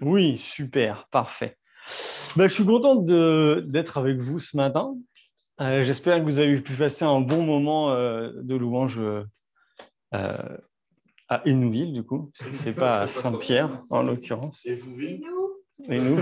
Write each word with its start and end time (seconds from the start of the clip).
Oui, 0.00 0.36
super, 0.36 1.08
parfait. 1.10 1.56
Ben, 2.36 2.48
je 2.48 2.54
suis 2.54 2.64
content 2.64 2.96
d'être 2.96 3.98
avec 3.98 4.18
vous 4.18 4.38
ce 4.38 4.56
matin. 4.56 4.94
Euh, 5.60 5.84
j'espère 5.84 6.18
que 6.18 6.24
vous 6.24 6.40
avez 6.40 6.60
pu 6.60 6.74
passer 6.74 7.04
un 7.04 7.20
bon 7.20 7.42
moment 7.42 7.92
euh, 7.92 8.32
de 8.42 8.56
louange 8.56 9.00
euh, 9.00 9.22
à 11.28 11.42
Hénouville, 11.44 11.92
du 11.92 12.02
coup. 12.02 12.30
Ce 12.34 12.64
n'est 12.64 12.72
pas 12.74 13.02
à 13.02 13.06
Saint-Pierre, 13.06 13.82
en 13.88 14.02
l'occurrence. 14.02 14.66
Et 14.66 14.74
vous, 14.74 15.00
Et 15.00 16.00
nous. 16.00 16.18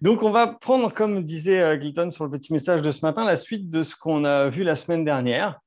Donc, 0.00 0.22
on 0.22 0.30
va 0.30 0.46
prendre, 0.46 0.92
comme 0.92 1.24
disait 1.24 1.80
Gilton 1.80 2.10
sur 2.10 2.24
le 2.24 2.30
petit 2.30 2.52
message 2.52 2.82
de 2.82 2.90
ce 2.92 3.04
matin, 3.04 3.24
la 3.24 3.36
suite 3.36 3.68
de 3.68 3.82
ce 3.82 3.96
qu'on 3.96 4.24
a 4.24 4.48
vu 4.48 4.62
la 4.62 4.76
semaine 4.76 5.04
dernière. 5.04 5.58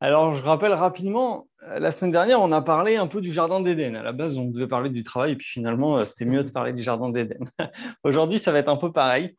Alors, 0.00 0.36
je 0.36 0.42
rappelle 0.42 0.72
rapidement, 0.72 1.48
euh, 1.64 1.80
la 1.80 1.90
semaine 1.90 2.12
dernière, 2.12 2.40
on 2.40 2.52
a 2.52 2.62
parlé 2.62 2.96
un 2.96 3.08
peu 3.08 3.20
du 3.20 3.32
Jardin 3.32 3.60
d'Éden. 3.60 3.96
À 3.96 4.02
la 4.02 4.12
base, 4.12 4.38
on 4.38 4.44
devait 4.44 4.68
parler 4.68 4.90
du 4.90 5.02
travail, 5.02 5.32
et 5.32 5.36
puis 5.36 5.46
finalement, 5.46 5.98
euh, 5.98 6.04
c'était 6.04 6.24
mieux 6.24 6.44
de 6.44 6.50
parler 6.50 6.72
du 6.72 6.82
Jardin 6.82 7.10
d'Éden. 7.10 7.50
Aujourd'hui, 8.04 8.38
ça 8.38 8.52
va 8.52 8.60
être 8.60 8.68
un 8.68 8.76
peu 8.76 8.92
pareil. 8.92 9.36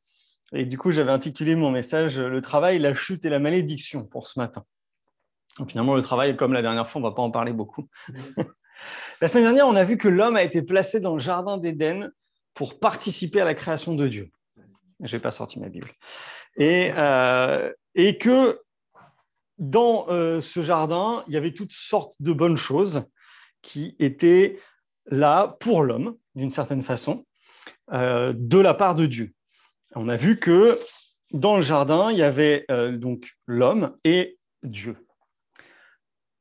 Et 0.52 0.66
du 0.66 0.78
coup, 0.78 0.92
j'avais 0.92 1.12
intitulé 1.12 1.56
mon 1.56 1.72
message 1.72 2.20
Le 2.20 2.42
travail, 2.42 2.80
la 2.80 2.94
chute 2.94 3.24
et 3.24 3.30
la 3.30 3.40
malédiction 3.40 4.06
pour 4.06 4.28
ce 4.28 4.40
matin. 4.40 4.66
Donc, 5.60 5.72
finalement, 5.72 5.96
le 5.96 6.02
travail, 6.02 6.36
comme 6.36 6.52
la 6.52 6.62
dernière 6.62 6.90
fois, 6.90 7.00
on 7.00 7.06
ne 7.06 7.10
va 7.10 7.16
pas 7.16 7.22
en 7.22 7.32
parler 7.32 7.54
beaucoup. 7.54 7.88
la 9.22 9.28
semaine 9.28 9.46
dernière, 9.46 9.68
on 9.68 9.76
a 9.76 9.84
vu 9.84 9.98
que 9.98 10.08
l'homme 10.08 10.36
a 10.36 10.44
été 10.44 10.62
placé 10.62 11.00
dans 11.00 11.14
le 11.14 11.20
Jardin 11.20 11.58
d'Éden 11.58 12.12
pour 12.54 12.80
participer 12.80 13.40
à 13.40 13.46
la 13.46 13.54
création 13.54 13.96
de 13.96 14.08
Dieu. 14.08 14.30
Je 15.02 15.16
n'ai 15.16 15.22
pas 15.22 15.32
sorti 15.32 15.60
ma 15.60 15.70
Bible. 15.70 15.92
Et, 16.58 16.92
euh, 16.98 17.72
et 17.96 18.18
que 18.18 18.60
dans 19.60 20.08
euh, 20.10 20.42
ce 20.42 20.62
jardin, 20.62 21.24
il 21.28 21.34
y 21.34 21.38
avait 21.38 21.54
toutes 21.54 21.74
sortes 21.74 22.16
de 22.20 22.34
bonnes 22.34 22.58
choses 22.58 23.04
qui 23.62 23.96
étaient 24.00 24.60
là 25.06 25.58
pour 25.60 25.84
l'homme, 25.84 26.16
d'une 26.36 26.50
certaine 26.50 26.82
façon, 26.82 27.26
euh, 27.92 28.34
de 28.36 28.58
la 28.58 28.74
part 28.74 28.96
de 28.96 29.06
Dieu. 29.06 29.34
On 29.96 30.08
a 30.08 30.16
vu 30.16 30.40
que 30.40 30.80
dans 31.32 31.58
le 31.58 31.62
jardin, 31.62 32.12
il 32.12 32.18
y 32.18 32.24
avait 32.24 32.66
euh, 32.72 32.98
donc 32.98 33.34
l'homme 33.46 33.98
et 34.04 34.38
Dieu. 34.64 35.06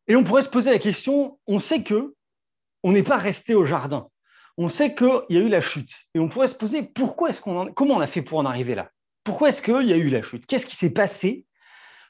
Et 0.07 0.17
on 0.17 0.25
pourrait 0.25 0.43
se 0.43 0.49
poser 0.49 0.71
la 0.71 0.79
question, 0.79 1.39
on 1.47 1.59
sait 1.59 1.83
que 1.83 2.15
on 2.85 2.93
n'est 2.93 3.03
pas 3.03 3.17
resté 3.17 3.55
au 3.55 3.67
jardin. 3.67 4.09
On 4.57 4.69
sait 4.69 4.95
qu'il 4.95 5.21
y 5.29 5.37
a 5.37 5.41
eu 5.41 5.49
la 5.49 5.61
chute. 5.61 5.93
Et 6.15 6.21
on 6.21 6.29
pourrait 6.29 6.49
se 6.49 6.55
poser 6.55 6.83
pourquoi 6.83 7.31
est-ce 7.31 7.41
qu'on 7.41 7.73
comment 7.73 7.97
on 7.97 8.01
a 8.01 8.07
fait 8.07 8.23
pour 8.23 8.39
en 8.39 8.47
arriver 8.47 8.75
là? 8.75 8.91
Pourquoi 9.25 9.49
est-ce 9.49 9.61
qu'il 9.61 9.87
y 9.87 9.93
a 9.93 9.97
eu 9.97 10.09
la 10.09 10.23
chute? 10.23 10.47
Qu'est-ce 10.47 10.67
qui 10.67 10.77
s'est 10.77 10.93
passé 10.93 11.45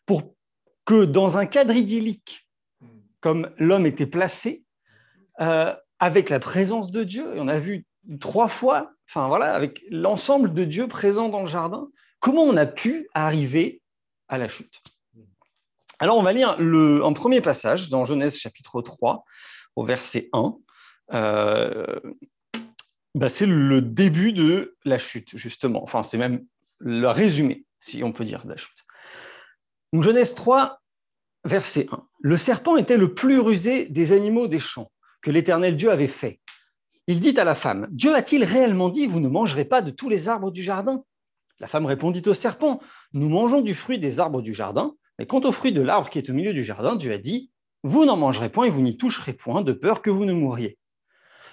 pour 0.06 0.34
que 0.88 1.04
dans 1.04 1.36
un 1.36 1.44
cadre 1.44 1.74
idyllique, 1.74 2.48
comme 3.20 3.50
l'homme 3.58 3.84
était 3.84 4.06
placé, 4.06 4.64
euh, 5.38 5.74
avec 5.98 6.30
la 6.30 6.40
présence 6.40 6.90
de 6.90 7.04
Dieu, 7.04 7.36
et 7.36 7.40
on 7.40 7.48
a 7.48 7.58
vu 7.58 7.84
trois 8.20 8.48
fois, 8.48 8.92
enfin 9.06 9.28
voilà, 9.28 9.52
avec 9.52 9.84
l'ensemble 9.90 10.54
de 10.54 10.64
Dieu 10.64 10.88
présent 10.88 11.28
dans 11.28 11.42
le 11.42 11.46
jardin, 11.46 11.90
comment 12.20 12.40
on 12.40 12.56
a 12.56 12.64
pu 12.64 13.06
arriver 13.12 13.82
à 14.28 14.38
la 14.38 14.48
chute 14.48 14.82
Alors 15.98 16.16
on 16.16 16.22
va 16.22 16.32
lire 16.32 16.58
le, 16.58 17.04
un 17.04 17.12
premier 17.12 17.42
passage 17.42 17.90
dans 17.90 18.06
Genèse 18.06 18.38
chapitre 18.38 18.80
3, 18.80 19.26
au 19.76 19.84
verset 19.84 20.30
1. 20.32 20.56
Euh, 21.12 22.00
bah, 23.14 23.28
c'est 23.28 23.44
le 23.44 23.82
début 23.82 24.32
de 24.32 24.74
la 24.86 24.96
chute, 24.96 25.36
justement. 25.36 25.82
Enfin, 25.82 26.02
c'est 26.02 26.16
même 26.16 26.46
le 26.78 27.08
résumé, 27.08 27.66
si 27.78 28.02
on 28.02 28.12
peut 28.12 28.24
dire, 28.24 28.46
de 28.46 28.52
la 28.52 28.56
chute. 28.56 28.87
Donc, 29.92 30.02
Genèse 30.02 30.34
3, 30.34 30.80
verset 31.44 31.86
1. 31.90 32.02
Le 32.20 32.36
serpent 32.36 32.76
était 32.76 32.96
le 32.96 33.14
plus 33.14 33.38
rusé 33.38 33.86
des 33.86 34.12
animaux 34.12 34.48
des 34.48 34.58
champs 34.58 34.90
que 35.22 35.30
l'Éternel 35.30 35.76
Dieu 35.76 35.90
avait 35.90 36.06
fait. 36.06 36.40
Il 37.06 37.20
dit 37.20 37.38
à 37.40 37.44
la 37.44 37.54
femme, 37.54 37.88
Dieu 37.90 38.14
a-t-il 38.14 38.44
réellement 38.44 38.90
dit, 38.90 39.06
vous 39.06 39.20
ne 39.20 39.28
mangerez 39.28 39.64
pas 39.64 39.80
de 39.80 39.90
tous 39.90 40.08
les 40.08 40.28
arbres 40.28 40.50
du 40.50 40.62
jardin? 40.62 41.02
La 41.58 41.66
femme 41.66 41.86
répondit 41.86 42.22
au 42.26 42.34
serpent, 42.34 42.80
nous 43.12 43.28
mangeons 43.28 43.62
du 43.62 43.74
fruit 43.74 43.98
des 43.98 44.20
arbres 44.20 44.42
du 44.42 44.52
jardin, 44.52 44.94
mais 45.18 45.26
quant 45.26 45.40
au 45.40 45.52
fruit 45.52 45.72
de 45.72 45.80
l'arbre 45.80 46.10
qui 46.10 46.18
est 46.18 46.30
au 46.30 46.34
milieu 46.34 46.52
du 46.52 46.62
jardin, 46.62 46.96
Dieu 46.96 47.12
a 47.12 47.18
dit, 47.18 47.50
vous 47.82 48.04
n'en 48.04 48.16
mangerez 48.16 48.50
point 48.50 48.66
et 48.66 48.70
vous 48.70 48.82
n'y 48.82 48.96
toucherez 48.96 49.32
point, 49.32 49.62
de 49.62 49.72
peur 49.72 50.02
que 50.02 50.10
vous 50.10 50.24
ne 50.24 50.34
mouriez. 50.34 50.78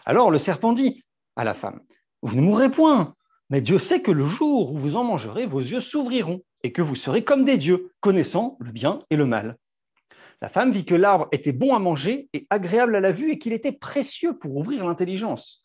Alors 0.06 0.30
le 0.30 0.38
serpent 0.38 0.74
dit 0.74 1.04
à 1.36 1.44
la 1.44 1.54
femme, 1.54 1.80
vous 2.22 2.36
ne 2.36 2.42
mourrez 2.42 2.70
point, 2.70 3.16
mais 3.50 3.62
Dieu 3.62 3.80
sait 3.80 4.02
que 4.02 4.12
le 4.12 4.28
jour 4.28 4.74
où 4.74 4.78
vous 4.78 4.96
en 4.96 5.04
mangerez, 5.04 5.46
vos 5.46 5.60
yeux 5.60 5.82
s'ouvriront 5.82 6.42
et 6.66 6.72
que 6.72 6.82
vous 6.82 6.96
serez 6.96 7.24
comme 7.24 7.46
des 7.46 7.60
dieux, 7.60 7.92
connaissant 8.00 8.58
le 8.60 8.72
bien 8.72 9.04
et 9.12 9.18
le 9.18 9.28
mal. 9.28 9.56
La 10.42 10.50
femme 10.50 10.72
vit 10.72 10.84
que 10.84 10.96
l'arbre 10.96 11.28
était 11.32 11.52
bon 11.52 11.76
à 11.76 11.80
manger 11.80 12.28
et 12.34 12.48
agréable 12.50 12.96
à 12.96 13.00
la 13.02 13.12
vue 13.12 13.32
et 13.32 13.38
qu'il 13.38 13.54
était 13.54 13.72
précieux 13.72 14.40
pour 14.40 14.56
ouvrir 14.58 14.84
l'intelligence. 14.84 15.64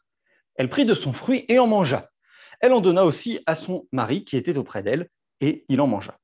Elle 0.56 0.68
prit 0.68 0.84
de 0.84 0.94
son 0.94 1.14
fruit 1.14 1.46
et 1.48 1.58
en 1.58 1.66
mangea. 1.66 2.10
Elle 2.60 2.74
en 2.74 2.82
donna 2.82 3.06
aussi 3.06 3.40
à 3.46 3.54
son 3.54 3.88
mari 3.92 4.26
qui 4.26 4.36
était 4.36 4.58
auprès 4.58 4.82
d'elle 4.82 5.08
et 5.40 5.64
il 5.70 5.80
en 5.80 5.86
mangea. 5.86 6.18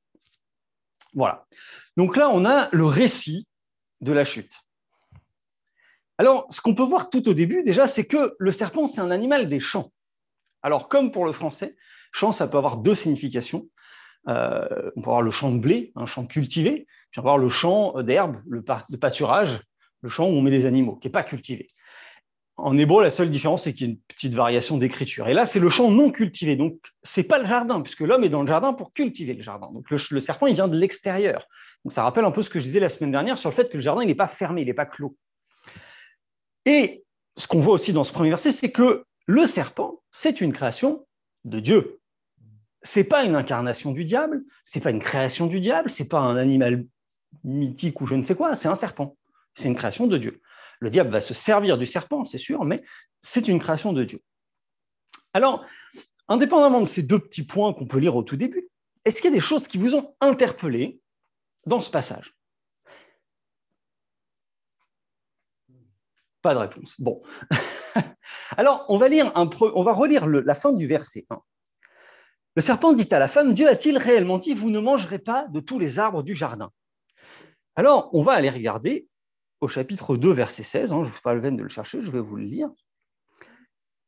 Voilà. 1.14 1.46
Donc 1.96 2.18
là, 2.18 2.28
on 2.28 2.44
a 2.44 2.68
le 2.70 2.84
récit 2.84 3.48
de 4.02 4.12
la 4.12 4.26
chute. 4.26 4.52
Alors, 6.18 6.46
ce 6.50 6.60
qu'on 6.60 6.74
peut 6.74 6.82
voir 6.82 7.08
tout 7.08 7.26
au 7.30 7.32
début, 7.32 7.62
déjà, 7.62 7.88
c'est 7.88 8.06
que 8.06 8.36
le 8.38 8.52
serpent, 8.52 8.86
c'est 8.88 9.00
un 9.00 9.10
animal 9.10 9.48
des 9.48 9.58
champs. 9.58 9.90
Alors, 10.62 10.90
comme 10.90 11.12
pour 11.12 11.24
le 11.24 11.32
français, 11.32 11.76
champ, 12.12 12.30
ça 12.30 12.46
peut 12.46 12.58
avoir 12.58 12.76
deux 12.76 12.94
significations. 12.94 13.70
Euh, 14.28 14.90
on 14.96 15.00
peut 15.00 15.10
avoir 15.10 15.22
le 15.22 15.30
champ 15.30 15.52
de 15.52 15.58
blé, 15.58 15.92
un 15.94 16.06
champ 16.06 16.26
cultivé, 16.26 16.86
puis 17.10 17.20
on 17.20 17.22
peut 17.22 17.28
avoir 17.28 17.38
le 17.38 17.48
champ 17.48 18.02
d'herbe, 18.02 18.40
le, 18.46 18.62
pâturage, 18.62 19.60
le 20.02 20.08
champ 20.08 20.26
où 20.26 20.32
on 20.32 20.42
met 20.42 20.50
des 20.50 20.66
animaux, 20.66 20.96
qui 20.96 21.08
n'est 21.08 21.12
pas 21.12 21.22
cultivé. 21.22 21.68
En 22.58 22.76
hébreu, 22.78 23.02
la 23.02 23.10
seule 23.10 23.28
différence, 23.28 23.64
c'est 23.64 23.74
qu'il 23.74 23.86
y 23.86 23.90
a 23.90 23.92
une 23.92 24.00
petite 24.00 24.34
variation 24.34 24.78
d'écriture. 24.78 25.28
Et 25.28 25.34
là, 25.34 25.44
c'est 25.44 25.60
le 25.60 25.68
champ 25.68 25.90
non 25.90 26.10
cultivé. 26.10 26.56
Donc, 26.56 26.78
ce 27.02 27.20
n'est 27.20 27.26
pas 27.26 27.38
le 27.38 27.44
jardin, 27.44 27.82
puisque 27.82 28.00
l'homme 28.00 28.24
est 28.24 28.30
dans 28.30 28.40
le 28.40 28.46
jardin 28.46 28.72
pour 28.72 28.94
cultiver 28.94 29.34
le 29.34 29.42
jardin. 29.42 29.70
Donc, 29.72 29.90
le, 29.90 30.20
serpent, 30.20 30.46
il 30.46 30.54
vient 30.54 30.66
de 30.66 30.78
l'extérieur. 30.78 31.46
Donc, 31.84 31.92
ça 31.92 32.02
rappelle 32.02 32.24
un 32.24 32.30
peu 32.30 32.42
ce 32.42 32.48
que 32.48 32.58
je 32.58 32.64
disais 32.64 32.80
la 32.80 32.88
semaine 32.88 33.10
dernière 33.10 33.36
sur 33.36 33.50
le 33.50 33.54
fait 33.54 33.68
que 33.68 33.76
le 33.76 33.82
jardin, 33.82 34.02
il 34.02 34.06
n'est 34.06 34.14
pas 34.14 34.26
fermé, 34.26 34.62
il 34.62 34.66
n'est 34.66 34.74
pas 34.74 34.86
clos. 34.86 35.16
Et 36.64 37.04
ce 37.36 37.46
qu'on 37.46 37.60
voit 37.60 37.74
aussi 37.74 37.92
dans 37.92 38.04
ce 38.04 38.12
premier 38.12 38.30
verset, 38.30 38.52
c'est 38.52 38.72
que 38.72 39.04
le 39.26 39.44
serpent, 39.44 40.02
c'est 40.10 40.40
une 40.40 40.54
création 40.54 41.06
de 41.44 41.60
Dieu 41.60 42.00
c'est 42.86 43.04
pas 43.04 43.24
une 43.24 43.34
incarnation 43.34 43.90
du 43.90 44.04
diable, 44.04 44.44
c'est 44.64 44.80
pas 44.80 44.90
une 44.90 45.00
création 45.00 45.48
du 45.48 45.60
diable, 45.60 45.90
c'est 45.90 46.08
pas 46.08 46.20
un 46.20 46.36
animal 46.36 46.86
mythique 47.42 48.00
ou 48.00 48.06
je 48.06 48.14
ne 48.14 48.22
sais 48.22 48.36
quoi, 48.36 48.54
c'est 48.54 48.68
un 48.68 48.76
serpent. 48.76 49.16
C'est 49.54 49.66
une 49.66 49.74
création 49.74 50.06
de 50.06 50.16
Dieu. 50.16 50.40
Le 50.78 50.88
diable 50.88 51.10
va 51.10 51.20
se 51.20 51.34
servir 51.34 51.78
du 51.78 51.86
serpent, 51.86 52.24
c'est 52.24 52.38
sûr, 52.38 52.64
mais 52.64 52.84
c'est 53.20 53.48
une 53.48 53.58
création 53.58 53.92
de 53.92 54.04
Dieu. 54.04 54.22
Alors, 55.34 55.64
indépendamment 56.28 56.80
de 56.80 56.86
ces 56.86 57.02
deux 57.02 57.18
petits 57.18 57.44
points 57.44 57.72
qu'on 57.72 57.86
peut 57.86 57.98
lire 57.98 58.14
au 58.14 58.22
tout 58.22 58.36
début, 58.36 58.68
est-ce 59.04 59.16
qu'il 59.16 59.30
y 59.30 59.32
a 59.32 59.36
des 59.36 59.40
choses 59.40 59.66
qui 59.66 59.78
vous 59.78 59.96
ont 59.96 60.14
interpellé 60.20 61.00
dans 61.66 61.80
ce 61.80 61.90
passage? 61.90 62.36
Pas 66.40 66.54
de 66.54 66.60
réponse. 66.60 67.00
Bon. 67.00 67.20
Alors, 68.56 68.84
on 68.88 68.96
va, 68.96 69.06
relire 69.92 70.26
la 70.26 70.54
fin 70.54 70.72
du 70.72 70.86
verset 70.86 71.26
1. 71.30 71.42
Le 72.56 72.62
serpent 72.62 72.94
dit 72.94 73.08
à 73.10 73.18
la 73.18 73.28
femme, 73.28 73.52
Dieu 73.52 73.68
a-t-il 73.68 73.98
réellement 73.98 74.38
dit, 74.38 74.54
vous 74.54 74.70
ne 74.70 74.78
mangerez 74.78 75.18
pas 75.18 75.46
de 75.48 75.60
tous 75.60 75.78
les 75.78 75.98
arbres 75.98 76.22
du 76.22 76.34
jardin? 76.34 76.72
Alors, 77.74 78.08
on 78.14 78.22
va 78.22 78.32
aller 78.32 78.48
regarder 78.48 79.08
au 79.60 79.68
chapitre 79.68 80.16
2, 80.16 80.32
verset 80.32 80.62
16, 80.62 80.92
hein, 80.92 80.96
je 80.96 81.00
ne 81.00 81.04
vous 81.04 81.12
fais 81.12 81.20
pas 81.22 81.34
le 81.34 81.40
veine 81.40 81.56
de 81.56 81.62
le 81.62 81.68
chercher, 81.68 82.00
je 82.00 82.10
vais 82.10 82.20
vous 82.20 82.36
le 82.36 82.44
lire. 82.44 82.70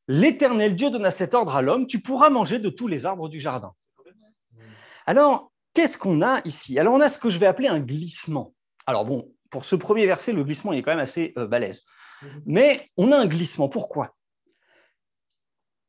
L'Éternel 0.09 0.75
Dieu 0.77 0.89
donna 0.89 1.11
cet 1.11 1.35
ordre 1.35 1.55
à 1.55 1.61
l'homme, 1.61 1.87
tu 1.87 2.01
pourras 2.01 2.31
manger 2.31 2.59
de 2.59 2.71
tous 2.71 2.89
les 2.89 3.05
arbres 3.05 3.29
du 3.29 3.39
jardin. 3.39 3.75
Alors, 5.05 5.53
qu'est-ce 5.75 5.99
qu'on 5.99 6.23
a 6.23 6.41
ici? 6.47 6.79
Alors, 6.79 6.95
on 6.95 7.01
a 7.01 7.09
ce 7.09 7.19
que 7.19 7.29
je 7.29 7.39
vais 7.39 7.47
appeler 7.47 7.69
un 7.69 7.81
glissement. 7.81 8.55
Alors 8.87 9.05
bon, 9.05 9.31
pour 9.51 9.67
ce 9.67 9.77
premier 9.77 10.07
verset, 10.07 10.33
le 10.33 10.45
glissement 10.45 10.73
est 10.73 10.81
quand 10.83 10.93
même 10.93 10.99
assez 10.99 11.35
euh, 11.37 11.47
balèze. 11.47 11.85
Mais 12.47 12.89
on 12.97 13.13
a 13.13 13.19
un 13.19 13.27
glissement. 13.27 13.69
Pourquoi? 13.69 14.17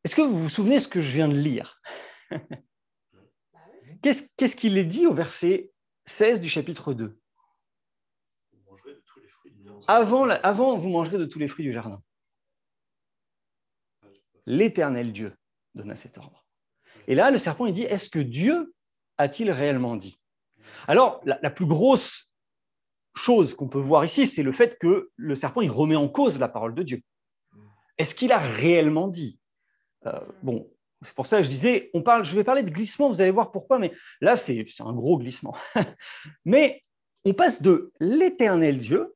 Est-ce 0.04 0.16
que 0.16 0.22
vous 0.22 0.38
vous 0.38 0.50
souvenez 0.50 0.80
ce 0.80 0.90
que 0.90 1.02
je 1.02 1.12
viens 1.12 1.30
de 1.30 1.34
lire? 1.34 1.82
Qu'est-ce 4.02 4.56
qu'il 4.56 4.78
est 4.78 4.86
dit 4.86 5.08
au 5.08 5.14
verset 5.14 5.72
16 6.06 6.42
du 6.42 6.50
chapitre 6.50 6.94
2 6.94 7.20
avant, 9.88 10.30
avant, 10.30 10.78
vous 10.78 10.90
mangerez 10.90 11.18
de 11.18 11.26
tous 11.26 11.40
les 11.40 11.48
fruits 11.48 11.66
du 11.66 11.74
jardin. 11.74 12.04
L'Éternel 14.46 15.14
Dieu 15.14 15.36
donna 15.74 15.96
cet 15.96 16.18
ordre. 16.18 16.46
Et 17.08 17.16
là, 17.16 17.32
le 17.32 17.38
serpent, 17.38 17.66
il 17.66 17.74
dit, 17.74 17.84
est-ce 17.84 18.10
que 18.10 18.20
Dieu 18.20 18.74
a-t-il 19.18 19.50
réellement 19.52 19.96
dit? 19.96 20.20
Alors, 20.88 21.22
la, 21.26 21.40
la, 21.42 21.50
plus 21.50 21.66
grosse 21.66 22.32
chose 23.16 23.56
qu'on 23.56 23.68
peut 23.68 23.80
voir 23.80 24.06
ici, 24.06 24.28
c'est 24.28 24.44
le 24.44 24.52
fait 24.52 24.78
que 24.78 25.12
le 25.16 25.36
serpent, 25.36 25.62
il 25.62 25.72
remet 25.72 25.96
en 25.96 26.08
cause 26.08 26.40
la 26.40 26.50
parole 26.50 26.76
de 26.76 26.84
Dieu. 26.84 27.02
Est-ce 27.98 28.14
qu'il 28.16 28.32
a 28.32 28.38
réellement 28.38 29.08
dit? 29.08 29.40
Euh, 30.06 30.20
Bon, 30.44 30.72
c'est 31.04 31.14
pour 31.14 31.28
ça 31.28 31.38
que 31.38 31.44
je 31.44 31.50
disais, 31.50 31.90
on 31.94 32.02
parle, 32.02 32.26
je 32.26 32.36
vais 32.36 32.44
parler 32.44 32.64
de 32.64 32.70
glissement, 32.70 33.10
vous 33.10 33.22
allez 33.22 33.32
voir 33.32 33.52
pourquoi, 33.52 33.80
mais 33.80 33.94
là, 34.22 34.36
c'est 34.36 34.66
un 34.80 34.94
gros 34.94 35.18
glissement. 35.18 35.56
mais 36.46 36.84
on 37.24 37.34
passe 37.34 37.62
de 37.62 37.92
l'éternel 38.00 38.78
Dieu 38.78 39.16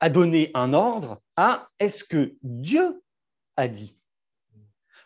à 0.00 0.10
donner 0.10 0.50
un 0.54 0.74
ordre 0.74 1.20
à 1.36 1.68
est-ce 1.78 2.04
que 2.04 2.34
Dieu 2.42 3.02
a 3.56 3.68
dit 3.68 3.96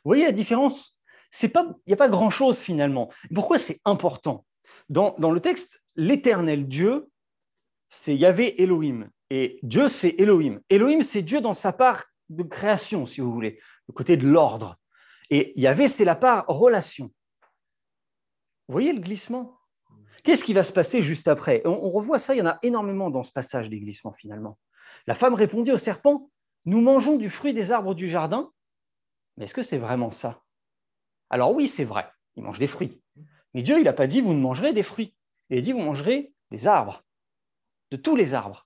voyez 0.07 0.25
la 0.25 0.33
différence? 0.33 1.03
Il 1.43 1.51
n'y 1.87 1.93
a 1.93 1.97
pas 1.97 2.09
grand-chose 2.09 2.61
finalement. 2.61 3.11
Pourquoi 3.35 3.59
c'est 3.59 3.81
important? 3.85 4.47
Dans, 4.89 5.15
dans, 5.19 5.31
le 5.31 5.41
texte, 5.41 5.83
l'éternel 5.97 6.67
Dieu, 6.67 7.09
c'est 7.89 8.17
Yahvé 8.17 8.63
Elohim. 8.63 9.11
Et 9.31 9.59
Dieu, 9.63 9.89
c'est 9.89 10.15
Elohim. 10.19 10.61
Elohim, 10.71 11.03
c'est 11.03 11.23
Dieu 11.23 11.41
dans 11.41 11.55
sa 11.55 11.73
part 11.73 12.05
de 12.29 12.43
création, 12.43 13.05
si 13.07 13.21
vous 13.21 13.33
voulez, 13.33 13.61
le 13.89 13.93
côté 13.93 14.17
de 14.17 14.27
l'ordre. 14.27 14.79
Et 15.31 15.53
Yahvé, 15.61 15.89
c'est 15.89 16.05
la 16.05 16.15
part 16.15 16.45
relation. 16.49 17.07
Vous 18.69 18.73
voyez 18.73 18.93
le 18.93 19.01
glissement? 19.01 19.59
Qu'est-ce 20.23 20.45
qui 20.45 20.55
va 20.55 20.65
se 20.65 20.73
passer 20.73 21.03
juste 21.03 21.29
après? 21.29 21.63
On, 21.65 21.91
revoit 21.91 22.19
ça, 22.19 22.35
il 22.35 22.39
y 22.39 22.43
en 22.43 22.47
a 22.47 22.59
énormément 22.63 23.11
dans 23.11 23.23
ce 23.23 23.31
passage 23.31 23.69
des 23.69 23.79
glissements 23.79 24.13
finalement. 24.13 24.59
La 25.07 25.15
femme 25.15 25.35
répondit 25.35 25.71
au 25.71 25.79
serpent, 25.79 26.31
nous 26.65 26.81
mangeons 26.81 27.17
du 27.17 27.31
fruit 27.31 27.55
des 27.55 27.71
arbres 27.71 27.95
du 27.95 28.09
jardin, 28.09 28.51
mais 29.37 29.45
est-ce 29.45 29.55
que 29.55 29.63
c'est 29.63 29.79
vraiment 29.79 30.11
ça? 30.11 30.43
Alors 31.31 31.55
oui, 31.55 31.69
c'est 31.69 31.85
vrai, 31.85 32.11
il 32.35 32.43
mange 32.43 32.59
des 32.59 32.67
fruits. 32.67 33.01
Mais 33.55 33.63
Dieu, 33.63 33.79
il 33.79 33.85
n'a 33.85 33.93
pas 33.93 34.09
dit, 34.09 34.21
vous 34.21 34.35
ne 34.35 34.41
mangerez 34.41 34.73
des 34.73 34.83
fruits. 34.83 35.15
Il 35.49 35.59
a 35.59 35.61
dit, 35.61 35.73
vous 35.73 35.79
mangerez 35.79 36.35
des 36.51 36.67
arbres, 36.67 37.05
de 37.93 37.97
tous 37.97 38.17
les 38.17 38.35
arbres. 38.35 38.66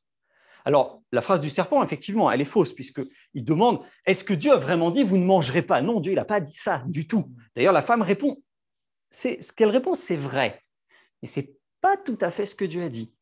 Alors, 0.64 1.02
la 1.12 1.20
phrase 1.20 1.40
du 1.40 1.50
serpent, 1.50 1.82
effectivement, 1.82 2.30
elle 2.30 2.40
est 2.40 2.44
fausse, 2.44 2.72
puisqu'il 2.72 3.44
demande, 3.44 3.80
est-ce 4.06 4.24
que 4.24 4.34
Dieu 4.34 4.52
a 4.52 4.56
vraiment 4.56 4.90
dit, 4.90 5.02
vous 5.02 5.16
ne 5.16 5.24
mangerez 5.24 5.62
pas? 5.62 5.82
Non, 5.82 6.00
Dieu, 6.00 6.14
n'a 6.14 6.24
pas 6.24 6.40
dit 6.40 6.56
ça 6.56 6.82
du 6.86 7.06
tout. 7.06 7.30
D'ailleurs, 7.56 7.72
la 7.72 7.82
femme 7.82 8.02
répond, 8.02 8.36
ce 9.10 9.52
qu'elle 9.52 9.70
répond, 9.70 9.94
c'est 9.94 10.16
vrai. 10.16 10.62
Mais 11.22 11.28
ce 11.28 11.40
n'est 11.40 11.54
pas 11.80 11.96
tout 11.96 12.18
à 12.20 12.30
fait 12.30 12.46
ce 12.46 12.54
que 12.54 12.64
Dieu 12.64 12.82
a 12.82 12.88
dit. 12.88 13.12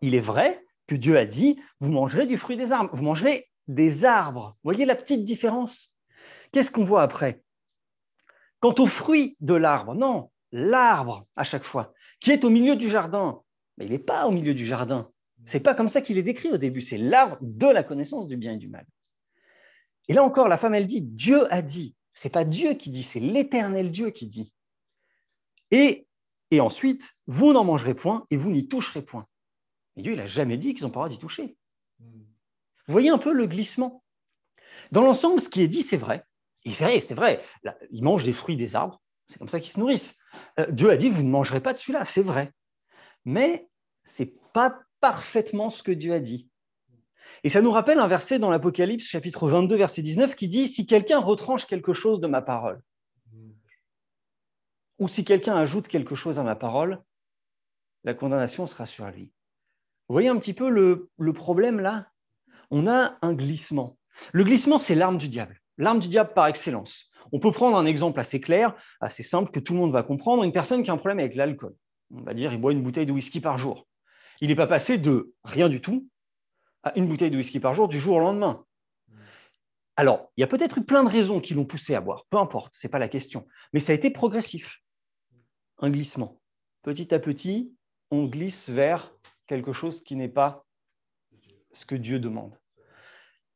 Il 0.00 0.14
est 0.14 0.20
vrai 0.20 0.64
que 0.86 0.94
Dieu 0.94 1.18
a 1.18 1.24
dit, 1.24 1.60
vous 1.80 1.90
mangerez 1.90 2.26
du 2.26 2.36
fruit 2.36 2.56
des 2.56 2.72
arbres, 2.72 2.90
vous 2.92 3.02
mangerez 3.02 3.48
des 3.68 4.04
arbres. 4.04 4.56
Voyez 4.62 4.86
la 4.86 4.94
petite 4.94 5.24
différence? 5.24 5.96
Qu'est-ce 6.52 6.70
qu'on 6.70 6.84
voit 6.84 7.02
après? 7.02 7.42
Quant 8.60 8.74
au 8.78 8.86
fruit 8.86 9.36
de 9.40 9.54
l'arbre, 9.54 9.94
non, 9.94 10.30
l'arbre 10.52 11.26
à 11.36 11.44
chaque 11.44 11.64
fois, 11.64 11.92
qui 12.20 12.30
est 12.30 12.44
au 12.44 12.50
milieu 12.50 12.76
du 12.76 12.88
jardin. 12.88 13.40
Mais 13.76 13.84
il 13.84 13.90
n'est 13.90 13.98
pas 13.98 14.26
au 14.26 14.30
milieu 14.30 14.54
du 14.54 14.64
jardin. 14.64 15.10
C'est 15.46 15.60
pas 15.60 15.74
comme 15.74 15.88
ça 15.88 16.00
qu'il 16.00 16.18
est 16.18 16.22
décrit 16.22 16.50
au 16.50 16.58
début. 16.58 16.80
C'est 16.80 16.98
l'arbre 16.98 17.38
de 17.40 17.66
la 17.66 17.82
connaissance 17.82 18.26
du 18.26 18.36
bien 18.36 18.52
et 18.54 18.56
du 18.58 18.68
mal. 18.68 18.86
Et 20.08 20.12
là 20.12 20.22
encore, 20.22 20.48
la 20.48 20.58
femme, 20.58 20.74
elle 20.74 20.86
dit 20.86 21.02
Dieu 21.02 21.52
a 21.52 21.62
dit. 21.62 21.94
C'est 22.12 22.30
pas 22.30 22.44
Dieu 22.44 22.74
qui 22.74 22.90
dit, 22.90 23.02
c'est 23.02 23.20
l'éternel 23.20 23.90
Dieu 23.90 24.10
qui 24.10 24.26
dit. 24.26 24.52
Et, 25.70 26.06
et 26.50 26.60
ensuite, 26.60 27.14
vous 27.26 27.52
n'en 27.52 27.64
mangerez 27.64 27.94
point 27.94 28.26
et 28.30 28.36
vous 28.36 28.50
n'y 28.50 28.68
toucherez 28.68 29.02
point. 29.02 29.26
Et 29.96 30.02
Dieu, 30.02 30.12
il 30.12 30.16
n'a 30.16 30.26
jamais 30.26 30.56
dit 30.56 30.74
qu'ils 30.74 30.84
n'ont 30.84 30.90
pas 30.90 31.00
le 31.00 31.08
droit 31.08 31.08
d'y 31.08 31.18
toucher. 31.18 31.56
Vous 31.98 32.92
voyez 32.92 33.10
un 33.10 33.18
peu 33.18 33.32
le 33.32 33.46
glissement. 33.46 34.02
Dans 34.92 35.02
l'ensemble, 35.02 35.40
ce 35.40 35.48
qui 35.48 35.62
est 35.62 35.68
dit, 35.68 35.82
c'est 35.82 35.96
vrai. 35.96 36.24
Il 36.64 36.74
fait, 36.74 37.00
c'est 37.00 37.14
vrai, 37.14 37.42
ils 37.90 38.02
mangent 38.02 38.24
des 38.24 38.32
fruits 38.32 38.56
des 38.56 38.74
arbres, 38.74 39.00
c'est 39.28 39.38
comme 39.38 39.48
ça 39.48 39.60
qu'ils 39.60 39.72
se 39.72 39.78
nourrissent. 39.78 40.18
Euh, 40.58 40.66
Dieu 40.70 40.90
a 40.90 40.96
dit, 40.96 41.08
vous 41.08 41.22
ne 41.22 41.30
mangerez 41.30 41.60
pas 41.60 41.72
de 41.72 41.78
celui-là, 41.78 42.04
c'est 42.04 42.22
vrai. 42.22 42.52
Mais 43.24 43.68
ce 44.04 44.24
n'est 44.24 44.34
pas 44.52 44.80
parfaitement 45.00 45.70
ce 45.70 45.82
que 45.82 45.92
Dieu 45.92 46.12
a 46.12 46.20
dit. 46.20 46.48
Et 47.44 47.48
ça 47.48 47.60
nous 47.60 47.70
rappelle 47.70 47.98
un 47.98 48.08
verset 48.08 48.38
dans 48.38 48.50
l'Apocalypse, 48.50 49.06
chapitre 49.06 49.48
22, 49.48 49.76
verset 49.76 50.02
19, 50.02 50.34
qui 50.34 50.48
dit, 50.48 50.68
si 50.68 50.86
quelqu'un 50.86 51.18
retranche 51.18 51.66
quelque 51.66 51.92
chose 51.92 52.20
de 52.20 52.26
ma 52.26 52.42
parole, 52.42 52.80
ou 54.98 55.08
si 55.08 55.24
quelqu'un 55.24 55.56
ajoute 55.56 55.88
quelque 55.88 56.14
chose 56.14 56.38
à 56.38 56.42
ma 56.42 56.56
parole, 56.56 57.02
la 58.04 58.14
condamnation 58.14 58.66
sera 58.66 58.86
sur 58.86 59.06
lui. 59.10 59.32
Vous 60.08 60.14
voyez 60.14 60.28
un 60.28 60.38
petit 60.38 60.54
peu 60.54 60.70
le, 60.70 61.10
le 61.18 61.32
problème 61.32 61.80
là? 61.80 62.08
On 62.70 62.86
a 62.86 63.18
un 63.22 63.32
glissement. 63.32 63.98
Le 64.32 64.44
glissement, 64.44 64.78
c'est 64.78 64.94
l'arme 64.94 65.18
du 65.18 65.28
diable, 65.28 65.60
l'arme 65.78 65.98
du 65.98 66.08
diable 66.08 66.32
par 66.32 66.46
excellence. 66.46 67.10
On 67.32 67.40
peut 67.40 67.52
prendre 67.52 67.76
un 67.76 67.86
exemple 67.86 68.20
assez 68.20 68.40
clair, 68.40 68.74
assez 69.00 69.22
simple, 69.22 69.50
que 69.50 69.60
tout 69.60 69.72
le 69.74 69.80
monde 69.80 69.92
va 69.92 70.02
comprendre. 70.02 70.44
Une 70.44 70.52
personne 70.52 70.82
qui 70.82 70.90
a 70.90 70.94
un 70.94 70.96
problème 70.96 71.18
avec 71.18 71.34
l'alcool. 71.34 71.74
On 72.14 72.22
va 72.22 72.34
dire, 72.34 72.52
il 72.52 72.60
boit 72.60 72.72
une 72.72 72.82
bouteille 72.82 73.06
de 73.06 73.12
whisky 73.12 73.40
par 73.40 73.58
jour. 73.58 73.86
Il 74.40 74.48
n'est 74.48 74.54
pas 74.54 74.66
passé 74.66 74.98
de 74.98 75.34
rien 75.44 75.68
du 75.68 75.80
tout 75.80 76.08
à 76.82 76.96
une 76.96 77.08
bouteille 77.08 77.30
de 77.30 77.36
whisky 77.36 77.60
par 77.60 77.74
jour 77.74 77.88
du 77.88 77.98
jour 77.98 78.16
au 78.16 78.20
lendemain. 78.20 78.64
Alors, 79.96 80.30
il 80.36 80.42
y 80.42 80.44
a 80.44 80.46
peut-être 80.46 80.78
eu 80.78 80.84
plein 80.84 81.02
de 81.02 81.08
raisons 81.08 81.40
qui 81.40 81.54
l'ont 81.54 81.64
poussé 81.64 81.94
à 81.94 82.00
boire, 82.00 82.26
peu 82.28 82.36
importe, 82.36 82.76
ce 82.76 82.86
n'est 82.86 82.90
pas 82.90 82.98
la 82.98 83.08
question. 83.08 83.46
Mais 83.72 83.80
ça 83.80 83.92
a 83.92 83.94
été 83.94 84.10
progressif, 84.10 84.82
un 85.78 85.90
glissement. 85.90 86.40
Petit 86.82 87.14
à 87.14 87.18
petit, 87.18 87.74
on 88.10 88.26
glisse 88.26 88.68
vers 88.68 89.12
quelque 89.46 89.72
chose 89.72 90.02
qui 90.02 90.16
n'est 90.16 90.28
pas 90.28 90.66
ce 91.72 91.86
que 91.86 91.94
Dieu 91.94 92.18
demande. 92.18 92.58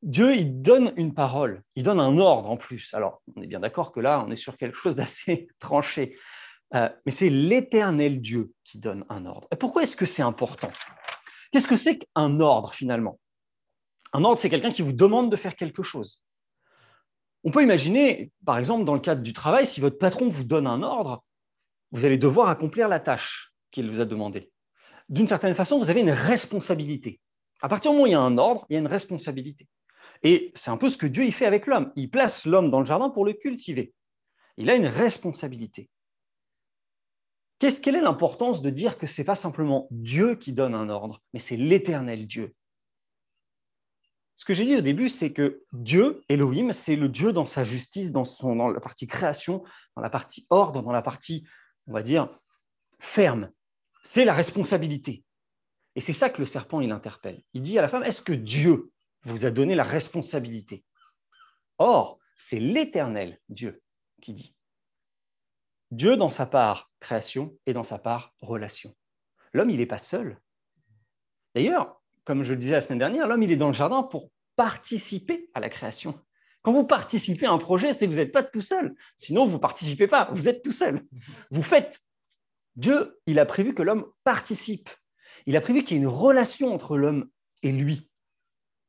Dieu, 0.03 0.35
il 0.35 0.63
donne 0.63 0.95
une 0.97 1.13
parole, 1.13 1.63
il 1.75 1.83
donne 1.83 2.01
un 2.01 2.17
ordre 2.17 2.49
en 2.49 2.57
plus. 2.57 2.95
Alors, 2.95 3.23
on 3.37 3.43
est 3.43 3.47
bien 3.47 3.61
d'accord 3.61 3.93
que 3.93 4.01
là, 4.01 4.25
on 4.27 4.31
est 4.31 4.37
sur 4.37 4.57
quelque 4.57 4.77
chose 4.77 4.97
d'assez 4.97 5.49
tranché. 5.59 6.17
Euh, 6.75 6.89
mais 7.05 7.13
c'est 7.13 7.29
l'éternel 7.31 8.21
Dieu 8.21 8.53
qui 8.65 8.79
donne 8.79 9.05
un 9.09 9.27
ordre. 9.27 9.49
Et 9.53 9.57
pourquoi 9.57 9.83
est-ce 9.83 9.97
que 9.97 10.07
c'est 10.07 10.23
important? 10.23 10.71
Qu'est-ce 11.51 11.67
que 11.67 11.77
c'est 11.77 11.99
qu'un 11.99 12.41
ordre 12.41 12.73
finalement? 12.73 13.19
Un 14.13 14.25
ordre, 14.25 14.39
c'est 14.39 14.51
quelqu'un 14.51 14.71
qui 14.71 14.83
vous 14.83 14.93
demande 14.93 15.31
de 15.31 15.37
faire 15.37 15.57
quelque 15.57 15.83
chose. 15.83 16.23
On 17.43 17.51
peut 17.51 17.63
imaginer, 17.63 18.31
par 18.45 18.59
exemple, 18.59 18.85
dans 18.85 18.95
le 18.95 19.01
cadre 19.01 19.23
du 19.23 19.33
travail, 19.33 19.67
si 19.67 19.81
votre 19.81 19.99
patron 19.99 20.29
vous 20.29 20.45
donne 20.45 20.67
un 20.67 20.83
ordre, 20.83 21.25
vous 21.91 22.05
allez 22.05 22.19
devoir 22.19 22.49
accomplir 22.49 22.87
la 22.89 23.01
tâche 23.01 23.53
qu'il 23.71 23.91
vous 23.91 24.01
a 24.01 24.05
demandée. 24.05 24.53
D'une 25.09 25.27
certaine 25.27 25.55
façon, 25.55 25.79
vous 25.79 25.91
avez 25.91 26.01
une 26.01 26.11
responsabilité. 26.11 27.21
À 27.63 27.69
partir 27.69 27.91
du 27.91 27.97
moment 27.97 28.05
où 28.05 28.09
il 28.09 28.13
y 28.13 28.15
a 28.15 28.21
un 28.21 28.39
ordre, 28.39 28.65
il 28.69 28.75
y 28.75 28.77
a 28.77 28.81
une 28.81 28.87
responsabilité. 28.87 29.69
Et 30.23 30.53
c'est 30.55 30.71
un 30.71 30.77
peu 30.77 30.89
ce 30.89 30.97
que 30.97 31.07
Dieu 31.07 31.25
y 31.25 31.33
fait 31.33 31.47
avec 31.47 31.67
l'homme. 31.67 31.93
Il 31.97 32.11
place 32.11 32.45
l'homme 32.45 32.71
dans 32.71 32.81
le 32.81 32.87
jardin 32.87 33.11
pour 33.11 33.25
le 33.25 33.33
cultiver. 33.33 33.93
Il 34.57 34.71
a 34.71 34.75
une 34.75 34.87
responsabilité. 34.87 35.89
Qu'est-ce, 37.61 37.81
quelle 37.83 37.95
est 37.95 38.01
l'importance 38.01 38.63
de 38.63 38.71
dire 38.71 38.97
que 38.97 39.07
ce 39.07 39.21
n'est 39.21 39.27
pas 39.27 39.35
simplement 39.35 39.87
Dieu 39.91 40.35
qui 40.35 40.53
donne 40.53 40.75
un 40.75 40.89
ordre, 40.89 41.23
mais 41.35 41.39
c'est 41.39 41.59
l'éternel 41.59 42.27
Dieu? 42.27 42.55
Ce 44.37 44.47
que 44.47 44.55
j'ai 44.55 44.65
dit 44.65 44.77
au 44.77 44.81
début, 44.81 45.11
c'est 45.11 45.35
que 45.35 45.63
Dieu, 45.75 46.25
Elohim, 46.31 46.73
c'est 46.73 46.97
le 46.97 47.11
Dieu 47.11 47.35
dans 47.35 47.45
sa 47.45 47.63
justice, 47.63 48.13
dans, 48.13 48.25
son, 48.25 48.69
la 48.69 48.81
partie 48.81 49.07
création, 49.07 49.63
dans 49.95 50.01
la 50.01 50.09
partie 50.09 50.47
ordre, 50.49 50.83
dans 50.83 50.91
la 50.91 51.03
partie, 51.03 51.47
on 51.87 51.93
va 51.93 52.01
dire, 52.03 52.35
ferme. 52.99 53.51
C'est 54.03 54.25
la 54.25 54.33
responsabilité. 54.33 55.23
Et 55.97 56.01
c'est 56.01 56.15
ça 56.15 56.31
que 56.31 56.41
le 56.41 56.47
serpent, 56.47 56.81
il 56.81 56.93
interpelle. 56.93 57.43
Il 57.53 57.61
dit 57.61 57.79
à 57.79 57.83
la 57.83 57.89
femme, 57.89 58.05
est-ce 58.05 58.23
que 58.23 58.33
Dieu 58.33 58.91
vous 59.25 59.45
a 59.45 59.51
donné 59.51 59.75
la 59.75 59.85
responsabilité? 59.85 60.83
Or, 61.77 62.19
c'est 62.39 62.59
l'éternel 62.59 63.39
Dieu 63.51 63.83
qui 64.23 64.33
dit. 64.33 64.57
Dieu 65.91 66.17
dans 66.17 66.31
sa 66.31 66.47
part 66.47 66.91
création 67.01 67.57
et 67.67 67.73
dans 67.73 67.85
sa 67.85 67.99
part 67.99 68.35
relation. 68.41 68.95
L'homme, 69.53 69.71
il 69.71 69.79
n'est 69.79 69.87
pas 69.87 69.99
seul. 69.99 70.41
D'ailleurs, 71.55 72.01
comme 72.25 72.43
je 72.43 72.53
le 72.53 72.61
disais 72.61 72.73
la 72.73 72.81
semaine 72.81 72.99
dernière, 72.99 73.27
l'homme, 73.27 73.43
il 73.43 73.51
est 73.51 73.57
dans 73.57 73.69
le 73.69 73.75
jardin 73.75 74.03
pour 74.03 74.31
participer 74.57 75.51
à 75.55 75.61
la 75.61 75.69
création. 75.69 76.21
Quand 76.63 76.73
vous 76.73 76.87
participez 76.87 77.47
à 77.47 77.53
un 77.53 77.59
projet, 77.59 77.93
c'est 77.93 78.07
que 78.07 78.11
vous 78.11 78.19
n'êtes 78.19 78.33
pas 78.33 78.43
tout 78.43 78.61
seul. 78.61 78.95
Sinon, 79.17 79.47
vous 79.47 79.55
ne 79.55 79.59
participez 79.59 80.07
pas, 80.07 80.31
vous 80.33 80.49
êtes 80.49 80.63
tout 80.63 80.73
seul. 80.73 81.07
Vous 81.51 81.63
faites. 81.63 82.01
Dieu, 82.77 83.19
il 83.27 83.39
a 83.39 83.47
prévu 83.47 83.75
que 83.75 83.83
l'homme 83.83 84.07
participe. 84.25 84.91
Il 85.47 85.57
a 85.57 85.61
prévu 85.61 85.83
qu'il 85.83 85.97
y 85.97 86.01
ait 86.01 86.03
une 86.03 86.09
relation 86.09 86.73
entre 86.73 86.99
l'homme 86.99 87.31
et 87.63 87.73
lui. 87.73 88.11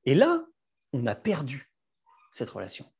Et 0.06 0.14
là, 0.14 0.46
on 0.94 1.08
a 1.08 1.16
perdu 1.16 1.72
cette 2.32 2.50
relation. 2.50 2.92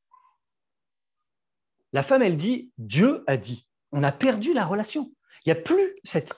La 1.92 2.02
femme, 2.02 2.22
elle 2.22 2.36
dit, 2.36 2.72
Dieu 2.78 3.22
a 3.26 3.36
dit. 3.36 3.68
On 3.92 4.02
a 4.02 4.12
perdu 4.12 4.54
la 4.54 4.64
relation. 4.64 5.12
Il 5.44 5.52
n'y 5.52 5.58
a 5.58 5.60
plus 5.60 5.96
cette, 6.02 6.34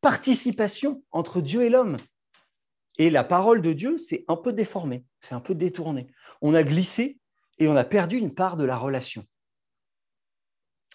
participation 0.00 1.04
entre 1.12 1.40
Dieu 1.40 1.62
et 1.62 1.68
l'homme. 1.68 1.96
Et 2.98 3.08
la 3.08 3.22
parole 3.22 3.62
de 3.62 3.72
Dieu, 3.72 3.96
c'est 3.96 4.24
un 4.26 4.36
peu 4.36 4.52
déformé, 4.52 5.04
c'est 5.20 5.34
un 5.34 5.40
peu 5.40 5.54
détourné. 5.54 6.08
On 6.40 6.54
a 6.54 6.64
glissé 6.64 7.18
et 7.58 7.68
on 7.68 7.76
a 7.76 7.84
perdu 7.84 8.16
une 8.16 8.34
part 8.34 8.56
de 8.56 8.64
la 8.64 8.76
relation. 8.76 9.24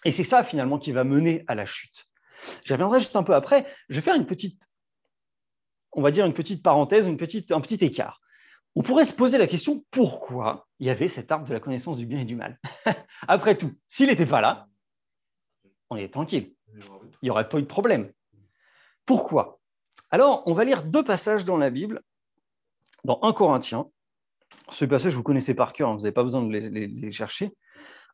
Et 0.04 0.12
c'est 0.12 0.24
ça 0.24 0.44
finalement 0.44 0.78
qui 0.78 0.92
va 0.92 1.04
mener 1.04 1.42
à 1.48 1.54
la 1.54 1.64
chute. 1.64 2.06
J'y 2.64 2.74
reviendrai 2.74 3.00
juste 3.00 3.16
un 3.16 3.22
peu 3.22 3.34
après. 3.34 3.66
Je 3.88 3.96
vais 3.96 4.02
faire 4.02 4.14
une 4.14 4.26
petite, 4.26 4.68
on 5.92 6.02
va 6.02 6.10
dire 6.10 6.26
une 6.26 6.34
petite 6.34 6.62
parenthèse, 6.62 7.06
une 7.06 7.16
petite, 7.16 7.50
un 7.50 7.60
petit 7.60 7.82
écart 7.82 8.20
on 8.78 8.82
pourrait 8.82 9.04
se 9.04 9.12
poser 9.12 9.38
la 9.38 9.48
question 9.48 9.84
pourquoi 9.90 10.68
il 10.78 10.86
y 10.86 10.90
avait 10.90 11.08
cet 11.08 11.32
arbre 11.32 11.48
de 11.48 11.52
la 11.52 11.58
connaissance 11.58 11.98
du 11.98 12.06
bien 12.06 12.20
et 12.20 12.24
du 12.24 12.36
mal? 12.36 12.60
Après 13.28 13.56
tout, 13.56 13.72
s'il 13.88 14.06
n'était 14.06 14.24
pas 14.24 14.40
là, 14.40 14.68
on 15.90 15.96
est 15.96 16.12
tranquille. 16.12 16.52
Il 16.74 16.82
n'y 17.24 17.30
aurait 17.30 17.48
pas 17.48 17.58
eu 17.58 17.62
de 17.62 17.66
problème. 17.66 18.12
Pourquoi? 19.04 19.60
Alors, 20.10 20.42
on 20.46 20.54
va 20.54 20.64
lire 20.64 20.84
deux 20.84 21.04
passages 21.04 21.44
dans 21.44 21.56
la 21.56 21.70
Bible, 21.70 22.02
dans 23.04 23.18
1 23.22 23.32
Corinthiens. 23.32 23.88
Ce 24.70 24.84
passage, 24.84 25.14
vous 25.14 25.22
connaissez 25.22 25.54
par 25.54 25.72
cœur, 25.72 25.88
hein, 25.88 25.94
vous 25.94 26.00
n'avez 26.00 26.12
pas 26.12 26.22
besoin 26.22 26.42
de 26.42 26.52
les, 26.52 26.86
les 26.86 27.10
chercher. 27.10 27.50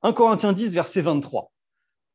1 0.02 0.12
Corinthiens 0.12 0.52
10, 0.52 0.74
verset 0.74 1.02
23. 1.02 1.52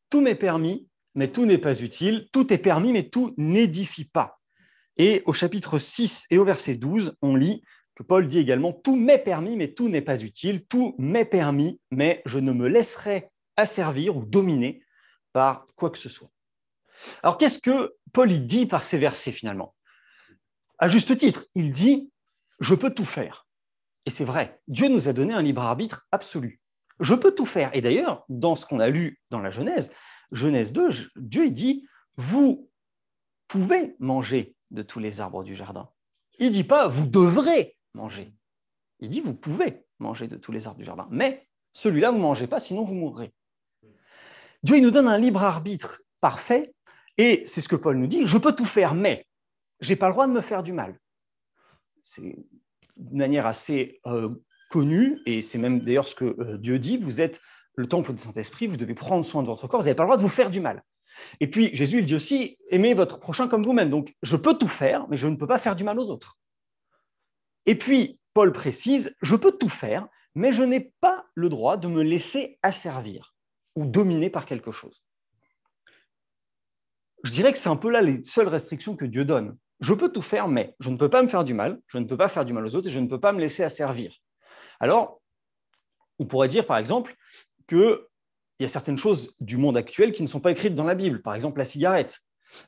Tout 0.10 0.22
m'est 0.22 0.36
permis, 0.36 0.88
mais 1.16 1.32
tout 1.32 1.46
n'est 1.46 1.58
pas 1.58 1.82
utile. 1.82 2.28
Tout 2.32 2.54
est 2.54 2.58
permis, 2.58 2.94
mais 2.94 3.10
tout 3.10 3.34
n'édifie 3.38 4.06
pas. 4.06 4.40
Et 4.98 5.24
au 5.26 5.34
chapitre 5.34 5.78
6 5.78 6.28
et 6.30 6.38
au 6.38 6.46
verset 6.46 6.76
12, 6.76 7.18
on 7.22 7.36
lit 7.36 7.64
Paul 8.04 8.28
dit 8.28 8.40
également, 8.40 8.74
tout 8.74 8.96
m'est 8.96 9.20
permis, 9.20 9.56
mais 9.56 9.74
tout 9.74 9.90
n'est 9.90 10.02
pas 10.02 10.22
utile, 10.22 10.66
tout 10.66 10.96
m'est 10.98 11.26
permis, 11.26 11.80
mais 11.92 12.22
je 12.26 12.40
ne 12.40 12.52
me 12.52 12.68
laisserai 12.68 13.30
asservir 13.58 14.16
ou 14.16 14.26
dominer 14.26 14.82
quoi 15.76 15.90
que 15.90 15.98
ce 15.98 16.10
soit. 16.10 16.30
Alors 17.24 17.38
qu'est-ce 17.38 17.60
que 17.60 17.96
Paul 18.12 18.30
dit 18.46 18.66
par 18.66 18.84
ces 18.84 18.98
versets 18.98 19.32
finalement? 19.32 19.76
À 20.78 20.88
juste 20.88 21.16
titre, 21.18 21.46
il 21.56 21.72
dit, 21.72 22.12
je 22.60 22.76
peux 22.76 22.94
tout 22.94 23.06
faire. 23.06 23.48
Et 24.06 24.10
c'est 24.10 24.26
vrai, 24.26 24.62
Dieu 24.68 24.88
nous 24.88 25.08
a 25.08 25.14
donné 25.14 25.34
un 25.34 25.42
libre 25.42 25.62
arbitre 25.62 26.08
absolu. 26.12 26.60
Je 27.00 27.14
peux 27.14 27.34
tout 27.34 27.46
faire. 27.46 27.70
Et 27.76 27.82
d'ailleurs, 27.82 28.26
dans 28.30 28.56
ce 28.56 28.66
qu'on 28.66 28.80
a 28.80 28.90
lu 28.90 29.22
dans 29.30 29.40
la 29.40 29.52
Genèse, 29.52 29.92
Genèse 30.32 30.74
2, 30.74 30.90
Dieu 31.16 31.50
dit, 31.50 31.88
vous 32.18 32.70
pouvez 33.48 33.96
manger 34.00 34.56
de 34.72 34.82
tous 34.82 35.00
les 35.00 35.22
arbres 35.22 35.44
du 35.44 35.56
jardin. 35.56 35.90
Il 36.40 36.52
dit 36.52 36.64
pas, 36.64 36.88
vous 36.88 37.08
devrez 37.08 37.78
manger. 37.94 38.34
Il 39.00 39.10
dit, 39.10 39.22
vous 39.22 39.34
pouvez 39.34 39.86
manger 40.00 40.28
de 40.28 40.38
tous 40.38 40.52
les 40.52 40.68
arbres 40.68 40.80
du 40.80 40.86
jardin. 40.86 41.08
Mais 41.12 41.48
celui-là, 41.72 42.12
vous 42.12 42.20
mangez 42.20 42.48
pas, 42.48 42.60
sinon 42.60 42.84
vous 42.84 42.96
mourrez. 42.96 43.34
Dieu 44.64 44.80
nous 44.80 44.92
donne 44.92 45.08
un 45.08 45.18
libre 45.18 45.44
arbitre 45.44 46.02
parfait, 46.22 46.74
et 47.18 47.44
c'est 47.46 47.62
ce 47.62 47.70
que 47.70 47.76
Paul 47.76 47.98
nous 47.98 48.08
dit, 48.08 48.26
je 48.26 48.38
peux 48.38 48.54
tout 48.54 48.66
faire, 48.66 48.94
mais 48.94 49.26
je 49.80 49.90
n'ai 49.90 49.96
pas 49.96 50.08
le 50.08 50.14
droit 50.14 50.28
de 50.28 50.34
me 50.34 50.42
faire 50.42 50.64
du 50.64 50.74
mal. 50.74 51.00
C'est 52.04 52.22
une 52.22 52.46
manière 53.18 53.46
assez 53.46 54.00
euh, 54.06 54.30
connue, 54.70 55.20
et 55.26 55.42
c'est 55.42 55.58
même 55.58 55.80
d'ailleurs 55.82 56.08
ce 56.08 56.16
que 56.16 56.26
euh, 56.26 56.58
Dieu 56.58 56.80
dit, 56.80 56.98
vous 56.98 57.22
êtes 57.22 57.42
le 57.76 57.88
temple 57.88 58.14
du 58.14 58.22
Saint-Esprit, 58.22 58.68
vous 58.68 58.78
devez 58.78 58.94
prendre 58.94 59.24
soin 59.24 59.42
de 59.42 59.48
votre 59.48 59.68
corps, 59.68 59.80
vous 59.80 59.86
n'avez 59.86 59.96
pas 59.96 60.04
le 60.04 60.08
droit 60.08 60.18
de 60.18 60.22
vous 60.22 60.30
faire 60.30 60.50
du 60.50 60.60
mal. 60.60 60.84
Et 61.40 61.48
puis 61.48 61.74
Jésus, 61.76 62.00
il 62.00 62.06
dit 62.06 62.16
aussi, 62.16 62.58
aimez 62.70 62.94
votre 62.94 63.20
prochain 63.20 63.48
comme 63.48 63.64
vous-même. 63.64 63.90
Donc 63.90 64.16
je 64.22 64.36
peux 64.36 64.54
tout 64.54 64.68
faire, 64.68 65.08
mais 65.10 65.18
je 65.18 65.28
ne 65.28 65.36
peux 65.36 65.48
pas 65.48 65.60
faire 65.60 65.76
du 65.76 65.84
mal 65.84 66.00
aux 66.00 66.10
autres. 66.10 66.38
Et 67.66 67.76
puis 67.76 68.20
Paul 68.34 68.52
précise, 68.52 69.16
je 69.22 69.36
peux 69.36 69.52
tout 69.52 69.70
faire, 69.70 70.08
mais 70.36 70.52
je 70.52 70.64
n'ai 70.64 70.94
pas 71.02 71.26
le 71.36 71.50
droit 71.50 71.78
de 71.78 71.88
me 71.88 72.04
laisser 72.04 72.60
asservir 72.62 73.34
ou 73.80 73.86
dominer 73.86 74.30
par 74.30 74.46
quelque 74.46 74.74
chose. 74.74 75.02
Je 77.24 77.32
dirais 77.32 77.54
que 77.54 77.58
c'est 77.58 77.70
un 77.70 77.78
peu 77.78 77.90
là 77.90 78.02
les 78.02 78.22
seules 78.26 78.50
restrictions 78.50 78.98
que 78.98 79.06
Dieu 79.06 79.24
donne. 79.24 79.58
Je 79.80 79.94
peux 79.94 80.12
tout 80.12 80.22
faire, 80.22 80.50
mais 80.50 80.76
je 80.82 80.90
ne 80.90 80.98
peux 80.98 81.10
pas 81.10 81.24
me 81.24 81.30
faire 81.30 81.46
du 81.46 81.54
mal, 81.54 81.80
je 81.88 81.98
ne 81.98 82.04
peux 82.04 82.18
pas 82.18 82.28
faire 82.28 82.44
du 82.44 82.52
mal 82.52 82.66
aux 82.66 82.76
autres 82.76 82.88
et 82.88 82.92
je 82.92 83.00
ne 83.00 83.08
peux 83.08 83.22
pas 83.22 83.32
me 83.32 83.40
laisser 83.40 83.64
asservir. 83.64 84.14
Alors, 84.82 85.22
on 86.20 86.26
pourrait 86.26 86.50
dire 86.50 86.66
par 86.66 86.78
exemple 86.78 87.16
qu'il 87.70 87.98
y 88.60 88.66
a 88.66 88.68
certaines 88.68 88.98
choses 88.98 89.34
du 89.40 89.56
monde 89.56 89.78
actuel 89.78 90.12
qui 90.12 90.24
ne 90.24 90.28
sont 90.28 90.42
pas 90.42 90.52
écrites 90.52 90.76
dans 90.76 90.84
la 90.84 90.96
Bible, 90.96 91.22
par 91.22 91.36
exemple 91.36 91.60
la 91.60 91.66
cigarette. 91.66 92.20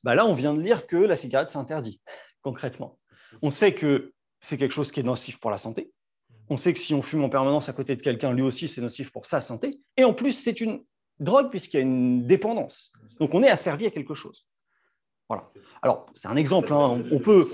Bah 0.03 0.15
là, 0.15 0.25
on 0.25 0.33
vient 0.33 0.53
de 0.53 0.61
lire 0.61 0.87
que 0.87 0.95
la 0.95 1.17
cigarette, 1.17 1.49
c'est 1.49 1.57
interdit, 1.57 1.99
concrètement. 2.41 2.97
On 3.41 3.51
sait 3.51 3.73
que 3.73 4.13
c'est 4.39 4.57
quelque 4.57 4.73
chose 4.73 4.93
qui 4.93 5.01
est 5.01 5.03
nocif 5.03 5.41
pour 5.41 5.51
la 5.51 5.57
santé. 5.57 5.91
On 6.49 6.55
sait 6.57 6.71
que 6.71 6.79
si 6.79 6.93
on 6.93 7.01
fume 7.01 7.23
en 7.23 7.29
permanence 7.29 7.67
à 7.67 7.73
côté 7.73 7.97
de 7.97 8.01
quelqu'un, 8.01 8.31
lui 8.31 8.41
aussi, 8.41 8.69
c'est 8.69 8.81
nocif 8.81 9.11
pour 9.11 9.25
sa 9.25 9.41
santé. 9.41 9.79
Et 9.97 10.05
en 10.05 10.13
plus, 10.13 10.33
c'est 10.33 10.61
une 10.61 10.83
drogue 11.23 11.49
puisqu'il 11.49 11.77
y 11.77 11.79
a 11.79 11.83
une 11.83 12.27
dépendance. 12.27 12.91
Donc, 13.19 13.33
on 13.33 13.43
est 13.43 13.49
asservi 13.49 13.85
à 13.85 13.91
quelque 13.91 14.15
chose. 14.15 14.47
Voilà. 15.29 15.49
Alors, 15.81 16.07
c'est 16.13 16.27
un 16.27 16.35
exemple. 16.35 16.73
Hein. 16.73 17.03
On 17.11 17.19
peut. 17.19 17.49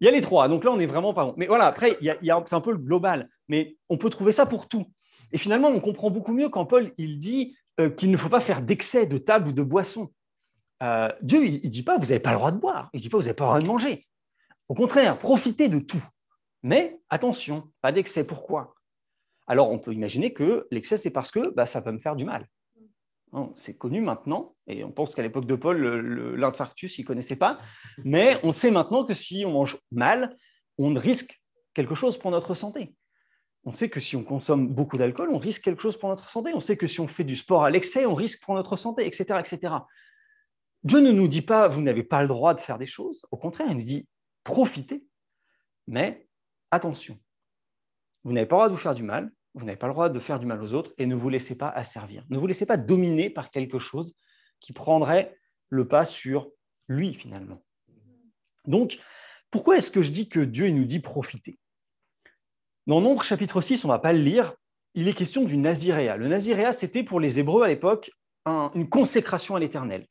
Il 0.00 0.04
y 0.04 0.08
a 0.08 0.12
les 0.12 0.20
trois. 0.20 0.48
Donc 0.48 0.64
là, 0.64 0.70
on 0.70 0.78
est 0.78 0.86
vraiment 0.86 1.12
pas 1.12 1.24
bon. 1.24 1.34
Mais 1.36 1.46
voilà, 1.46 1.66
après, 1.66 1.96
il 2.00 2.06
y 2.22 2.30
a, 2.30 2.42
c'est 2.46 2.54
un 2.54 2.60
peu 2.60 2.72
le 2.72 2.78
global. 2.78 3.28
Mais 3.48 3.76
on 3.88 3.98
peut 3.98 4.10
trouver 4.10 4.32
ça 4.32 4.46
pour 4.46 4.68
tout. 4.68 4.86
Et 5.32 5.38
finalement, 5.38 5.68
on 5.68 5.80
comprend 5.80 6.10
beaucoup 6.10 6.32
mieux 6.32 6.48
quand 6.48 6.66
Paul 6.66 6.92
il 6.96 7.18
dit 7.18 7.56
euh, 7.80 7.90
qu'il 7.90 8.10
ne 8.10 8.16
faut 8.16 8.28
pas 8.28 8.40
faire 8.40 8.62
d'excès 8.62 9.06
de 9.06 9.18
table 9.18 9.48
ou 9.48 9.52
de 9.52 9.62
boisson. 9.62 10.12
Euh, 10.82 11.08
Dieu, 11.20 11.44
il 11.44 11.64
ne 11.64 11.68
dit 11.68 11.82
pas 11.82 11.98
vous 11.98 12.06
n'avez 12.06 12.20
pas 12.20 12.30
le 12.30 12.38
droit 12.38 12.52
de 12.52 12.58
boire. 12.58 12.90
Il 12.94 12.98
ne 12.98 13.02
dit 13.02 13.08
pas 13.08 13.18
vous 13.18 13.24
n'avez 13.24 13.34
pas 13.34 13.44
le 13.44 13.48
droit 13.48 13.60
de 13.60 13.66
manger. 13.66 14.06
Au 14.68 14.74
contraire, 14.74 15.18
profitez 15.18 15.68
de 15.68 15.80
tout. 15.80 16.02
Mais 16.62 17.00
attention, 17.10 17.70
pas 17.82 17.92
d'excès. 17.92 18.24
Pourquoi? 18.24 18.74
Alors, 19.46 19.70
on 19.70 19.78
peut 19.78 19.92
imaginer 19.92 20.32
que 20.32 20.68
l'excès, 20.70 20.96
c'est 20.96 21.10
parce 21.10 21.30
que 21.30 21.52
bah, 21.54 21.66
ça 21.66 21.82
peut 21.82 21.92
me 21.92 21.98
faire 21.98 22.14
du 22.14 22.24
mal. 22.24 22.46
C'est 23.54 23.76
connu 23.76 24.00
maintenant, 24.00 24.56
et 24.66 24.82
on 24.82 24.90
pense 24.90 25.14
qu'à 25.14 25.22
l'époque 25.22 25.46
de 25.46 25.54
Paul, 25.54 25.78
l'infarctus, 26.36 26.98
il 26.98 27.02
ne 27.02 27.06
connaissait 27.06 27.36
pas. 27.36 27.60
Mais 28.04 28.38
on 28.42 28.50
sait 28.52 28.70
maintenant 28.70 29.04
que 29.04 29.14
si 29.14 29.44
on 29.46 29.52
mange 29.52 29.78
mal, 29.92 30.36
on 30.78 30.92
risque 30.94 31.40
quelque 31.74 31.94
chose 31.94 32.18
pour 32.18 32.30
notre 32.30 32.54
santé. 32.54 32.94
On 33.64 33.72
sait 33.72 33.88
que 33.88 34.00
si 34.00 34.16
on 34.16 34.24
consomme 34.24 34.68
beaucoup 34.68 34.96
d'alcool, 34.96 35.30
on 35.30 35.38
risque 35.38 35.62
quelque 35.62 35.82
chose 35.82 35.96
pour 35.96 36.08
notre 36.08 36.28
santé. 36.28 36.52
On 36.54 36.60
sait 36.60 36.76
que 36.76 36.86
si 36.86 36.98
on 37.00 37.06
fait 37.06 37.24
du 37.24 37.36
sport 37.36 37.64
à 37.64 37.70
l'excès, 37.70 38.06
on 38.06 38.14
risque 38.14 38.42
pour 38.42 38.54
notre 38.54 38.76
santé, 38.76 39.06
etc., 39.06 39.38
etc. 39.38 39.74
Dieu 40.82 41.00
ne 41.00 41.12
nous 41.12 41.28
dit 41.28 41.42
pas, 41.42 41.68
vous 41.68 41.82
n'avez 41.82 42.02
pas 42.02 42.22
le 42.22 42.28
droit 42.28 42.54
de 42.54 42.60
faire 42.60 42.78
des 42.78 42.86
choses. 42.86 43.26
Au 43.30 43.36
contraire, 43.36 43.68
il 43.70 43.76
nous 43.76 43.84
dit, 43.84 44.08
profitez, 44.44 45.04
mais 45.86 46.26
attention, 46.70 47.18
vous 48.24 48.32
n'avez 48.32 48.46
pas 48.46 48.56
le 48.56 48.58
droit 48.58 48.68
de 48.68 48.74
vous 48.74 48.80
faire 48.80 48.94
du 48.94 49.02
mal, 49.02 49.30
vous 49.54 49.64
n'avez 49.64 49.76
pas 49.76 49.88
le 49.88 49.92
droit 49.92 50.08
de 50.08 50.20
faire 50.20 50.38
du 50.38 50.46
mal 50.46 50.62
aux 50.62 50.74
autres 50.74 50.92
et 50.98 51.06
ne 51.06 51.14
vous 51.14 51.28
laissez 51.28 51.56
pas 51.56 51.68
asservir. 51.68 52.24
Ne 52.30 52.38
vous 52.38 52.46
laissez 52.46 52.66
pas 52.66 52.76
dominer 52.76 53.30
par 53.30 53.50
quelque 53.50 53.78
chose 53.78 54.14
qui 54.60 54.72
prendrait 54.72 55.36
le 55.68 55.88
pas 55.88 56.04
sur 56.04 56.50
lui 56.88 57.14
finalement. 57.14 57.62
Donc, 58.66 58.98
pourquoi 59.50 59.76
est-ce 59.76 59.90
que 59.90 60.02
je 60.02 60.10
dis 60.10 60.28
que 60.28 60.40
Dieu 60.40 60.70
nous 60.70 60.84
dit 60.84 61.00
profiter? 61.00 61.58
Dans 62.86 63.00
Nombre 63.00 63.22
chapitre 63.22 63.60
6, 63.60 63.84
on 63.84 63.88
ne 63.88 63.92
va 63.92 63.98
pas 63.98 64.12
le 64.12 64.20
lire, 64.20 64.54
il 64.94 65.08
est 65.08 65.14
question 65.14 65.44
du 65.44 65.56
naziréa. 65.56 66.16
Le 66.16 66.28
naziréa, 66.28 66.72
c'était 66.72 67.02
pour 67.02 67.20
les 67.20 67.38
Hébreux 67.38 67.62
à 67.62 67.68
l'époque 67.68 68.10
une 68.46 68.88
consécration 68.88 69.54
à 69.54 69.60
l'éternel. 69.60 70.06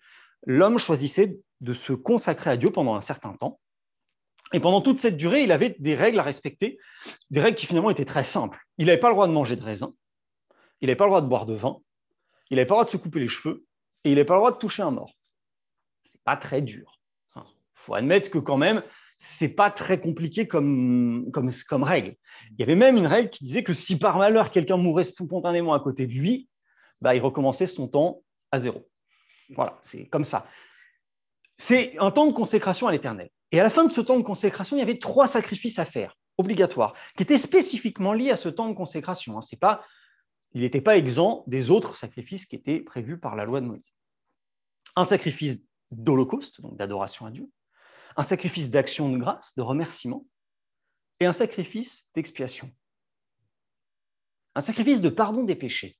L'homme 0.45 0.77
choisissait 0.77 1.39
de 1.61 1.73
se 1.73 1.93
consacrer 1.93 2.51
à 2.51 2.57
Dieu 2.57 2.71
pendant 2.71 2.95
un 2.95 3.01
certain 3.01 3.33
temps. 3.33 3.59
Et 4.53 4.59
pendant 4.59 4.81
toute 4.81 4.99
cette 4.99 5.17
durée, 5.17 5.43
il 5.43 5.51
avait 5.51 5.75
des 5.79 5.95
règles 5.95 6.19
à 6.19 6.23
respecter, 6.23 6.79
des 7.29 7.39
règles 7.39 7.57
qui 7.57 7.67
finalement 7.67 7.91
étaient 7.91 8.05
très 8.05 8.23
simples. 8.23 8.59
Il 8.77 8.87
n'avait 8.87 8.99
pas 8.99 9.09
le 9.09 9.13
droit 9.13 9.27
de 9.27 9.31
manger 9.31 9.55
de 9.55 9.63
raisin, 9.63 9.93
il 10.81 10.87
n'avait 10.87 10.95
pas 10.95 11.05
le 11.05 11.09
droit 11.09 11.21
de 11.21 11.27
boire 11.27 11.45
de 11.45 11.53
vin, 11.53 11.77
il 12.49 12.55
n'avait 12.55 12.65
pas 12.65 12.73
le 12.73 12.77
droit 12.77 12.85
de 12.85 12.89
se 12.89 12.97
couper 12.97 13.19
les 13.19 13.27
cheveux, 13.27 13.65
et 14.03 14.09
il 14.09 14.15
n'avait 14.15 14.25
pas 14.25 14.35
le 14.35 14.39
droit 14.39 14.51
de 14.51 14.57
toucher 14.57 14.81
un 14.81 14.91
mort. 14.91 15.13
C'est 16.03 16.23
pas 16.23 16.37
très 16.37 16.61
dur. 16.61 16.99
Il 17.35 17.41
faut 17.75 17.93
admettre 17.93 18.29
que 18.29 18.39
quand 18.39 18.57
même, 18.57 18.83
c'est 19.17 19.49
pas 19.49 19.69
très 19.69 19.99
compliqué 19.99 20.47
comme, 20.47 21.29
règle. 21.81 22.15
Il 22.51 22.59
y 22.59 22.63
avait 22.63 22.75
même 22.75 22.97
une 22.97 23.07
règle 23.07 23.29
qui 23.29 23.45
disait 23.45 23.63
que 23.63 23.73
si 23.73 23.99
par 23.99 24.17
malheur 24.17 24.49
quelqu'un 24.49 24.77
mourait 24.77 25.03
spontanément 25.03 25.73
à 25.73 25.79
côté 25.79 26.07
de 26.07 26.13
lui, 26.13 26.49
bah, 27.01 27.15
il 27.15 27.21
recommençait 27.21 27.67
son 27.67 27.87
temps 27.87 28.21
à 28.51 28.59
zéro. 28.59 28.87
Voilà, 29.55 29.77
c'est 29.81 30.05
comme 30.05 30.23
ça. 30.23 30.47
C'est 31.57 31.97
un 31.99 32.11
temps 32.11 32.27
de 32.27 32.33
consécration 32.33 32.87
à 32.87 32.91
l'éternel. 32.91 33.29
Et 33.51 33.59
à 33.59 33.63
la 33.63 33.69
fin 33.69 33.85
de 33.85 33.91
ce 33.91 34.01
temps 34.01 34.17
de 34.17 34.23
consécration, 34.23 34.77
il 34.77 34.79
y 34.79 34.83
avait 34.83 34.99
trois 34.99 35.27
sacrifices 35.27 35.79
à 35.79 35.85
faire, 35.85 36.17
obligatoires, 36.37 36.93
qui 37.15 37.23
étaient 37.23 37.37
spécifiquement 37.37 38.13
liés 38.13 38.31
à 38.31 38.37
ce 38.37 38.49
temps 38.49 38.69
de 38.69 38.75
consécration. 38.75 39.37
Hein. 39.37 39.41
pas, 39.59 39.83
il 40.53 40.61
n'était 40.61 40.81
pas 40.81 40.97
exempt 40.97 41.43
des 41.47 41.71
autres 41.71 41.95
sacrifices 41.95 42.45
qui 42.45 42.55
étaient 42.55 42.79
prévus 42.79 43.19
par 43.19 43.35
la 43.35 43.45
loi 43.45 43.61
de 43.61 43.65
Moïse. 43.65 43.93
Un 44.95 45.03
sacrifice 45.03 45.63
d'holocauste, 45.91 46.61
donc 46.61 46.77
d'adoration 46.77 47.25
à 47.25 47.31
Dieu, 47.31 47.49
un 48.17 48.23
sacrifice 48.23 48.69
d'action 48.69 49.09
de 49.09 49.17
grâce, 49.17 49.55
de 49.55 49.61
remerciement, 49.61 50.25
et 51.19 51.25
un 51.25 51.33
sacrifice 51.33 52.07
d'expiation. 52.13 52.71
Un 54.55 54.61
sacrifice 54.61 55.01
de 55.01 55.09
pardon 55.09 55.43
des 55.43 55.55
péchés, 55.55 55.97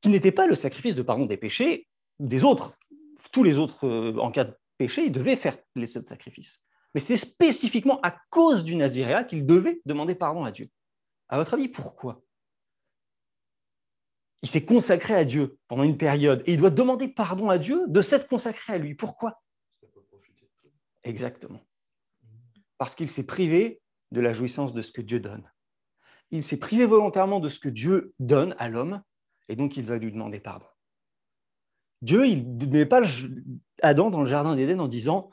qui 0.00 0.08
n'était 0.08 0.32
pas 0.32 0.46
le 0.46 0.54
sacrifice 0.54 0.94
de 0.94 1.02
pardon 1.02 1.26
des 1.26 1.36
péchés 1.36 1.88
des 2.18 2.44
autres. 2.44 2.76
Tous 3.32 3.42
les 3.42 3.58
autres, 3.58 3.86
euh, 3.86 4.16
en 4.18 4.30
cas 4.30 4.44
de 4.44 4.54
il 4.84 5.12
devait 5.12 5.36
faire 5.36 5.58
les 5.74 5.86
sept 5.86 6.08
sacrifices. 6.08 6.62
Mais 6.94 7.00
c'était 7.00 7.16
spécifiquement 7.16 8.00
à 8.02 8.16
cause 8.30 8.64
du 8.64 8.76
Naziréa 8.76 9.24
qu'il 9.24 9.46
devait 9.46 9.80
demander 9.84 10.14
pardon 10.14 10.44
à 10.44 10.50
Dieu. 10.50 10.70
À 11.28 11.36
votre 11.36 11.54
avis, 11.54 11.68
pourquoi? 11.68 12.22
Il 14.42 14.48
s'est 14.48 14.64
consacré 14.64 15.14
à 15.14 15.24
Dieu 15.24 15.58
pendant 15.68 15.82
une 15.82 15.98
période 15.98 16.42
et 16.46 16.54
il 16.54 16.58
doit 16.58 16.70
demander 16.70 17.08
pardon 17.08 17.50
à 17.50 17.58
Dieu 17.58 17.84
de 17.88 18.02
s'être 18.02 18.26
consacré 18.26 18.72
à 18.72 18.78
lui. 18.78 18.94
Pourquoi? 18.94 19.42
Exactement. 21.04 21.60
Parce 22.78 22.94
qu'il 22.94 23.10
s'est 23.10 23.26
privé 23.26 23.82
de 24.10 24.20
la 24.20 24.32
jouissance 24.32 24.74
de 24.74 24.82
ce 24.82 24.92
que 24.92 25.02
Dieu 25.02 25.20
donne. 25.20 25.48
Il 26.30 26.42
s'est 26.42 26.58
privé 26.58 26.86
volontairement 26.86 27.40
de 27.40 27.48
ce 27.48 27.58
que 27.58 27.68
Dieu 27.68 28.14
donne 28.18 28.54
à 28.58 28.68
l'homme 28.68 29.02
et 29.48 29.56
donc 29.56 29.76
il 29.76 29.84
va 29.84 29.98
lui 29.98 30.10
demander 30.10 30.40
pardon. 30.40 30.66
Dieu, 32.02 32.26
il 32.26 32.56
ne 32.56 32.66
met 32.66 32.86
pas 32.86 33.02
Adam 33.82 34.10
dans 34.10 34.20
le 34.20 34.26
jardin 34.26 34.54
d'Éden 34.54 34.80
en 34.80 34.88
disant 34.88 35.30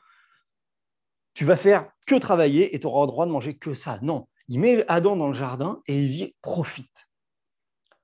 Tu 1.33 1.45
vas 1.45 1.57
faire 1.57 1.89
que 2.05 2.15
travailler 2.15 2.75
et 2.75 2.79
tu 2.79 2.87
auras 2.87 3.01
le 3.01 3.07
droit 3.07 3.25
de 3.25 3.31
manger 3.31 3.57
que 3.57 3.73
ça. 3.73 3.99
Non, 4.01 4.27
il 4.47 4.59
met 4.59 4.85
Adam 4.87 5.15
dans 5.15 5.27
le 5.27 5.33
jardin 5.33 5.81
et 5.87 5.99
il 5.99 6.09
dit 6.09 6.35
Profite. 6.41 7.09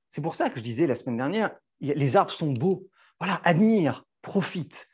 C'est 0.10 0.22
pour 0.22 0.36
ça 0.36 0.50
que 0.50 0.60
je 0.60 0.64
disais 0.64 0.88
la 0.88 0.96
semaine 0.96 1.18
dernière 1.18 1.56
les 1.80 2.16
arbres 2.16 2.32
sont 2.32 2.54
beaux. 2.54 2.88
Voilà, 3.20 3.42
admire, 3.44 4.06
profite. 4.22 4.88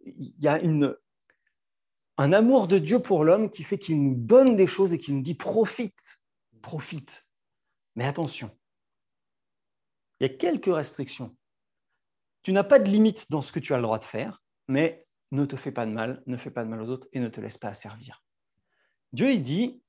Il 0.00 0.34
y 0.38 0.48
a 0.48 0.60
une, 0.60 0.94
un 2.18 2.32
amour 2.32 2.68
de 2.68 2.78
Dieu 2.78 2.98
pour 2.98 3.24
l'homme 3.24 3.50
qui 3.50 3.62
fait 3.62 3.78
qu'il 3.78 4.02
nous 4.02 4.14
donne 4.14 4.56
des 4.56 4.66
choses 4.66 4.92
et 4.92 4.98
qu'il 4.98 5.16
nous 5.16 5.22
dit 5.22 5.34
profite, 5.34 6.20
profite. 6.60 7.26
Mais 7.96 8.04
attention, 8.04 8.50
il 10.20 10.28
y 10.28 10.30
a 10.30 10.34
quelques 10.34 10.74
restrictions 10.74 11.34
tu 12.44 12.52
n'as 12.52 12.62
pas 12.62 12.78
de 12.78 12.88
limite 12.88 13.30
dans 13.30 13.42
ce 13.42 13.50
que 13.50 13.58
tu 13.58 13.72
as 13.72 13.78
le 13.78 13.82
droit 13.82 13.98
de 13.98 14.04
faire, 14.04 14.42
mais 14.68 15.06
ne 15.32 15.44
te 15.44 15.56
fais 15.56 15.72
pas 15.72 15.86
de 15.86 15.90
mal, 15.90 16.22
ne 16.26 16.36
fais 16.36 16.50
pas 16.50 16.64
de 16.64 16.68
mal 16.68 16.80
aux 16.80 16.88
autres 16.88 17.08
et 17.12 17.20
ne 17.20 17.28
te 17.28 17.40
laisse 17.40 17.58
pas 17.58 17.68
asservir. 17.68 18.22
Dieu, 19.12 19.30
il 19.30 19.42
dit, 19.42 19.82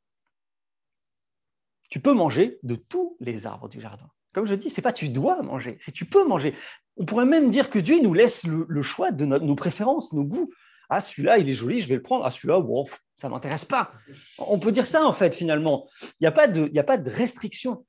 tu 1.89 1.99
peux 1.99 2.13
manger 2.13 2.59
de 2.63 2.75
tous 2.75 3.17
les 3.19 3.45
arbres 3.45 3.69
du 3.69 3.79
jardin. 3.79 4.09
Comme 4.33 4.47
je 4.47 4.53
dis, 4.53 4.69
c'est 4.69 4.81
pas 4.81 4.91
tu 4.91 5.09
dois 5.09 5.41
manger, 5.41 5.77
c'est 5.81 5.91
tu 5.91 6.05
peux 6.05 6.27
manger. 6.27 6.55
On 6.97 7.05
pourrait 7.05 7.25
même 7.25 7.49
dire 7.49 7.69
que 7.69 7.79
Dieu 7.79 8.01
nous 8.01 8.13
laisse 8.13 8.45
le, 8.45 8.81
choix 8.81 9.11
de 9.11 9.25
nos 9.25 9.55
préférences, 9.55 10.13
nos 10.13 10.23
goûts. 10.23 10.51
Ah, 10.89 10.99
celui-là, 10.99 11.37
il 11.37 11.49
est 11.49 11.53
joli, 11.53 11.79
je 11.79 11.87
vais 11.87 11.95
le 11.95 12.01
prendre. 12.01 12.25
Ah, 12.25 12.31
celui-là, 12.31 12.59
bon, 12.59 12.85
ça 13.15 13.27
ne 13.27 13.33
m'intéresse 13.33 13.65
pas. 13.65 13.91
On 14.37 14.59
peut 14.59 14.71
dire 14.71 14.85
ça, 14.85 15.05
en 15.05 15.13
fait, 15.13 15.33
finalement. 15.33 15.87
Il 16.01 16.23
n'y 16.23 16.27
a, 16.27 16.31
pas 16.31 16.47
de, 16.47 16.69
a 16.77 16.83
pas 16.83 16.97
de 16.97 17.09
restriction. 17.09 17.85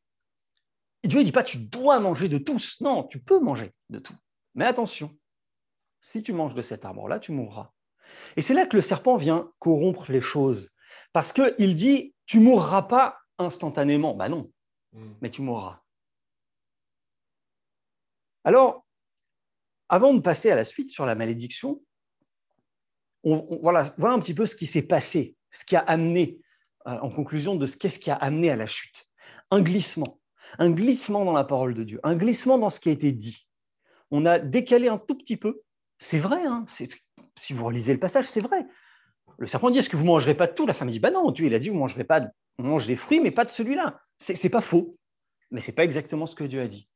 Dieu 1.05 1.21
ne 1.21 1.25
dit 1.25 1.33
pas 1.33 1.43
tu 1.43 1.59
dois 1.59 1.99
manger 2.01 2.29
de 2.29 2.39
tous. 2.39 2.81
Non, 2.81 3.05
tu 3.05 3.19
peux 3.19 3.39
manger 3.39 3.73
de 3.91 3.99
tout. 3.99 4.15
Mais 4.55 4.65
attention, 4.65 5.17
si 6.01 6.23
tu 6.23 6.33
manges 6.33 6.55
de 6.55 6.63
cet 6.63 6.85
arbre-là, 6.85 7.19
tu 7.19 7.33
mourras. 7.33 7.73
Et 8.37 8.43
c'est 8.43 8.55
là 8.55 8.67
que 8.67 8.77
le 8.77 8.83
serpent 8.83 9.17
vient 9.17 9.51
corrompre 9.59 10.11
les 10.11 10.21
choses. 10.21 10.71
Parce 11.13 11.33
qu'il 11.33 11.75
dit, 11.75 12.15
tu 12.27 12.41
mourras 12.41 12.83
pas 12.83 13.19
instantanément. 13.39 14.15
Ben 14.15 14.29
non, 14.29 14.51
hmm. 14.93 15.15
mais 15.21 15.31
tu 15.31 15.43
mourras. 15.43 15.81
Alors, 18.45 18.87
avant 19.89 20.15
de 20.15 20.21
passer 20.21 20.51
à 20.51 20.57
la 20.57 20.65
suite 20.65 20.91
sur 20.91 21.07
la 21.07 21.15
malédiction, 21.15 21.83
on, 23.25 23.59
voilà, 23.61 23.93
voilà 23.99 24.15
un 24.15 24.21
petit 24.21 24.35
peu 24.35 24.47
ce 24.47 24.55
qui 24.55 24.67
s'est 24.67 24.83
passé, 24.83 25.37
ce 25.51 25.65
qui 25.65 25.75
a 25.75 25.81
amené, 25.81 26.39
euh, 26.87 26.99
en 27.01 27.11
conclusion 27.11 27.57
de 27.57 27.67
ce 27.67 27.77
qu'est-ce 27.77 27.99
qui 27.99 28.11
a 28.11 28.15
amené 28.15 28.51
à 28.51 28.57
la 28.57 28.67
chute. 28.67 29.07
Un 29.51 29.61
glissement, 29.61 30.21
un 30.59 30.71
glissement 30.71 31.25
dans 31.25 31.33
la 31.33 31.45
parole 31.45 31.75
de 31.75 31.83
Dieu, 31.83 32.01
un 32.05 32.15
glissement 32.15 32.59
dans 32.59 32.71
ce 32.71 32.79
qui 32.79 32.89
a 32.89 32.93
été 32.93 33.11
dit. 33.11 33.49
On 34.13 34.27
a 34.27 34.39
décalé 34.39 34.89
un 34.89 34.99
tout 34.99 35.17
petit 35.17 35.37
peu. 35.37 35.63
C'est 35.99 36.19
vrai, 36.19 36.45
hein, 36.45 36.67
si 37.37 37.53
vous 37.53 37.65
relisez 37.65 37.93
le 37.93 38.01
passage, 38.01 38.27
c'est 38.27 38.41
vrai. 38.41 38.67
Le 39.39 39.47
serpent 39.47 39.71
dit 39.71 39.79
Est-ce 39.79 39.89
que 39.89 39.97
vous 39.97 40.05
ne 40.05 40.09
mangerez 40.09 40.35
pas 40.35 40.47
de 40.47 40.53
tout? 40.53 40.67
La 40.67 40.75
femme 40.75 40.91
dit 40.91 41.01
Bah 41.01 41.11
non, 41.11 41.31
Dieu 41.31 41.47
il 41.47 41.55
a 41.55 41.59
dit 41.59 41.69
Vous 41.69 41.77
mangerez 41.77 42.05
pas, 42.05 42.23
on 42.59 42.65
mange 42.65 42.87
des 42.87 42.97
fruits, 42.97 43.21
mais 43.21 43.31
pas 43.31 43.45
de 43.45 43.51
celui-là. 43.51 44.01
C'est, 44.19 44.43
n'est 44.43 44.51
pas 44.51 44.61
faux, 44.61 44.99
mais 45.51 45.61
c'est 45.61 45.73
pas 45.73 45.85
exactement 45.85 46.27
ce 46.27 46.35
que 46.35 46.45
Dieu 46.45 46.61
a 46.61 46.69
dit. 46.69 46.89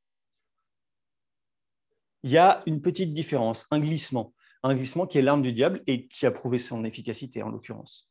Il 2.22 2.30
y 2.30 2.38
a 2.38 2.62
une 2.66 2.82
petite 2.82 3.12
différence, 3.12 3.66
un 3.70 3.80
glissement, 3.80 4.34
un 4.62 4.74
glissement 4.74 5.06
qui 5.06 5.18
est 5.18 5.22
l'arme 5.22 5.42
du 5.42 5.52
diable 5.52 5.82
et 5.86 6.06
qui 6.06 6.26
a 6.26 6.30
prouvé 6.30 6.58
son 6.58 6.84
efficacité 6.84 7.42
en 7.42 7.48
l'occurrence. 7.48 8.10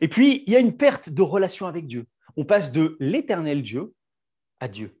Et 0.00 0.08
puis 0.08 0.42
il 0.46 0.52
y 0.52 0.56
a 0.56 0.60
une 0.60 0.76
perte 0.76 1.10
de 1.10 1.22
relation 1.22 1.66
avec 1.66 1.86
Dieu. 1.86 2.06
On 2.36 2.44
passe 2.44 2.72
de 2.72 2.96
l'éternel 2.98 3.62
Dieu 3.62 3.94
à 4.58 4.68
Dieu. 4.68 5.00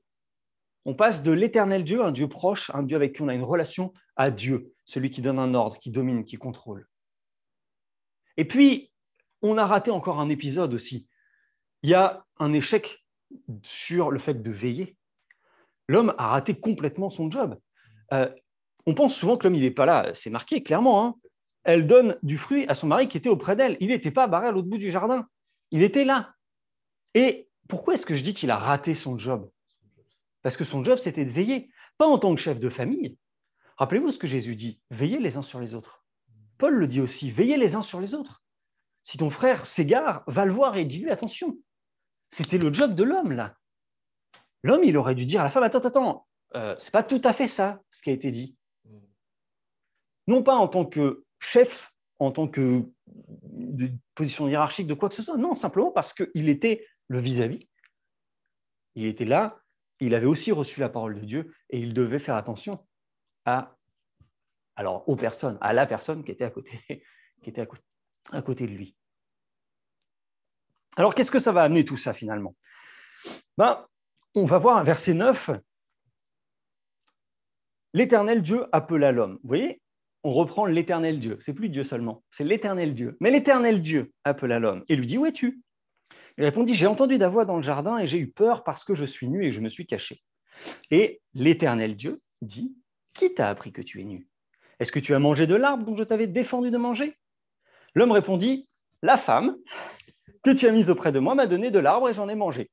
On 0.84 0.94
passe 0.94 1.22
de 1.24 1.32
l'éternel 1.32 1.82
Dieu, 1.82 2.04
un 2.04 2.12
Dieu 2.12 2.28
proche, 2.28 2.70
un 2.72 2.84
Dieu 2.84 2.96
avec 2.96 3.16
qui 3.16 3.22
on 3.22 3.28
a 3.28 3.34
une 3.34 3.42
relation, 3.42 3.92
à 4.14 4.30
Dieu, 4.30 4.72
celui 4.86 5.10
qui 5.10 5.20
donne 5.20 5.38
un 5.38 5.52
ordre, 5.52 5.78
qui 5.78 5.90
domine, 5.90 6.24
qui 6.24 6.36
contrôle. 6.36 6.88
Et 8.38 8.46
puis, 8.46 8.90
on 9.42 9.58
a 9.58 9.66
raté 9.66 9.90
encore 9.90 10.20
un 10.20 10.30
épisode 10.30 10.72
aussi. 10.72 11.06
Il 11.82 11.90
y 11.90 11.94
a 11.94 12.24
un 12.38 12.52
échec 12.52 13.04
sur 13.62 14.10
le 14.10 14.18
fait 14.18 14.42
de 14.42 14.50
veiller. 14.50 14.96
L'homme 15.88 16.14
a 16.18 16.28
raté 16.28 16.58
complètement 16.58 17.10
son 17.10 17.30
job. 17.30 17.58
Euh, 18.14 18.32
on 18.86 18.94
pense 18.94 19.14
souvent 19.16 19.36
que 19.36 19.44
l'homme, 19.44 19.56
il 19.56 19.62
n'est 19.62 19.70
pas 19.70 19.86
là. 19.86 20.14
C'est 20.14 20.30
marqué 20.30 20.62
clairement. 20.62 21.04
Hein. 21.04 21.14
Elle 21.64 21.86
donne 21.86 22.16
du 22.22 22.38
fruit 22.38 22.64
à 22.68 22.74
son 22.74 22.86
mari 22.86 23.08
qui 23.08 23.16
était 23.16 23.28
auprès 23.28 23.56
d'elle. 23.56 23.76
Il 23.80 23.88
n'était 23.88 24.12
pas 24.12 24.28
barré 24.28 24.46
à 24.46 24.52
l'autre 24.52 24.68
bout 24.68 24.78
du 24.78 24.92
jardin. 24.92 25.28
Il 25.72 25.82
était 25.82 26.04
là. 26.04 26.34
Et 27.14 27.48
pourquoi 27.68 27.94
est-ce 27.94 28.06
que 28.06 28.14
je 28.14 28.22
dis 28.22 28.34
qu'il 28.34 28.52
a 28.52 28.56
raté 28.56 28.94
son 28.94 29.18
job? 29.18 29.50
Parce 30.42 30.56
que 30.56 30.64
son 30.64 30.84
job, 30.84 30.98
c'était 30.98 31.24
de 31.24 31.30
veiller. 31.30 31.70
Pas 31.98 32.06
en 32.06 32.18
tant 32.18 32.32
que 32.34 32.40
chef 32.40 32.60
de 32.60 32.68
famille. 32.68 33.16
Rappelez-vous 33.76 34.10
ce 34.10 34.18
que 34.18 34.26
Jésus 34.26 34.56
dit. 34.56 34.80
Veillez 34.90 35.18
les 35.18 35.36
uns 35.36 35.42
sur 35.42 35.60
les 35.60 35.74
autres. 35.74 36.04
Paul 36.58 36.74
le 36.74 36.86
dit 36.86 37.00
aussi, 37.00 37.30
veillez 37.30 37.56
les 37.56 37.74
uns 37.74 37.82
sur 37.82 38.00
les 38.00 38.14
autres. 38.14 38.42
Si 39.02 39.18
ton 39.18 39.30
frère 39.30 39.66
s'égare, 39.66 40.24
va 40.26 40.46
le 40.46 40.52
voir 40.52 40.76
et 40.76 40.84
dis-lui 40.84 41.10
attention. 41.10 41.58
C'était 42.30 42.58
le 42.58 42.72
job 42.72 42.94
de 42.94 43.04
l'homme, 43.04 43.32
là. 43.32 43.56
L'homme, 44.62 44.82
il 44.84 44.96
aurait 44.96 45.14
dû 45.14 45.26
dire 45.26 45.42
à 45.42 45.44
la 45.44 45.50
femme, 45.50 45.62
attends, 45.62 45.78
attends, 45.78 46.26
euh, 46.54 46.74
c'est 46.78 46.90
pas 46.90 47.02
tout 47.02 47.20
à 47.22 47.32
fait 47.32 47.46
ça, 47.46 47.80
ce 47.90 48.02
qui 48.02 48.10
a 48.10 48.14
été 48.14 48.30
dit. 48.30 48.56
Non 50.26 50.42
pas 50.42 50.56
en 50.56 50.66
tant 50.66 50.84
que 50.84 51.24
chef, 51.38 51.92
en 52.18 52.32
tant 52.32 52.48
que 52.48 52.84
position 54.14 54.48
hiérarchique 54.48 54.86
de 54.86 54.94
quoi 54.94 55.08
que 55.08 55.14
ce 55.14 55.22
soit, 55.22 55.36
non, 55.36 55.54
simplement 55.54 55.92
parce 55.92 56.12
qu'il 56.12 56.48
était 56.48 56.86
le 57.08 57.20
vis-à-vis. 57.20 57.58
-vis. 57.58 57.68
Il 58.96 59.04
était 59.04 59.26
là, 59.26 59.60
il 60.00 60.14
avait 60.14 60.26
aussi 60.26 60.50
reçu 60.52 60.80
la 60.80 60.88
parole 60.88 61.20
de 61.20 61.24
Dieu 61.24 61.54
et 61.70 61.78
il 61.78 61.94
devait 61.94 62.18
faire 62.18 62.34
attention 62.34 62.85
alors 64.76 65.08
aux 65.08 65.16
personnes, 65.16 65.58
à 65.60 65.72
la 65.72 65.86
personne 65.86 66.24
qui 66.24 66.32
était 66.32 66.44
à 66.44 66.50
côté, 66.50 66.80
qui 67.42 67.50
était 67.50 67.66
à 68.32 68.42
côté, 68.42 68.66
de 68.66 68.72
lui. 68.72 68.96
Alors 70.96 71.14
qu'est-ce 71.14 71.30
que 71.30 71.38
ça 71.38 71.52
va 71.52 71.62
amener 71.62 71.84
tout 71.84 71.96
ça 71.96 72.12
finalement? 72.12 72.54
Ben, 73.56 73.86
On 74.34 74.44
va 74.44 74.58
voir 74.58 74.76
un 74.76 74.84
verset 74.84 75.14
9. 75.14 75.50
L'éternel 77.94 78.42
Dieu 78.42 78.66
appela 78.72 79.12
l'homme. 79.12 79.38
Vous 79.42 79.48
voyez, 79.48 79.80
on 80.22 80.32
reprend 80.32 80.66
l'éternel 80.66 81.20
Dieu. 81.20 81.38
C'est 81.40 81.54
plus 81.54 81.68
Dieu 81.68 81.84
seulement, 81.84 82.22
c'est 82.30 82.44
l'éternel 82.44 82.94
Dieu. 82.94 83.16
Mais 83.20 83.30
l'éternel 83.30 83.80
Dieu 83.80 84.12
appela 84.24 84.58
l'homme 84.58 84.84
et 84.88 84.96
lui 84.96 85.06
dit 85.06 85.18
Où 85.18 85.26
es-tu? 85.26 85.62
Il 86.36 86.44
répondit 86.44 86.74
J'ai 86.74 86.86
entendu 86.86 87.18
ta 87.18 87.28
voix 87.28 87.44
dans 87.44 87.56
le 87.56 87.62
jardin 87.62 87.98
et 87.98 88.06
j'ai 88.06 88.18
eu 88.18 88.30
peur 88.30 88.64
parce 88.64 88.84
que 88.84 88.94
je 88.94 89.04
suis 89.04 89.28
nu 89.28 89.44
et 89.44 89.52
je 89.52 89.60
me 89.60 89.68
suis 89.68 89.86
caché. 89.86 90.20
Et 90.90 91.22
l'éternel 91.34 91.96
Dieu 91.96 92.20
dit 92.42 92.76
Qui 93.16 93.34
t'a 93.34 93.48
appris 93.48 93.72
que 93.72 93.82
tu 93.82 94.00
es 94.00 94.04
nu? 94.04 94.28
Est-ce 94.78 94.92
que 94.92 94.98
tu 94.98 95.14
as 95.14 95.18
mangé 95.18 95.46
de 95.46 95.54
l'arbre 95.54 95.84
dont 95.84 95.96
je 95.96 96.04
t'avais 96.04 96.26
défendu 96.26 96.70
de 96.70 96.76
manger? 96.76 97.16
L'homme 97.94 98.12
répondit, 98.12 98.68
La 99.02 99.16
femme 99.16 99.56
que 100.42 100.50
tu 100.50 100.66
as 100.66 100.72
mise 100.72 100.90
auprès 100.90 101.12
de 101.12 101.18
moi 101.18 101.34
m'a 101.34 101.46
donné 101.46 101.70
de 101.70 101.78
l'arbre 101.78 102.08
et 102.08 102.14
j'en 102.14 102.28
ai 102.28 102.34
mangé. 102.34 102.70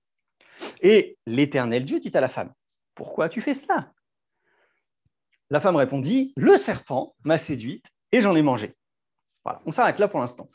Et 0.82 1.18
l'Éternel 1.26 1.86
Dieu 1.86 2.00
dit 2.00 2.12
à 2.14 2.22
la 2.22 2.28
femme, 2.28 2.54
Pourquoi 2.94 3.26
as-tu 3.26 3.42
fait 3.42 3.54
cela? 3.54 3.92
La 5.50 5.62
femme 5.62 5.76
répondit, 5.76 6.34
Le 6.36 6.58
serpent 6.58 7.16
m'a 7.24 7.38
séduite 7.38 7.86
et 8.12 8.22
j'en 8.22 8.36
ai 8.36 8.42
mangé. 8.42 8.76
Voilà, 9.46 9.62
on 9.66 9.72
s'arrête 9.72 10.00
là 10.00 10.08
pour 10.08 10.20
l'instant. 10.20 10.50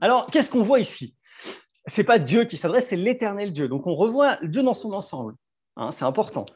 Alors, 0.00 0.26
qu'est-ce 0.26 0.50
qu'on 0.50 0.62
voit 0.62 0.80
ici? 0.80 1.16
Ce 1.86 2.00
n'est 2.00 2.04
pas 2.04 2.18
Dieu 2.18 2.44
qui 2.44 2.56
s'adresse, 2.56 2.88
c'est 2.88 2.96
l'Éternel 2.96 3.52
Dieu. 3.52 3.68
Donc, 3.68 3.86
on 3.86 3.94
revoit 3.94 4.36
Dieu 4.42 4.62
dans 4.62 4.74
son 4.74 4.92
ensemble. 4.92 5.34
Hein, 5.76 5.90
c'est 5.90 6.04
important. 6.04 6.46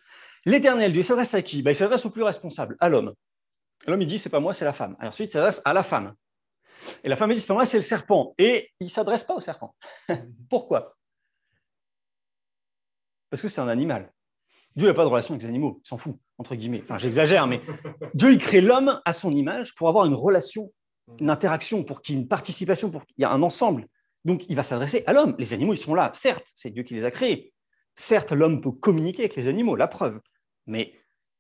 L'Éternel 0.47 0.93
Dieu 0.93 1.03
s'adresse 1.03 1.35
à 1.35 1.43
qui? 1.43 1.63
Ben, 1.63 1.71
Il 1.71 1.75
s'adresse 1.75 2.05
au 2.05 2.11
plus 2.11 2.23
responsable, 2.23 2.77
à 2.81 2.89
l'homme. 2.89 3.15
L'homme, 3.87 4.03
il 4.03 4.07
dit, 4.07 4.19
c'est 4.19 4.31
pas 4.31 4.41
moi, 4.41 4.55
c'est 4.55 4.65
la 4.65 4.73
femme. 4.73 4.97
Alors, 4.99 5.11
ensuite, 5.13 5.31
il 5.31 5.33
s'adresse 5.33 5.61
à 5.65 5.73
la 5.73 5.83
femme. 5.83 6.15
Et 7.03 7.09
la 7.09 7.17
femme, 7.17 7.31
il 7.31 7.35
dit, 7.35 7.41
c'est 7.41 7.47
pas 7.47 7.55
moi, 7.55 7.67
c'est 7.67 7.77
le 7.77 7.83
serpent. 7.83 8.35
Et 8.39 8.71
il 8.81 8.87
ne 8.87 8.91
s'adresse 8.91 9.25
pas 9.25 9.35
au 9.35 9.41
serpent. 9.41 9.75
Pourquoi? 10.51 10.97
Parce 13.31 13.43
que 13.43 13.49
c'est 13.49 13.61
un 13.61 13.69
animal. 13.69 14.13
Dieu 14.77 14.89
n'a 14.89 14.95
pas 14.95 15.05
de 15.05 15.09
relation 15.09 15.35
avec 15.35 15.43
les 15.43 15.49
animaux, 15.49 15.81
il 15.85 15.89
s'en 15.89 15.99
fout, 15.99 16.17
entre 16.37 16.57
guillemets. 16.57 16.83
Enfin, 16.83 16.99
j'exagère, 16.99 17.47
mais 17.47 17.61
Dieu, 18.15 18.33
il 18.33 18.39
crée 18.39 18.61
l'homme 18.61 19.01
à 19.05 19.13
son 19.13 19.31
image 19.31 19.75
pour 19.75 19.89
avoir 19.89 20.05
une 20.05 20.15
relation, 20.15 20.73
une 21.21 21.31
interaction, 21.31 21.85
pour 21.85 22.03
qu'il 22.03 22.15
y 22.15 22.19
ait 22.19 22.23
une 22.23 22.29
participation, 22.29 22.91
pour 22.91 23.07
qu'il 23.07 23.17
y 23.19 23.23
ait 23.23 23.27
un 23.27 23.43
ensemble. 23.43 23.87
Donc, 24.25 24.49
il 24.49 24.57
va 24.57 24.63
s'adresser 24.63 25.05
à 25.07 25.13
l'homme. 25.13 25.37
Les 25.39 25.53
animaux, 25.53 25.75
ils 25.75 25.79
sont 25.79 25.95
là, 25.95 26.11
certes, 26.15 26.47
c'est 26.57 26.71
Dieu 26.71 26.83
qui 26.83 26.95
les 26.95 27.05
a 27.05 27.11
créés. 27.11 27.53
Certes, 27.95 28.33
l'homme 28.33 28.61
peut 28.61 28.73
communiquer 28.73 29.23
avec 29.23 29.37
les 29.37 29.47
animaux, 29.47 29.77
la 29.77 29.87
preuve. 29.87 30.19
Mais 30.67 30.95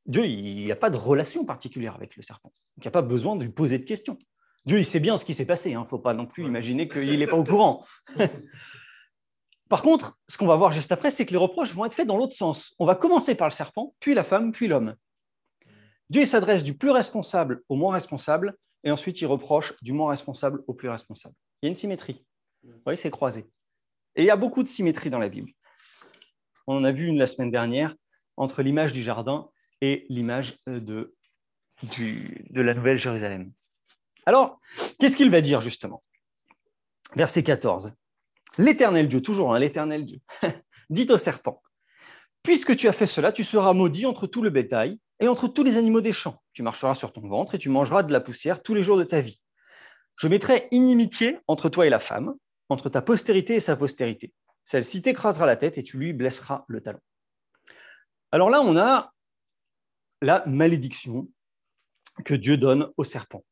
Dieu, 0.06 0.26
il 0.26 0.64
n'y 0.64 0.72
a 0.72 0.76
pas 0.76 0.90
de 0.90 0.96
relation 0.96 1.44
particulière 1.44 1.94
avec 1.94 2.16
le 2.16 2.22
serpent. 2.22 2.52
il 2.76 2.82
n'y 2.82 2.88
a 2.88 2.90
pas 2.90 3.02
besoin 3.02 3.36
de 3.36 3.44
lui 3.44 3.52
poser 3.52 3.78
de 3.78 3.84
questions. 3.84 4.18
Dieu, 4.66 4.78
il 4.78 4.86
sait 4.86 5.00
bien 5.00 5.16
ce 5.18 5.24
qui 5.24 5.34
s'est 5.34 5.46
passé. 5.46 5.70
Il 5.70 5.74
hein. 5.74 5.82
ne 5.82 5.88
faut 5.88 5.98
pas 5.98 6.14
non 6.14 6.26
plus 6.26 6.44
imaginer 6.44 6.88
qu'il 6.88 7.18
n'est 7.18 7.26
pas 7.26 7.36
au 7.36 7.44
courant. 7.44 7.84
par 9.68 9.82
contre, 9.82 10.18
ce 10.28 10.38
qu'on 10.38 10.46
va 10.46 10.56
voir 10.56 10.72
juste 10.72 10.92
après, 10.92 11.10
c'est 11.10 11.26
que 11.26 11.32
les 11.32 11.38
reproches 11.38 11.74
vont 11.74 11.84
être 11.84 11.94
faits 11.94 12.06
dans 12.06 12.16
l'autre 12.16 12.36
sens. 12.36 12.74
On 12.78 12.86
va 12.86 12.94
commencer 12.94 13.34
par 13.34 13.48
le 13.48 13.52
serpent, 13.52 13.94
puis 14.00 14.14
la 14.14 14.24
femme, 14.24 14.52
puis 14.52 14.66
l'homme. 14.66 14.94
Dieu 16.10 16.24
s'adresse 16.26 16.62
du 16.62 16.76
plus 16.76 16.90
responsable 16.90 17.62
au 17.68 17.76
moins 17.76 17.92
responsable, 17.92 18.56
et 18.84 18.90
ensuite 18.90 19.20
il 19.20 19.26
reproche 19.26 19.74
du 19.82 19.92
moins 19.92 20.10
responsable 20.10 20.62
au 20.66 20.74
plus 20.74 20.88
responsable. 20.88 21.34
Il 21.60 21.66
y 21.66 21.68
a 21.68 21.70
une 21.70 21.76
symétrie. 21.76 22.24
Vous 22.62 22.72
voyez, 22.84 22.96
c'est 22.96 23.10
croisé. 23.10 23.46
Et 24.16 24.22
il 24.22 24.26
y 24.26 24.30
a 24.30 24.36
beaucoup 24.36 24.62
de 24.62 24.68
symétrie 24.68 25.10
dans 25.10 25.18
la 25.18 25.28
Bible. 25.28 25.50
On 26.66 26.76
en 26.76 26.84
a 26.84 26.92
vu 26.92 27.06
une 27.06 27.18
la 27.18 27.26
semaine 27.26 27.50
dernière 27.50 27.94
entre 28.36 28.62
l'image 28.62 28.92
du 28.92 29.02
jardin 29.02 29.48
et 29.80 30.06
l'image 30.08 30.58
euh, 30.68 30.80
de, 30.80 31.14
la 32.60 32.74
Nouvelle 32.74 32.98
Jérusalem. 32.98 33.52
Alors, 34.26 34.60
qu'est-ce 34.98 35.16
qu'il 35.16 35.30
va 35.30 35.40
dire 35.40 35.60
justement? 35.60 36.00
Verset 37.14 37.42
14. 37.42 37.94
L'Éternel 38.58 39.08
Dieu, 39.08 39.20
toujours 39.20 39.54
hein, 39.54 39.58
l'Éternel 39.58 40.06
Dieu, 40.06 40.20
dit 40.90 41.06
au 41.10 41.18
serpent, 41.18 41.62
Puisque 42.42 42.76
tu 42.76 42.88
as 42.88 42.92
fait 42.92 43.06
cela, 43.06 43.32
tu 43.32 43.42
seras 43.42 43.72
maudit 43.72 44.06
entre 44.06 44.26
tout 44.26 44.42
le 44.42 44.50
bétail 44.50 44.98
et 45.18 45.28
entre 45.28 45.48
tous 45.48 45.64
les 45.64 45.78
animaux 45.78 46.02
des 46.02 46.12
champs. 46.12 46.42
Tu 46.52 46.62
marcheras 46.62 46.94
sur 46.94 47.12
ton 47.12 47.26
ventre 47.26 47.54
et 47.54 47.58
tu 47.58 47.70
mangeras 47.70 48.02
de 48.02 48.12
la 48.12 48.20
poussière 48.20 48.62
tous 48.62 48.74
les 48.74 48.82
jours 48.82 48.98
de 48.98 49.04
ta 49.04 49.20
vie. 49.20 49.40
Je 50.16 50.28
mettrai 50.28 50.68
inimitié 50.70 51.38
entre 51.48 51.68
toi 51.70 51.86
et 51.86 51.90
la 51.90 52.00
femme, 52.00 52.34
entre 52.68 52.90
ta 52.90 53.00
postérité 53.00 53.54
et 53.56 53.60
sa 53.60 53.76
postérité. 53.76 54.32
Celle-ci 54.64 55.02
t'écrasera 55.02 55.46
la 55.46 55.56
tête 55.56 55.78
et 55.78 55.82
tu 55.82 55.98
lui 55.98 56.12
blesseras 56.12 56.64
le 56.68 56.80
talon. 56.80 57.00
Alors 58.34 58.50
là, 58.50 58.62
on 58.62 58.76
a 58.76 59.12
la 60.20 60.42
malédiction 60.44 61.28
que 62.24 62.34
Dieu 62.34 62.56
donne 62.56 62.90
au 62.96 63.04
serpent. 63.04 63.44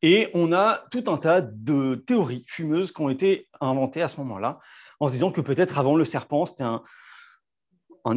Et 0.00 0.30
on 0.32 0.52
a 0.52 0.84
tout 0.92 1.02
un 1.08 1.16
tas 1.16 1.40
de 1.40 1.96
théories 1.96 2.44
fumeuses 2.46 2.92
qui 2.92 3.00
ont 3.00 3.08
été 3.08 3.48
inventées 3.60 4.00
à 4.00 4.06
ce 4.06 4.18
moment-là, 4.18 4.60
en 5.00 5.08
se 5.08 5.14
disant 5.14 5.32
que 5.32 5.40
peut-être 5.40 5.76
avant 5.76 5.96
le 5.96 6.04
serpent, 6.04 6.46
c'était 6.46 6.62
un, 6.62 6.84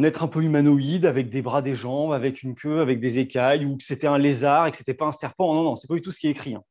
être 0.04 0.22
un 0.22 0.28
peu 0.28 0.44
humanoïde 0.44 1.06
avec 1.06 1.28
des 1.28 1.42
bras, 1.42 1.60
des 1.60 1.74
jambes, 1.74 2.12
avec 2.12 2.44
une 2.44 2.54
queue, 2.54 2.80
avec 2.80 3.00
des 3.00 3.18
écailles, 3.18 3.64
ou 3.64 3.76
que 3.76 3.82
c'était 3.82 4.06
un 4.06 4.18
lézard 4.18 4.68
et 4.68 4.70
que 4.70 4.76
c'était 4.76 4.94
pas 4.94 5.06
un 5.06 5.12
serpent. 5.12 5.52
Non, 5.52 5.64
non, 5.64 5.74
c'est 5.74 5.88
pas 5.88 5.94
du 5.94 6.02
tout 6.02 6.12
ce 6.12 6.20
qui 6.20 6.28
est 6.28 6.30
écrit. 6.30 6.54
Hein. 6.54 6.62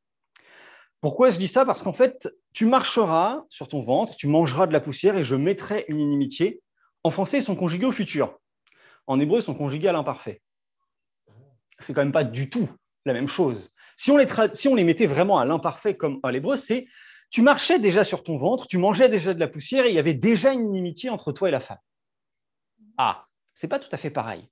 Pourquoi 1.02 1.28
je 1.28 1.36
dis 1.36 1.48
ça? 1.48 1.66
Parce 1.66 1.82
qu'en 1.82 1.92
fait, 1.92 2.26
tu 2.54 2.64
marcheras 2.64 3.42
sur 3.50 3.68
ton 3.68 3.80
ventre, 3.80 4.16
tu 4.16 4.28
mangeras 4.28 4.66
de 4.66 4.72
la 4.72 4.80
poussière 4.80 5.18
et 5.18 5.24
je 5.24 5.34
mettrai 5.34 5.84
une 5.88 6.00
inimitié. 6.00 6.62
En 7.04 7.10
français, 7.10 7.36
ils 7.36 7.42
sont 7.42 7.54
conjugués 7.54 7.84
au 7.84 7.92
futur. 7.92 8.38
En 9.06 9.18
hébreu, 9.20 9.40
sont 9.40 9.54
conjugués 9.54 9.88
à 9.88 9.92
l'imparfait. 9.92 10.40
C'est 11.78 11.92
quand 11.92 12.02
même 12.02 12.12
pas 12.12 12.24
du 12.24 12.48
tout 12.48 12.68
la 13.04 13.12
même 13.12 13.28
chose. 13.28 13.72
Si 13.96 14.10
on 14.10 14.16
les, 14.16 14.26
si 14.52 14.68
on 14.68 14.74
les 14.74 14.84
mettait 14.84 15.06
vraiment 15.06 15.38
à 15.38 15.44
l'imparfait 15.44 15.96
comme 15.96 16.20
à 16.22 16.30
l'hébreu, 16.30 16.56
c'est 16.56 16.86
tu 17.30 17.42
marchais 17.42 17.78
déjà 17.78 18.04
sur 18.04 18.22
ton 18.22 18.36
ventre, 18.36 18.66
tu 18.66 18.78
mangeais 18.78 19.08
déjà 19.08 19.32
de 19.32 19.40
la 19.40 19.48
poussière 19.48 19.86
et 19.86 19.88
il 19.88 19.94
y 19.94 19.98
avait 19.98 20.14
déjà 20.14 20.52
une 20.52 20.68
inimitié 20.68 21.10
entre 21.10 21.32
toi 21.32 21.48
et 21.48 21.52
la 21.52 21.60
femme. 21.60 21.78
Ah, 22.98 23.26
c'est 23.54 23.68
pas 23.68 23.78
tout 23.78 23.88
à 23.90 23.96
fait 23.96 24.10
pareil. 24.10 24.48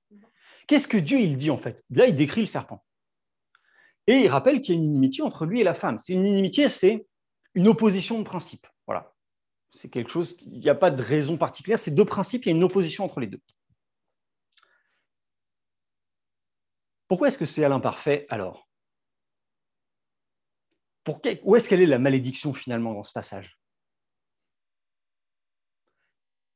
Qu'est-ce 0.67 0.87
que 0.87 0.97
Dieu 0.97 1.19
il 1.19 1.37
dit 1.37 1.51
en 1.51 1.57
fait? 1.57 1.83
Là, 1.89 2.07
il 2.07 2.15
décrit 2.15 2.41
le 2.41 2.47
serpent. 2.47 2.83
Et 4.07 4.21
il 4.21 4.27
rappelle 4.27 4.61
qu'il 4.61 4.75
y 4.75 4.77
a 4.77 4.81
une 4.81 4.87
inimitié 4.87 5.23
entre 5.23 5.45
lui 5.45 5.61
et 5.61 5.63
la 5.63 5.73
femme. 5.73 5.99
C'est 5.99 6.13
une 6.13 6.25
inimitié, 6.25 6.67
c'est 6.67 7.05
une 7.53 7.67
opposition 7.67 8.17
de 8.17 8.23
principe. 8.23 8.65
Voilà. 8.87 9.13
C'est 9.71 9.89
quelque 9.89 10.09
chose, 10.09 10.35
il 10.41 10.59
n'y 10.59 10.69
a 10.69 10.75
pas 10.75 10.91
de 10.91 11.01
raison 11.01 11.37
particulière, 11.37 11.79
c'est 11.79 11.91
deux 11.91 12.05
principes, 12.05 12.45
il 12.45 12.49
y 12.49 12.51
a 12.51 12.55
une 12.55 12.63
opposition 12.63 13.05
entre 13.05 13.19
les 13.19 13.27
deux. 13.27 13.39
Pourquoi 17.11 17.27
est-ce 17.27 17.37
que 17.37 17.43
c'est 17.43 17.65
à 17.65 17.67
l'imparfait 17.67 18.25
alors? 18.29 18.69
Où 21.43 21.57
est-ce 21.57 21.67
qu'elle 21.67 21.81
est 21.81 21.85
la 21.85 21.99
malédiction 21.99 22.53
finalement 22.53 22.93
dans 22.93 23.03
ce 23.03 23.11
passage? 23.11 23.59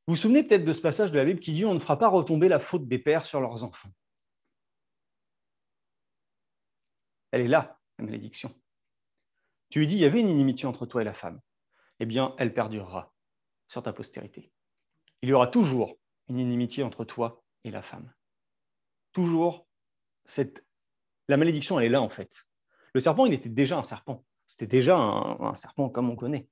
Vous 0.06 0.14
vous 0.14 0.16
souvenez 0.16 0.42
peut-être 0.42 0.64
de 0.64 0.72
ce 0.72 0.80
passage 0.80 1.12
de 1.12 1.18
la 1.18 1.26
Bible 1.26 1.40
qui 1.40 1.52
dit 1.52 1.66
On 1.66 1.74
ne 1.74 1.78
fera 1.78 1.98
pas 1.98 2.08
retomber 2.08 2.48
la 2.48 2.58
faute 2.58 2.88
des 2.88 2.98
pères 2.98 3.26
sur 3.26 3.42
leurs 3.42 3.64
enfants. 3.64 3.90
Elle 7.32 7.42
est 7.42 7.48
là, 7.48 7.78
la 7.98 8.06
malédiction. 8.06 8.58
Tu 9.68 9.80
lui 9.80 9.86
dis, 9.86 9.96
il 9.96 10.00
y 10.00 10.06
avait 10.06 10.20
une 10.20 10.30
inimitié 10.30 10.66
entre 10.66 10.86
toi 10.86 11.02
et 11.02 11.04
la 11.04 11.12
femme. 11.12 11.38
Eh 12.00 12.06
bien, 12.06 12.34
elle 12.38 12.54
perdurera 12.54 13.14
sur 13.68 13.82
ta 13.82 13.92
postérité. 13.92 14.50
Il 15.20 15.28
y 15.28 15.34
aura 15.34 15.48
toujours 15.48 15.98
une 16.28 16.38
inimitié 16.38 16.82
entre 16.82 17.04
toi 17.04 17.44
et 17.64 17.70
la 17.70 17.82
femme. 17.82 18.10
Toujours 19.12 19.65
cette... 20.26 20.64
La 21.28 21.36
malédiction, 21.36 21.78
elle 21.78 21.86
est 21.86 21.90
là 21.90 22.02
en 22.02 22.08
fait. 22.08 22.44
Le 22.94 23.00
serpent, 23.00 23.26
il 23.26 23.32
était 23.32 23.48
déjà 23.48 23.76
un 23.76 23.82
serpent. 23.82 24.24
C'était 24.46 24.66
déjà 24.66 24.96
un, 24.96 25.54
serpent 25.54 25.88
comme 25.88 26.08
on 26.08 26.16
connaît. 26.16 26.48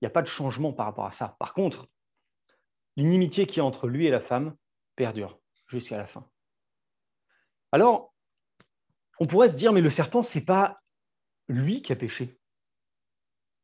Il 0.00 0.04
n'y 0.04 0.06
a 0.06 0.10
pas 0.10 0.22
de 0.22 0.26
changement 0.26 0.72
par 0.72 0.86
rapport 0.86 1.06
à 1.06 1.12
ça. 1.12 1.36
Par 1.38 1.54
contre, 1.54 1.88
l'inimitié 2.96 3.46
qui 3.46 3.58
est 3.58 3.62
entre 3.62 3.88
lui 3.88 4.06
et 4.06 4.10
la 4.10 4.20
femme 4.20 4.56
perdure 4.94 5.38
jusqu'à 5.68 5.98
la 5.98 6.06
fin. 6.06 6.26
Alors, 7.72 8.14
on 9.20 9.26
pourrait 9.26 9.48
se 9.48 9.56
dire, 9.56 9.72
mais 9.72 9.80
le 9.80 9.90
serpent, 9.90 10.22
ce 10.22 10.38
n'est 10.38 10.44
pas 10.44 10.80
lui 11.48 11.82
qui 11.82 11.92
a 11.92 11.96
péché. 11.96 12.38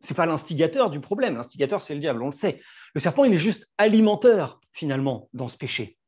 Ce 0.03 0.13
n'est 0.13 0.17
pas 0.17 0.27
l'instigateur 0.27 0.91
du 0.91 1.01
problème. 1.01 1.37
L'instigateur, 1.37 1.81
c'est 1.81 1.95
le 1.95 2.01
diable, 2.01 2.23
on 2.23 2.27
le 2.27 2.33
sait. 2.33 2.61
Le 2.95 3.01
serpent, 3.01 3.25
il 3.25 3.33
est 3.33 3.39
juste 3.39 3.71
alimentateur, 3.79 4.61
finalement, 4.73 5.29
dans 5.33 5.49
ce 5.49 5.57
péché. 5.57 5.99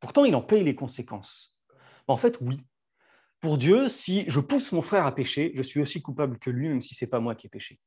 Pourtant, 0.00 0.24
il 0.24 0.34
en 0.34 0.42
paye 0.42 0.64
les 0.64 0.74
conséquences. 0.74 1.56
En 2.06 2.16
fait, 2.16 2.38
oui. 2.40 2.60
Pour 3.44 3.58
Dieu, 3.58 3.90
si 3.90 4.24
je 4.26 4.40
pousse 4.40 4.72
mon 4.72 4.80
frère 4.80 5.04
à 5.04 5.14
pécher, 5.14 5.52
je 5.54 5.62
suis 5.62 5.78
aussi 5.78 6.00
coupable 6.00 6.38
que 6.38 6.48
lui, 6.48 6.66
même 6.66 6.80
si 6.80 6.94
ce 6.94 7.04
n'est 7.04 7.10
pas 7.10 7.20
moi 7.20 7.34
qui 7.34 7.46
ai 7.46 7.50
péché. 7.50 7.78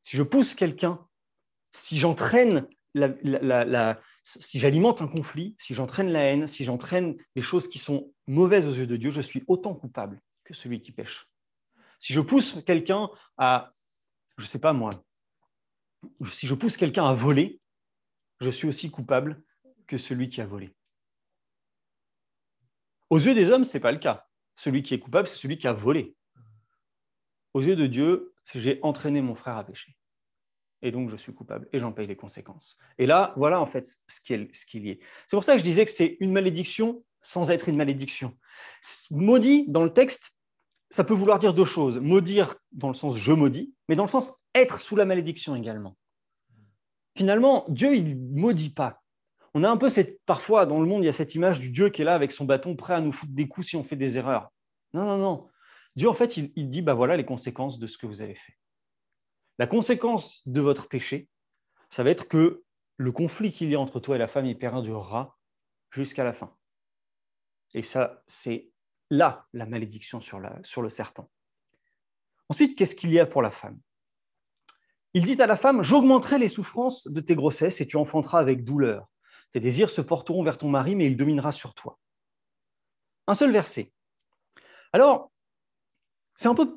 Si 0.00 0.16
je 0.16 0.22
pousse 0.22 0.54
quelqu'un, 0.54 1.04
si 1.72 1.98
j'entraîne 1.98 2.68
si 4.22 4.60
j'alimente 4.60 5.02
un 5.02 5.08
conflit, 5.08 5.56
si 5.58 5.74
j'entraîne 5.74 6.10
la 6.10 6.20
haine, 6.20 6.46
si 6.46 6.62
j'entraîne 6.62 7.16
des 7.34 7.42
choses 7.42 7.66
qui 7.66 7.80
sont 7.80 8.14
mauvaises 8.28 8.64
aux 8.64 8.72
yeux 8.72 8.86
de 8.86 8.96
Dieu, 8.96 9.10
je 9.10 9.20
suis 9.20 9.42
autant 9.48 9.74
coupable 9.74 10.22
que 10.44 10.54
celui 10.54 10.80
qui 10.80 10.92
pêche. 10.92 11.28
Si 11.98 12.12
je 12.12 12.20
pousse 12.20 12.62
quelqu'un 12.64 13.10
à, 13.38 13.72
je 14.38 14.44
ne 14.44 14.48
sais 14.48 14.60
pas 14.60 14.72
moi, 14.72 14.90
si 16.30 16.46
je 16.46 16.54
pousse 16.54 16.76
quelqu'un 16.76 17.06
à 17.06 17.12
voler, 17.12 17.60
je 18.40 18.50
suis 18.50 18.68
aussi 18.68 18.88
coupable 18.88 19.42
que 19.88 19.96
celui 19.96 20.28
qui 20.28 20.40
a 20.40 20.46
volé. 20.46 20.72
Aux 23.08 23.18
yeux 23.18 23.34
des 23.34 23.50
hommes, 23.50 23.64
ce 23.64 23.76
n'est 23.76 23.82
pas 23.82 23.90
le 23.90 23.98
cas. 23.98 24.28
Celui 24.60 24.82
qui 24.82 24.92
est 24.92 24.98
coupable, 24.98 25.26
c'est 25.26 25.38
celui 25.38 25.56
qui 25.56 25.66
a 25.66 25.72
volé. 25.72 26.14
Aux 27.54 27.62
yeux 27.62 27.76
de 27.76 27.86
Dieu, 27.86 28.34
j'ai 28.54 28.78
entraîné 28.82 29.22
mon 29.22 29.34
frère 29.34 29.56
à 29.56 29.64
pécher 29.64 29.96
et 30.82 30.90
donc 30.90 31.08
je 31.08 31.16
suis 31.16 31.32
coupable 31.32 31.66
et 31.72 31.78
j'en 31.78 31.92
paye 31.92 32.06
les 32.06 32.16
conséquences. 32.16 32.78
Et 32.98 33.06
là, 33.06 33.32
voilà 33.36 33.58
en 33.58 33.66
fait 33.66 33.86
ce 34.06 34.20
qu'il 34.20 34.86
y 34.86 34.90
est. 34.90 35.00
C'est 35.26 35.36
pour 35.36 35.44
ça 35.44 35.54
que 35.54 35.60
je 35.60 35.64
disais 35.64 35.86
que 35.86 35.90
c'est 35.90 36.18
une 36.20 36.32
malédiction 36.32 37.02
sans 37.22 37.50
être 37.50 37.70
une 37.70 37.76
malédiction. 37.76 38.36
Maudit 39.10 39.64
dans 39.68 39.82
le 39.82 39.92
texte, 39.94 40.32
ça 40.90 41.04
peut 41.04 41.14
vouloir 41.14 41.38
dire 41.38 41.54
deux 41.54 41.64
choses. 41.64 41.98
Maudire 41.98 42.54
dans 42.72 42.88
le 42.88 42.94
sens 42.94 43.16
je 43.16 43.32
maudis, 43.32 43.74
mais 43.88 43.96
dans 43.96 44.04
le 44.04 44.10
sens 44.10 44.30
être 44.54 44.78
sous 44.78 44.96
la 44.96 45.06
malédiction 45.06 45.56
également. 45.56 45.96
Finalement, 47.16 47.64
Dieu, 47.68 47.96
il 47.96 48.18
maudit 48.18 48.74
pas. 48.74 48.99
On 49.54 49.64
a 49.64 49.68
un 49.68 49.76
peu 49.76 49.88
cette, 49.88 50.20
parfois 50.26 50.66
dans 50.66 50.80
le 50.80 50.86
monde, 50.86 51.02
il 51.02 51.06
y 51.06 51.08
a 51.08 51.12
cette 51.12 51.34
image 51.34 51.60
du 51.60 51.70
Dieu 51.70 51.88
qui 51.88 52.02
est 52.02 52.04
là 52.04 52.14
avec 52.14 52.32
son 52.32 52.44
bâton 52.44 52.76
prêt 52.76 52.94
à 52.94 53.00
nous 53.00 53.12
foutre 53.12 53.32
des 53.32 53.48
coups 53.48 53.68
si 53.68 53.76
on 53.76 53.82
fait 53.82 53.96
des 53.96 54.16
erreurs. 54.16 54.50
Non, 54.92 55.04
non, 55.04 55.18
non. 55.18 55.48
Dieu, 55.96 56.08
en 56.08 56.14
fait, 56.14 56.36
il, 56.36 56.70
dit, 56.70 56.82
bah 56.82 56.94
voilà 56.94 57.16
les 57.16 57.24
conséquences 57.24 57.78
de 57.78 57.86
ce 57.86 57.98
que 57.98 58.06
vous 58.06 58.22
avez 58.22 58.36
fait. 58.36 58.56
La 59.58 59.66
conséquence 59.66 60.46
de 60.46 60.60
votre 60.60 60.88
péché, 60.88 61.28
ça 61.90 62.04
va 62.04 62.10
être 62.10 62.28
que 62.28 62.62
le 62.96 63.12
conflit 63.12 63.50
qu'il 63.50 63.70
y 63.70 63.74
a 63.74 63.80
entre 63.80 63.98
toi 63.98 64.16
et 64.16 64.18
la 64.18 64.28
femme, 64.28 64.46
il 64.46 64.56
perdurera 64.56 65.36
jusqu'à 65.90 66.22
la 66.22 66.32
fin. 66.32 66.54
Et 67.74 67.82
ça, 67.82 68.22
c'est 68.26 68.70
là 69.10 69.46
la 69.52 69.66
malédiction 69.66 70.20
sur 70.20 70.38
le 70.38 70.88
serpent. 70.88 71.30
Ensuite, 72.48 72.76
qu'est-ce 72.76 72.94
qu'il 72.94 73.12
y 73.12 73.18
a 73.18 73.26
pour 73.26 73.42
la 73.42 73.50
femme? 73.50 73.78
Il 75.14 75.24
dit 75.24 75.40
à 75.42 75.46
la 75.46 75.56
femme, 75.56 75.82
j'augmenterai 75.82 76.38
les 76.38 76.48
souffrances 76.48 77.08
de 77.08 77.20
tes 77.20 77.34
grossesses 77.34 77.80
et 77.80 77.86
tu 77.86 77.96
enfanteras 77.96 78.38
avec 78.38 78.64
douleur. 78.64 79.08
Tes 79.52 79.60
désirs 79.60 79.90
se 79.90 80.00
porteront 80.00 80.42
vers 80.42 80.58
ton 80.58 80.68
mari, 80.68 80.94
mais 80.94 81.06
il 81.06 81.16
dominera 81.16 81.52
sur 81.52 81.74
toi. 81.74 81.98
Un 83.26 83.34
seul 83.34 83.52
verset. 83.52 83.92
Alors, 84.92 85.30
c'est 86.34 86.48
un 86.48 86.54
peu 86.54 86.74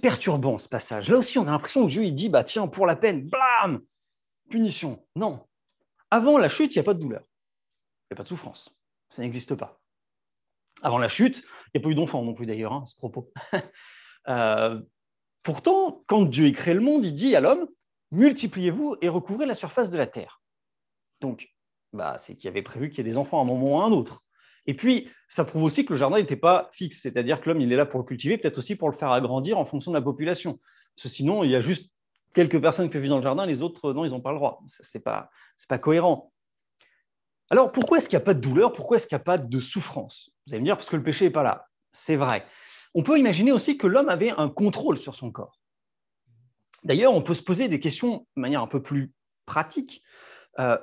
perturbant 0.00 0.58
ce 0.58 0.68
passage. 0.68 1.08
Là 1.10 1.18
aussi, 1.18 1.38
on 1.38 1.46
a 1.46 1.50
l'impression 1.50 1.86
que 1.86 1.90
Dieu 1.90 2.04
il 2.04 2.14
dit 2.14 2.28
bah 2.28 2.44
tiens, 2.44 2.68
pour 2.68 2.86
la 2.86 2.96
peine, 2.96 3.28
blam, 3.28 3.80
punition. 4.50 5.06
Non. 5.16 5.46
Avant 6.10 6.38
la 6.38 6.48
chute, 6.48 6.74
il 6.74 6.78
n'y 6.78 6.82
a 6.82 6.84
pas 6.84 6.94
de 6.94 7.00
douleur. 7.00 7.22
Il 7.22 8.14
n'y 8.14 8.16
a 8.16 8.16
pas 8.16 8.22
de 8.22 8.28
souffrance. 8.28 8.76
Ça 9.10 9.22
n'existe 9.22 9.54
pas. 9.54 9.80
Avant 10.82 10.98
la 10.98 11.08
chute, 11.08 11.42
il 11.74 11.78
n'y 11.78 11.80
a 11.80 11.84
pas 11.84 11.90
eu 11.90 11.94
d'enfant 11.94 12.22
non 12.22 12.34
plus 12.34 12.46
d'ailleurs, 12.46 12.72
hein, 12.72 12.82
à 12.82 12.86
ce 12.86 12.96
propos. 12.96 13.32
Euh, 14.26 14.82
pourtant, 15.42 16.02
quand 16.06 16.24
Dieu 16.24 16.50
crée 16.50 16.74
le 16.74 16.80
monde, 16.80 17.06
il 17.06 17.14
dit 17.14 17.34
à 17.34 17.40
l'homme 17.40 17.66
multipliez-vous 18.10 18.96
et 19.00 19.08
recouvrez 19.08 19.46
la 19.46 19.54
surface 19.54 19.90
de 19.90 19.98
la 19.98 20.06
terre. 20.06 20.42
Donc, 21.20 21.48
bah, 21.92 22.16
c'est 22.18 22.36
qu'il 22.36 22.48
avait 22.48 22.62
prévu 22.62 22.90
qu'il 22.90 22.98
y 22.98 23.00
ait 23.00 23.10
des 23.10 23.18
enfants 23.18 23.38
à 23.38 23.42
un 23.42 23.46
moment 23.46 23.76
ou 23.76 23.80
à 23.80 23.84
un 23.84 23.92
autre. 23.92 24.22
Et 24.66 24.74
puis, 24.74 25.08
ça 25.28 25.44
prouve 25.44 25.62
aussi 25.62 25.86
que 25.86 25.94
le 25.94 25.98
jardin 25.98 26.18
n'était 26.18 26.36
pas 26.36 26.68
fixe, 26.72 27.00
c'est-à-dire 27.00 27.40
que 27.40 27.48
l'homme, 27.48 27.60
il 27.60 27.72
est 27.72 27.76
là 27.76 27.86
pour 27.86 28.00
le 28.00 28.04
cultiver, 28.04 28.36
peut-être 28.36 28.58
aussi 28.58 28.76
pour 28.76 28.90
le 28.90 28.94
faire 28.94 29.10
agrandir 29.12 29.58
en 29.58 29.64
fonction 29.64 29.90
de 29.90 29.96
la 29.96 30.02
population. 30.02 30.60
Parce 30.94 31.04
que 31.04 31.08
sinon, 31.08 31.42
il 31.42 31.50
y 31.50 31.56
a 31.56 31.62
juste 31.62 31.92
quelques 32.34 32.60
personnes 32.60 32.86
qui 32.86 32.92
peuvent 32.92 33.02
vivre 33.02 33.14
dans 33.14 33.18
le 33.18 33.22
jardin, 33.22 33.46
les 33.46 33.62
autres, 33.62 33.92
non, 33.92 34.04
ils 34.04 34.10
n'ont 34.10 34.20
pas 34.20 34.32
le 34.32 34.36
droit. 34.36 34.62
Ce 34.68 34.98
n'est 34.98 35.02
pas, 35.02 35.30
pas 35.68 35.78
cohérent. 35.78 36.32
Alors, 37.50 37.72
pourquoi 37.72 37.98
est-ce 37.98 38.08
qu'il 38.08 38.18
n'y 38.18 38.22
a 38.22 38.26
pas 38.26 38.34
de 38.34 38.40
douleur? 38.40 38.72
Pourquoi 38.72 38.98
est-ce 38.98 39.06
qu'il 39.06 39.16
n'y 39.16 39.22
a 39.22 39.24
pas 39.24 39.38
de 39.38 39.60
souffrance? 39.60 40.30
Vous 40.46 40.52
allez 40.52 40.60
me 40.60 40.66
dire, 40.66 40.76
parce 40.76 40.90
que 40.90 40.96
le 40.96 41.02
péché 41.02 41.24
n'est 41.24 41.30
pas 41.30 41.42
là. 41.42 41.66
C'est 41.92 42.16
vrai. 42.16 42.44
On 42.94 43.02
peut 43.02 43.18
imaginer 43.18 43.52
aussi 43.52 43.78
que 43.78 43.86
l'homme 43.86 44.10
avait 44.10 44.30
un 44.30 44.50
contrôle 44.50 44.98
sur 44.98 45.14
son 45.14 45.30
corps. 45.30 45.58
D'ailleurs, 46.84 47.14
on 47.14 47.22
peut 47.22 47.34
se 47.34 47.42
poser 47.42 47.68
des 47.68 47.80
questions 47.80 48.26
de 48.36 48.40
manière 48.40 48.62
un 48.62 48.66
peu 48.66 48.82
plus 48.82 49.12
pratique. 49.46 50.02
Euh, 50.58 50.78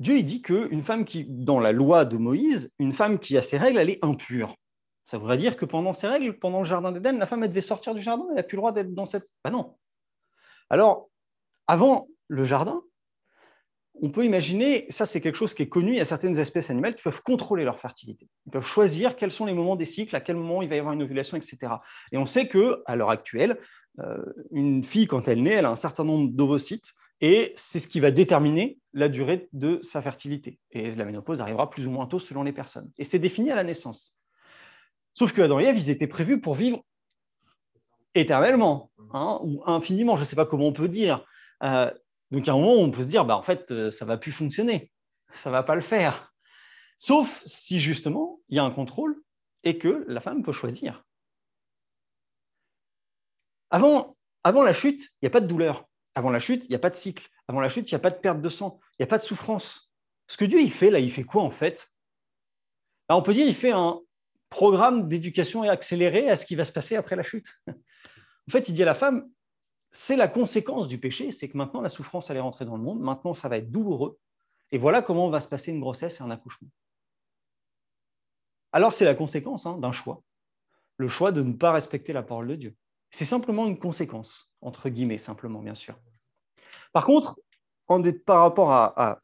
Dieu 0.00 0.20
dit 0.22 0.42
qu'une 0.42 0.82
femme 0.82 1.04
qui, 1.04 1.24
dans 1.24 1.60
la 1.60 1.72
loi 1.72 2.04
de 2.04 2.16
Moïse, 2.16 2.72
une 2.78 2.92
femme 2.92 3.18
qui 3.18 3.36
a 3.38 3.42
ses 3.42 3.56
règles, 3.56 3.78
elle 3.78 3.90
est 3.90 4.04
impure. 4.04 4.56
Ça 5.04 5.18
voudrait 5.18 5.36
dire 5.36 5.56
que 5.56 5.64
pendant 5.64 5.92
ses 5.92 6.08
règles, 6.08 6.38
pendant 6.38 6.60
le 6.60 6.64
jardin 6.64 6.90
d'Éden, 6.90 7.18
la 7.18 7.26
femme 7.26 7.42
elle 7.42 7.50
devait 7.50 7.60
sortir 7.60 7.94
du 7.94 8.00
jardin, 8.00 8.24
elle 8.30 8.36
n'a 8.36 8.42
plus 8.42 8.56
le 8.56 8.60
droit 8.60 8.72
d'être 8.72 8.94
dans 8.94 9.06
cette. 9.06 9.28
Ben 9.44 9.50
non. 9.50 9.76
Alors, 10.70 11.10
avant 11.66 12.08
le 12.28 12.44
jardin, 12.44 12.82
on 14.02 14.10
peut 14.10 14.24
imaginer, 14.24 14.86
ça 14.90 15.06
c'est 15.06 15.20
quelque 15.20 15.36
chose 15.36 15.54
qui 15.54 15.62
est 15.62 15.68
connu, 15.68 15.92
il 15.92 15.98
y 15.98 16.00
a 16.00 16.04
certaines 16.04 16.38
espèces 16.38 16.70
animales 16.70 16.96
qui 16.96 17.02
peuvent 17.02 17.22
contrôler 17.22 17.64
leur 17.64 17.78
fertilité. 17.78 18.28
Ils 18.46 18.50
peuvent 18.50 18.66
choisir 18.66 19.14
quels 19.14 19.30
sont 19.30 19.46
les 19.46 19.54
moments 19.54 19.76
des 19.76 19.84
cycles, 19.84 20.16
à 20.16 20.20
quel 20.20 20.36
moment 20.36 20.62
il 20.62 20.68
va 20.68 20.76
y 20.76 20.78
avoir 20.78 20.94
une 20.94 21.02
ovulation, 21.02 21.36
etc. 21.36 21.74
Et 22.10 22.18
on 22.18 22.26
sait 22.26 22.48
que 22.48 22.82
à 22.86 22.96
l'heure 22.96 23.10
actuelle, 23.10 23.60
euh, 24.00 24.24
une 24.50 24.82
fille, 24.82 25.06
quand 25.06 25.28
elle 25.28 25.42
naît, 25.42 25.52
elle 25.52 25.66
a 25.66 25.70
un 25.70 25.76
certain 25.76 26.04
nombre 26.04 26.30
d'ovocytes 26.32 26.92
et 27.26 27.54
c'est 27.56 27.80
ce 27.80 27.88
qui 27.88 28.00
va 28.00 28.10
déterminer 28.10 28.78
la 28.92 29.08
durée 29.08 29.48
de 29.54 29.80
sa 29.82 30.02
fertilité. 30.02 30.60
Et 30.70 30.94
la 30.94 31.06
ménopause 31.06 31.40
arrivera 31.40 31.70
plus 31.70 31.86
ou 31.86 31.90
moins 31.90 32.06
tôt 32.06 32.18
selon 32.18 32.42
les 32.42 32.52
personnes. 32.52 32.92
Et 32.98 33.04
c'est 33.04 33.18
défini 33.18 33.50
à 33.50 33.54
la 33.54 33.64
naissance. 33.64 34.14
Sauf 35.14 35.32
que 35.32 35.40
Adam 35.40 35.58
et 35.58 35.64
Ève, 35.64 35.78
ils 35.78 35.88
étaient 35.88 36.06
prévus 36.06 36.38
pour 36.38 36.54
vivre 36.54 36.84
éternellement, 38.14 38.90
hein, 39.14 39.40
ou 39.42 39.62
infiniment, 39.64 40.16
je 40.16 40.20
ne 40.20 40.26
sais 40.26 40.36
pas 40.36 40.44
comment 40.44 40.66
on 40.66 40.74
peut 40.74 40.86
dire. 40.86 41.24
Euh, 41.62 41.90
donc 42.30 42.46
à 42.46 42.52
un 42.52 42.56
moment, 42.56 42.74
on 42.74 42.90
peut 42.90 43.00
se 43.00 43.08
dire, 43.08 43.24
bah, 43.24 43.38
en 43.38 43.42
fait, 43.42 43.70
euh, 43.70 43.90
ça 43.90 44.04
ne 44.04 44.08
va 44.08 44.18
plus 44.18 44.30
fonctionner. 44.30 44.92
ça 45.32 45.48
ne 45.48 45.54
va 45.54 45.62
pas 45.62 45.76
le 45.76 45.80
faire. 45.80 46.30
Sauf 46.98 47.42
si 47.46 47.80
justement 47.80 48.38
il 48.50 48.56
y 48.56 48.58
a 48.58 48.64
un 48.64 48.70
contrôle 48.70 49.18
et 49.62 49.78
que 49.78 50.04
la 50.08 50.20
femme 50.20 50.42
peut 50.42 50.52
choisir. 50.52 51.02
Avant, 53.70 54.14
avant 54.42 54.62
la 54.62 54.74
chute, 54.74 55.00
il 55.00 55.24
n'y 55.24 55.28
a 55.28 55.30
pas 55.30 55.40
de 55.40 55.46
douleur. 55.46 55.88
Avant 56.14 56.30
la 56.30 56.38
chute, 56.38 56.64
il 56.64 56.70
n'y 56.70 56.76
a 56.76 56.80
pas 56.80 56.90
de 56.90 56.96
cycle. 56.96 57.28
Avant 57.48 57.60
la 57.60 57.68
chute, 57.68 57.90
il 57.90 57.94
n'y 57.94 57.96
a 57.96 58.00
pas 58.00 58.10
de 58.10 58.18
perte 58.18 58.40
de 58.40 58.48
sang. 58.48 58.78
Il 58.92 59.02
n'y 59.02 59.04
a 59.04 59.08
pas 59.08 59.18
de 59.18 59.22
souffrance. 59.22 59.92
Ce 60.26 60.36
que 60.36 60.44
Dieu 60.44 60.60
il 60.60 60.72
fait, 60.72 60.90
là, 60.90 60.98
il 60.98 61.12
fait 61.12 61.24
quoi 61.24 61.42
en 61.42 61.50
fait? 61.50 61.90
On 63.08 63.22
peut 63.22 63.34
dire 63.34 63.46
il 63.46 63.54
fait 63.54 63.72
un 63.72 64.00
programme 64.48 65.08
d'éducation 65.08 65.62
accéléré 65.62 66.30
à 66.30 66.36
ce 66.36 66.46
qui 66.46 66.56
va 66.56 66.64
se 66.64 66.72
passer 66.72 66.96
après 66.96 67.16
la 67.16 67.22
chute. 67.22 67.46
En 67.68 68.50
fait, 68.50 68.68
il 68.68 68.74
dit 68.74 68.82
à 68.82 68.86
la 68.86 68.94
femme, 68.94 69.28
c'est 69.90 70.16
la 70.16 70.28
conséquence 70.28 70.88
du 70.88 70.98
péché, 70.98 71.30
c'est 71.30 71.48
que 71.48 71.56
maintenant 71.56 71.80
la 71.80 71.88
souffrance 71.88 72.30
allait 72.30 72.40
rentrer 72.40 72.64
dans 72.64 72.76
le 72.76 72.82
monde, 72.82 73.00
maintenant 73.00 73.32
ça 73.32 73.48
va 73.48 73.58
être 73.58 73.70
douloureux, 73.70 74.18
et 74.72 74.78
voilà 74.78 75.02
comment 75.02 75.30
va 75.30 75.40
se 75.40 75.48
passer 75.48 75.70
une 75.70 75.80
grossesse 75.80 76.20
et 76.20 76.22
un 76.22 76.30
accouchement. 76.30 76.68
Alors 78.72 78.92
c'est 78.92 79.04
la 79.04 79.14
conséquence 79.14 79.66
hein, 79.66 79.78
d'un 79.78 79.92
choix, 79.92 80.22
le 80.96 81.08
choix 81.08 81.30
de 81.30 81.42
ne 81.42 81.52
pas 81.52 81.72
respecter 81.72 82.12
la 82.12 82.24
parole 82.24 82.48
de 82.48 82.56
Dieu. 82.56 82.76
C'est 83.14 83.26
simplement 83.26 83.68
une 83.68 83.78
conséquence, 83.78 84.50
entre 84.60 84.88
guillemets, 84.88 85.18
simplement, 85.18 85.62
bien 85.62 85.76
sûr. 85.76 85.96
Par 86.92 87.06
contre, 87.06 87.38
par 88.26 88.40
rapport 88.40 88.72
à, 88.72 89.20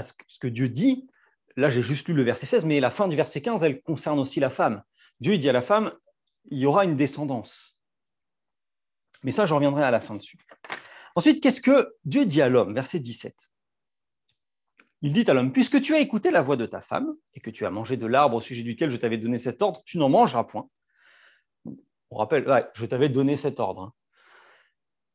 ce 0.00 0.38
que 0.38 0.46
Dieu 0.46 0.68
dit, 0.68 1.08
là 1.56 1.70
j'ai 1.70 1.82
juste 1.82 2.06
lu 2.06 2.14
le 2.14 2.22
verset 2.22 2.46
16, 2.46 2.66
mais 2.66 2.78
la 2.78 2.92
fin 2.92 3.08
du 3.08 3.16
verset 3.16 3.42
15, 3.42 3.64
elle 3.64 3.82
concerne 3.82 4.20
aussi 4.20 4.38
la 4.38 4.48
femme. 4.48 4.84
Dieu 5.18 5.38
dit 5.38 5.48
à 5.48 5.52
la 5.52 5.60
femme, 5.60 5.92
il 6.52 6.58
y 6.58 6.66
aura 6.66 6.84
une 6.84 6.94
descendance. 6.94 7.76
Mais 9.24 9.32
ça, 9.32 9.44
je 9.44 9.52
reviendrai 9.52 9.82
à 9.82 9.90
la 9.90 10.00
fin 10.00 10.14
dessus. 10.14 10.38
Ensuite, 11.16 11.42
qu'est-ce 11.42 11.60
que 11.60 11.96
Dieu 12.04 12.26
dit 12.26 12.42
à 12.42 12.48
l'homme? 12.48 12.74
Verset 12.74 13.00
17. 13.00 13.50
Il 15.02 15.12
dit 15.12 15.28
à 15.28 15.34
l'homme, 15.34 15.50
puisque 15.50 15.82
tu 15.82 15.96
as 15.96 15.98
écouté 15.98 16.30
la 16.30 16.42
voix 16.42 16.56
de 16.56 16.66
ta 16.66 16.80
femme 16.80 17.12
et 17.34 17.40
que 17.40 17.50
tu 17.50 17.66
as 17.66 17.70
mangé 17.70 17.96
de 17.96 18.06
l'arbre 18.06 18.36
au 18.36 18.40
sujet 18.40 18.62
duquel 18.62 18.92
je 18.92 18.98
t'avais 18.98 19.18
donné 19.18 19.36
cet 19.36 19.62
ordre, 19.62 19.82
tu 19.84 19.98
n'en 19.98 20.08
mangeras 20.08 20.44
point. 20.44 20.70
On 22.10 22.16
rappelle, 22.16 22.44
je 22.74 22.86
t'avais 22.86 23.08
donné 23.08 23.36
cet 23.36 23.60
ordre. 23.60 23.82
Hein. 23.82 23.92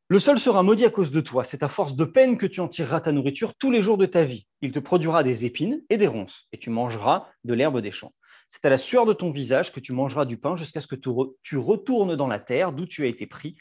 Le 0.08 0.20
sol 0.20 0.40
sera 0.40 0.62
maudit 0.62 0.86
à 0.86 0.90
cause 0.90 1.12
de 1.12 1.20
toi. 1.20 1.44
C'est 1.44 1.64
à 1.64 1.70
force 1.70 1.96
de 1.96 2.06
peine 2.06 2.38
que 2.38 2.46
tu 2.46 2.62
en 2.62 2.68
tireras 2.68 3.02
ta 3.02 3.12
nourriture 3.12 3.56
tous 3.56 3.72
les 3.72 3.82
jours 3.82 3.98
de 3.98 4.06
ta 4.06 4.24
vie. 4.24 4.46
Il 4.62 4.72
te 4.72 4.80
produira 4.80 5.24
des 5.24 5.46
épines 5.46 5.82
et 5.90 5.98
des 5.98 6.08
ronces, 6.08 6.48
et 6.52 6.60
tu 6.60 6.70
mangeras 6.70 7.28
de 7.44 7.54
l'herbe 7.54 7.82
des 7.82 7.92
champs. 7.92 8.14
C'est 8.48 8.66
à 8.66 8.70
la 8.70 8.78
sueur 8.78 9.08
de 9.08 9.14
ton 9.14 9.32
visage 9.32 9.74
que 9.74 9.80
tu 9.80 9.94
mangeras 9.94 10.26
du 10.26 10.38
pain 10.38 10.56
jusqu'à 10.56 10.80
ce 10.80 10.88
que 10.88 10.96
tu 10.96 11.58
retournes 11.58 12.16
dans 12.16 12.28
la 12.28 12.40
terre 12.40 12.72
d'où 12.72 12.86
tu 12.86 13.04
as 13.04 13.08
été 13.08 13.26
pris, 13.26 13.58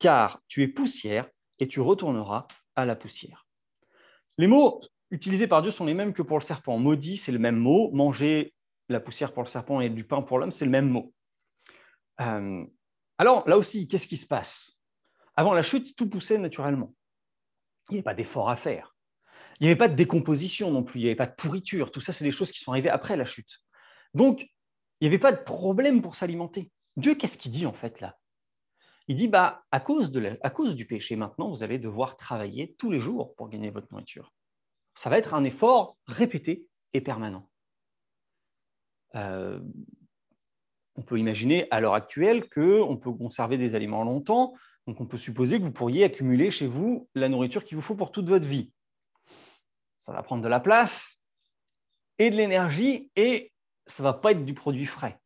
car 0.00 0.40
tu 0.48 0.62
es 0.62 0.68
poussière 0.68 1.28
et 1.60 1.68
tu 1.68 1.80
retourneras 1.80 2.48
à 2.74 2.84
la 2.84 2.96
poussière. 2.96 3.46
Les 4.36 4.48
mots 4.48 4.80
utilisés 5.12 5.46
par 5.46 5.62
Dieu 5.62 5.70
sont 5.70 5.84
les 5.84 5.94
mêmes 5.94 6.12
que 6.12 6.22
pour 6.22 6.38
le 6.38 6.44
serpent. 6.44 6.76
Maudit, 6.76 7.16
c'est 7.16 7.30
le 7.30 7.38
même 7.38 7.56
mot. 7.56 7.92
Manger 7.92 8.52
la 8.88 8.98
poussière 8.98 9.32
pour 9.32 9.44
le 9.44 9.48
serpent 9.48 9.80
et 9.80 9.88
du 9.88 10.04
pain 10.04 10.22
pour 10.22 10.40
l'homme, 10.40 10.50
c'est 10.50 10.64
le 10.64 10.72
même 10.72 10.88
mot. 10.88 11.13
Euh, 12.20 12.64
alors, 13.18 13.48
là 13.48 13.56
aussi, 13.58 13.88
qu'est-ce 13.88 14.06
qui 14.06 14.16
se 14.16 14.26
passe? 14.26 14.78
Avant 15.36 15.54
la 15.54 15.62
chute, 15.62 15.96
tout 15.96 16.08
poussait 16.08 16.38
naturellement. 16.38 16.94
Il 17.88 17.94
n'y 17.94 17.98
avait 17.98 18.04
pas 18.04 18.14
d'effort 18.14 18.50
à 18.50 18.56
faire. 18.56 18.96
Il 19.60 19.64
n'y 19.64 19.70
avait 19.70 19.78
pas 19.78 19.88
de 19.88 19.94
décomposition 19.94 20.70
non 20.70 20.82
plus, 20.82 21.00
il 21.00 21.02
n'y 21.04 21.08
avait 21.08 21.16
pas 21.16 21.26
de 21.26 21.34
pourriture. 21.34 21.90
Tout 21.90 22.00
ça, 22.00 22.12
c'est 22.12 22.24
des 22.24 22.30
choses 22.30 22.50
qui 22.50 22.58
sont 22.58 22.72
arrivées 22.72 22.90
après 22.90 23.16
la 23.16 23.24
chute. 23.24 23.60
Donc, 24.14 24.42
il 24.42 24.48
n'y 25.04 25.06
avait 25.08 25.18
pas 25.18 25.32
de 25.32 25.42
problème 25.42 26.02
pour 26.02 26.14
s'alimenter. 26.14 26.70
Dieu, 26.96 27.14
qu'est-ce 27.14 27.38
qu'il 27.38 27.52
dit 27.52 27.66
en 27.66 27.72
fait 27.72 28.00
là? 28.00 28.16
Il 29.06 29.16
dit, 29.16 29.28
bah, 29.28 29.64
à, 29.70 29.80
cause 29.80 30.10
de 30.10 30.38
à 30.42 30.50
cause 30.50 30.74
du 30.74 30.86
péché, 30.86 31.14
maintenant, 31.14 31.50
vous 31.50 31.62
allez 31.62 31.78
devoir 31.78 32.16
travailler 32.16 32.74
tous 32.78 32.90
les 32.90 33.00
jours 33.00 33.34
pour 33.34 33.50
gagner 33.50 33.70
votre 33.70 33.88
nourriture. 33.90 34.32
Ça 34.94 35.10
va 35.10 35.18
être 35.18 35.34
un 35.34 35.44
effort 35.44 35.98
répété 36.06 36.68
et 36.94 37.00
permanent. 37.00 37.50
Euh, 39.14 39.60
on 40.96 41.02
peut 41.02 41.18
imaginer 41.18 41.66
à 41.70 41.80
l'heure 41.80 41.94
actuelle 41.94 42.48
qu'on 42.48 42.96
peut 42.96 43.12
conserver 43.12 43.58
des 43.58 43.74
aliments 43.74 44.04
longtemps, 44.04 44.54
donc 44.86 45.00
on 45.00 45.06
peut 45.06 45.18
supposer 45.18 45.58
que 45.58 45.64
vous 45.64 45.72
pourriez 45.72 46.04
accumuler 46.04 46.50
chez 46.50 46.66
vous 46.66 47.08
la 47.14 47.28
nourriture 47.28 47.64
qu'il 47.64 47.76
vous 47.76 47.82
faut 47.82 47.94
pour 47.94 48.12
toute 48.12 48.28
votre 48.28 48.46
vie. 48.46 48.70
Ça 49.98 50.12
va 50.12 50.22
prendre 50.22 50.42
de 50.42 50.48
la 50.48 50.60
place 50.60 51.22
et 52.18 52.30
de 52.30 52.36
l'énergie 52.36 53.10
et 53.16 53.52
ça 53.86 54.02
ne 54.02 54.08
va 54.08 54.12
pas 54.12 54.32
être 54.32 54.44
du 54.44 54.54
produit 54.54 54.86
frais. 54.86 55.18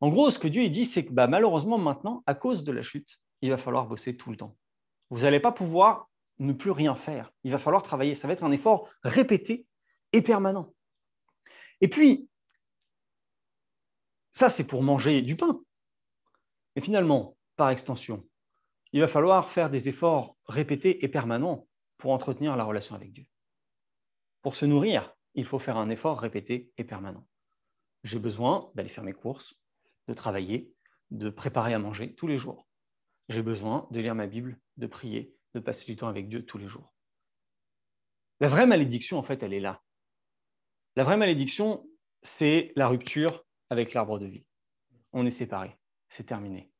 En 0.00 0.08
gros, 0.08 0.30
ce 0.30 0.38
que 0.38 0.48
Dieu 0.48 0.66
dit, 0.68 0.86
c'est 0.86 1.04
que 1.04 1.12
bah, 1.12 1.26
malheureusement, 1.26 1.76
maintenant, 1.76 2.22
à 2.26 2.34
cause 2.34 2.64
de 2.64 2.72
la 2.72 2.82
chute, 2.82 3.18
il 3.42 3.50
va 3.50 3.58
falloir 3.58 3.86
bosser 3.86 4.16
tout 4.16 4.30
le 4.30 4.36
temps. 4.36 4.56
Vous 5.10 5.22
n'allez 5.22 5.40
pas 5.40 5.52
pouvoir 5.52 6.08
ne 6.38 6.52
plus 6.52 6.70
rien 6.70 6.94
faire. 6.94 7.30
Il 7.44 7.52
va 7.52 7.58
falloir 7.58 7.82
travailler. 7.82 8.14
Ça 8.14 8.26
va 8.26 8.32
être 8.32 8.44
un 8.44 8.52
effort 8.52 8.88
répété 9.02 9.66
et 10.12 10.22
permanent. 10.22 10.72
Et 11.82 11.88
puis, 11.88 12.29
ça, 14.32 14.50
c'est 14.50 14.66
pour 14.66 14.82
manger 14.82 15.22
du 15.22 15.36
pain. 15.36 15.60
Mais 16.74 16.82
finalement, 16.82 17.36
par 17.56 17.70
extension, 17.70 18.26
il 18.92 19.00
va 19.00 19.08
falloir 19.08 19.50
faire 19.50 19.70
des 19.70 19.88
efforts 19.88 20.36
répétés 20.46 21.04
et 21.04 21.08
permanents 21.08 21.68
pour 21.98 22.12
entretenir 22.12 22.56
la 22.56 22.64
relation 22.64 22.94
avec 22.94 23.12
Dieu. 23.12 23.26
Pour 24.42 24.56
se 24.56 24.66
nourrir, 24.66 25.14
il 25.34 25.44
faut 25.44 25.58
faire 25.58 25.76
un 25.76 25.90
effort 25.90 26.18
répété 26.18 26.72
et 26.78 26.84
permanent 26.84 27.26
j'ai 28.04 28.18
besoin 28.18 28.70
d'aller 28.74 28.88
faire 28.88 29.04
mes 29.04 29.12
courses, 29.12 29.54
de 30.08 30.14
travailler, 30.14 30.72
de 31.10 31.30
préparer 31.30 31.74
à 31.74 31.78
manger 31.78 32.14
tous 32.14 32.26
les 32.26 32.38
jours. 32.38 32.66
J'ai 33.28 33.42
besoin 33.42 33.86
de 33.90 34.00
lire 34.00 34.14
ma 34.14 34.26
Bible, 34.26 34.58
de 34.76 34.86
prier, 34.86 35.34
de 35.54 35.60
passer 35.60 35.86
du 35.86 35.96
temps 35.96 36.08
avec 36.08 36.28
Dieu 36.28 36.44
tous 36.44 36.58
les 36.58 36.68
jours. 36.68 36.94
La 38.40 38.48
vraie 38.48 38.66
malédiction, 38.66 39.18
en 39.18 39.22
fait, 39.22 39.42
elle 39.42 39.52
est 39.52 39.60
là. 39.60 39.82
La 40.96 41.04
vraie 41.04 41.16
malédiction, 41.16 41.86
c'est 42.22 42.72
la 42.74 42.88
rupture 42.88 43.44
avec 43.70 43.94
l'arbre 43.94 44.18
de 44.18 44.26
vie. 44.26 44.44
On 45.12 45.24
est 45.24 45.30
séparés, 45.30 45.78
c'est 46.08 46.24
terminé. 46.24 46.70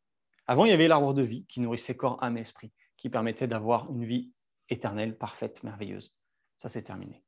Avant, 0.46 0.64
il 0.64 0.70
y 0.70 0.74
avait 0.74 0.88
l'arbre 0.88 1.14
de 1.14 1.22
vie 1.22 1.46
qui 1.46 1.60
nourrissait 1.60 1.96
corps, 1.96 2.22
âme 2.22 2.36
et 2.36 2.40
esprit, 2.40 2.72
qui 2.96 3.08
permettait 3.08 3.46
d'avoir 3.46 3.90
une 3.90 4.04
vie 4.04 4.32
éternelle, 4.68 5.16
parfaite, 5.16 5.62
merveilleuse. 5.62 6.18
Ça, 6.56 6.68
c'est 6.68 6.82
terminé. 6.82 7.24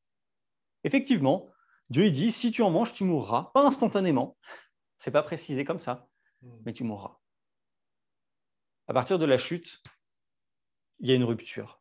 Effectivement, 0.84 1.50
Dieu 1.88 2.10
dit, 2.10 2.32
si 2.32 2.50
tu 2.50 2.62
en 2.62 2.70
manges, 2.70 2.92
tu 2.92 3.04
mourras, 3.04 3.50
pas 3.54 3.64
instantanément, 3.64 4.36
c'est 4.98 5.10
pas 5.10 5.22
précisé 5.22 5.64
comme 5.64 5.78
ça, 5.78 6.08
hmm. 6.42 6.62
mais 6.66 6.72
tu 6.72 6.84
mourras. 6.84 7.18
À 8.88 8.92
partir 8.92 9.18
de 9.18 9.24
la 9.24 9.38
chute, 9.38 9.82
il 10.98 11.08
y 11.08 11.12
a 11.12 11.14
une 11.14 11.24
rupture. 11.24 11.80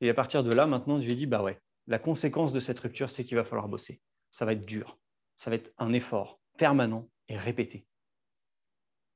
Et 0.00 0.10
à 0.10 0.14
partir 0.14 0.44
de 0.44 0.52
là, 0.52 0.66
maintenant, 0.66 0.98
Dieu 0.98 1.14
dit, 1.14 1.26
bah 1.26 1.42
ouais, 1.42 1.60
la 1.86 1.98
conséquence 1.98 2.52
de 2.52 2.60
cette 2.60 2.78
rupture, 2.78 3.10
c'est 3.10 3.24
qu'il 3.24 3.36
va 3.36 3.44
falloir 3.44 3.68
bosser. 3.68 4.02
Ça 4.30 4.44
va 4.44 4.52
être 4.52 4.66
dur, 4.66 4.98
ça 5.36 5.50
va 5.50 5.56
être 5.56 5.72
un 5.78 5.92
effort 5.92 6.40
permanent 6.58 7.08
et 7.28 7.38
répété. 7.38 7.86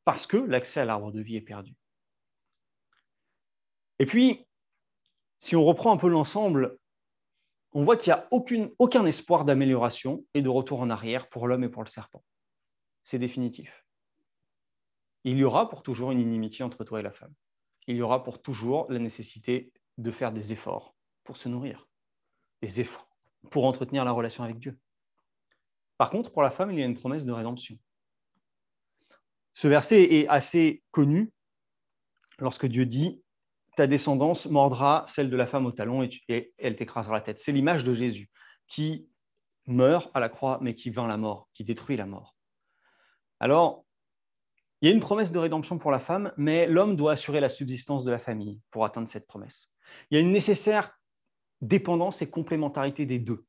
Parce 0.04 0.26
que 0.26 0.38
l'accès 0.38 0.80
à 0.80 0.84
l'arbre 0.86 1.12
de 1.12 1.20
vie 1.20 1.36
est 1.36 1.42
perdu. 1.42 1.76
Et 3.98 4.06
puis, 4.06 4.46
si 5.38 5.54
on 5.54 5.64
reprend 5.64 5.92
un 5.92 5.96
peu 5.96 6.08
l'ensemble, 6.08 6.78
on 7.72 7.84
voit 7.84 7.96
qu'il 7.96 8.12
n'y 8.12 8.18
a 8.18 8.28
aucun 8.78 9.06
espoir 9.06 9.44
d'amélioration 9.44 10.24
et 10.34 10.42
de 10.42 10.48
retour 10.48 10.80
en 10.80 10.90
arrière 10.90 11.28
pour 11.28 11.46
l'homme 11.46 11.64
et 11.64 11.68
pour 11.68 11.82
le 11.82 11.88
serpent. 11.88 12.24
C'est 13.04 13.18
définitif. 13.18 13.84
Il 15.24 15.36
y 15.36 15.44
aura 15.44 15.68
pour 15.68 15.82
toujours 15.82 16.10
une 16.10 16.20
inimitié 16.20 16.64
entre 16.64 16.84
toi 16.84 17.00
et 17.00 17.02
la 17.02 17.12
femme. 17.12 17.32
Il 17.86 17.96
y 17.96 18.02
aura 18.02 18.22
pour 18.22 18.42
toujours 18.42 18.90
la 18.90 18.98
nécessité 18.98 19.72
de 19.98 20.10
faire 20.10 20.32
des 20.32 20.52
efforts 20.52 20.94
pour 21.24 21.36
se 21.36 21.48
nourrir, 21.48 21.88
des 22.60 22.80
efforts 22.80 23.08
pour 23.50 23.64
entretenir 23.64 24.04
la 24.04 24.12
relation 24.12 24.44
avec 24.44 24.58
Dieu. 24.58 24.78
Par 26.02 26.10
contre, 26.10 26.32
pour 26.32 26.42
la 26.42 26.50
femme, 26.50 26.72
il 26.72 26.80
y 26.80 26.82
a 26.82 26.84
une 26.84 26.96
promesse 26.96 27.24
de 27.24 27.30
rédemption. 27.30 27.78
Ce 29.52 29.68
verset 29.68 30.02
est 30.02 30.26
assez 30.26 30.82
connu 30.90 31.30
lorsque 32.40 32.66
Dieu 32.66 32.86
dit 32.86 33.22
ta 33.76 33.86
descendance 33.86 34.46
mordra 34.46 35.04
celle 35.06 35.30
de 35.30 35.36
la 35.36 35.46
femme 35.46 35.64
au 35.64 35.70
talon 35.70 36.02
et, 36.02 36.54
elle 36.58 36.74
t'écrasera 36.74 37.14
la 37.14 37.20
tête. 37.20 37.38
C'est 37.38 37.52
l'image 37.52 37.84
de 37.84 37.94
Jésus 37.94 38.32
qui 38.66 39.08
meurt 39.68 40.10
à 40.12 40.18
la 40.18 40.28
croix, 40.28 40.58
mais 40.60 40.74
qui 40.74 40.90
vainc 40.90 41.06
la 41.06 41.18
mort, 41.18 41.48
qui 41.54 41.62
détruit 41.62 41.96
la 41.96 42.06
mort. 42.06 42.34
Alors, 43.38 43.84
il 44.80 44.88
y 44.88 44.90
a 44.90 44.94
une 44.96 44.98
promesse 44.98 45.30
de 45.30 45.38
rédemption 45.38 45.78
pour 45.78 45.92
la 45.92 46.00
femme, 46.00 46.32
mais 46.36 46.66
l'homme 46.66 46.96
doit 46.96 47.12
assurer 47.12 47.38
la 47.38 47.48
subsistance 47.48 48.04
de 48.04 48.10
la 48.10 48.18
famille 48.18 48.60
pour 48.72 48.84
atteindre 48.84 49.06
cette 49.06 49.28
promesse. 49.28 49.72
Il 50.10 50.16
y 50.16 50.18
a 50.18 50.20
une 50.20 50.32
nécessaire 50.32 50.98
dépendance 51.60 52.22
et 52.22 52.28
complémentarité 52.28 53.06
des 53.06 53.20
deux 53.20 53.46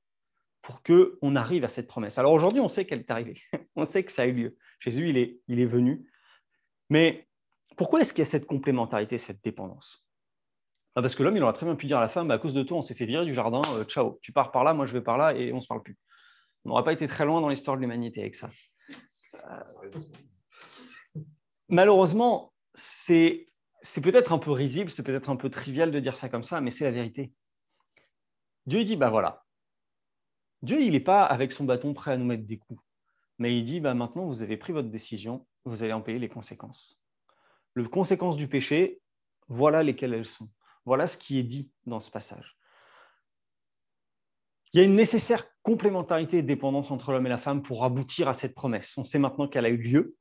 pour 0.64 0.82
qu'on 0.82 1.36
arrive 1.36 1.66
à 1.66 1.68
cette 1.68 1.88
promesse. 1.88 2.18
Alors 2.18 2.32
aujourd'hui, 2.32 2.62
on 2.62 2.70
sait 2.70 2.86
qu'elle 2.86 3.02
est 3.02 3.12
arrivée, 3.12 3.40
on 3.76 3.86
sait 3.86 4.04
que 4.04 4.12
ça 4.12 4.24
a 4.24 4.26
eu 4.26 4.32
lieu. 4.32 4.58
Jésus, 4.80 5.10
il 5.10 5.18
est, 5.18 5.40
il 5.48 5.60
est 5.60 5.66
venu. 5.66 6.10
Mais 6.90 7.28
pourquoi 7.76 8.02
est-ce 8.02 8.14
qu'il 8.14 8.20
y 8.20 8.24
a 8.24 8.26
cette 8.26 8.48
complémentarité, 8.48 9.18
cette 9.18 9.44
dépendance? 9.44 10.08
Ah, 10.96 11.02
parce 11.02 11.16
que 11.16 11.24
l'homme, 11.24 11.36
il 11.36 11.44
aurait 11.44 11.54
très 11.54 11.66
bien 11.66 11.76
pu 11.76 11.86
dire 11.86 11.98
à 11.98 12.02
la 12.02 12.08
femme, 12.08 12.30
bah, 12.30 12.36
à 12.36 12.38
cause 12.38 12.54
de 12.54 12.64
toi, 12.64 12.78
on 12.78 12.82
s'est 12.82 12.94
fait 12.94 13.06
virer 13.06 13.26
du 13.26 13.34
jardin, 13.34 13.62
euh, 13.74 13.84
ciao, 13.84 14.20
tu 14.22 14.32
pars 14.32 14.52
par 14.52 14.64
là, 14.64 14.74
moi 14.74 14.86
je 14.86 14.94
vais 14.94 15.02
par 15.02 15.18
là, 15.18 15.36
et 15.36 15.52
on 15.52 15.58
ne 15.58 15.62
se 15.62 15.68
parle 15.68 15.84
plus. 15.84 15.98
On 16.64 16.70
n'aurait 16.70 16.84
pas 16.84 16.94
été 16.94 17.08
très 17.08 17.26
loin 17.26 17.42
dans 17.42 17.50
l'histoire 17.50 17.76
de 17.76 17.82
l'humanité 17.82 18.22
avec 18.22 18.36
ça. 18.36 18.50
malheureusement, 21.68 22.54
c'est 22.74 23.50
peut-être 24.02 24.32
un 24.32 24.38
peu 24.38 24.52
risible, 24.52 24.92
c'est 24.92 25.04
peut-être 25.04 25.30
un 25.30 25.36
peu 25.36 25.50
trivial 25.50 25.92
de 25.92 26.00
dire 26.00 26.16
ça 26.16 26.30
comme 26.30 26.46
ça, 26.46 26.62
mais 26.62 26.72
c'est 26.72 26.86
la 26.86 26.92
vérité. 26.92 27.34
Dieu 28.66 28.84
dit, 28.86 28.96
bah 28.96 29.10
voilà, 29.10 29.43
Dieu, 30.64 30.82
il 30.82 30.94
n'est 30.94 31.02
pas 31.02 31.26
avec 31.26 31.52
son 31.52 31.66
bâton 31.66 31.94
prêt 31.94 32.14
à 32.14 32.18
nous 32.18 32.26
mettre 32.26 32.46
des 32.46 32.58
coups, 32.58 32.82
mais 33.38 33.58
il 33.58 33.66
dit, 33.66 33.82
bah, 33.82 33.94
maintenant, 33.94 34.26
vous 34.26 34.42
avez 34.42 34.56
pris 34.56 34.72
votre 34.72 34.88
décision, 34.88 35.46
vous 35.66 35.84
allez 35.84 35.92
en 35.92 36.02
payer 36.02 36.20
les 36.20 36.30
conséquences. 36.30 37.04
Les 37.76 37.84
conséquences 37.84 38.38
du 38.38 38.48
péché, 38.48 39.02
voilà 39.50 39.84
lesquelles 39.84 40.14
elles 40.14 40.26
sont. 40.26 40.50
Voilà 40.86 41.06
ce 41.06 41.18
qui 41.18 41.38
est 41.38 41.44
dit 41.44 41.70
dans 41.86 42.00
ce 42.00 42.10
passage. 42.10 42.58
Il 44.72 44.80
y 44.80 44.82
a 44.82 44.86
une 44.86 44.96
nécessaire 44.96 45.46
complémentarité 45.64 46.38
et 46.38 46.44
dépendance 46.44 46.92
entre 46.92 47.12
l'homme 47.12 47.26
et 47.26 47.30
la 47.30 47.38
femme 47.38 47.62
pour 47.62 47.84
aboutir 47.84 48.30
à 48.30 48.34
cette 48.34 48.56
promesse. 48.56 48.98
On 48.98 49.04
sait 49.04 49.20
maintenant 49.20 49.50
qu'elle 49.50 49.66
a 49.66 49.70
eu 49.70 49.78
lieu. 49.78 50.16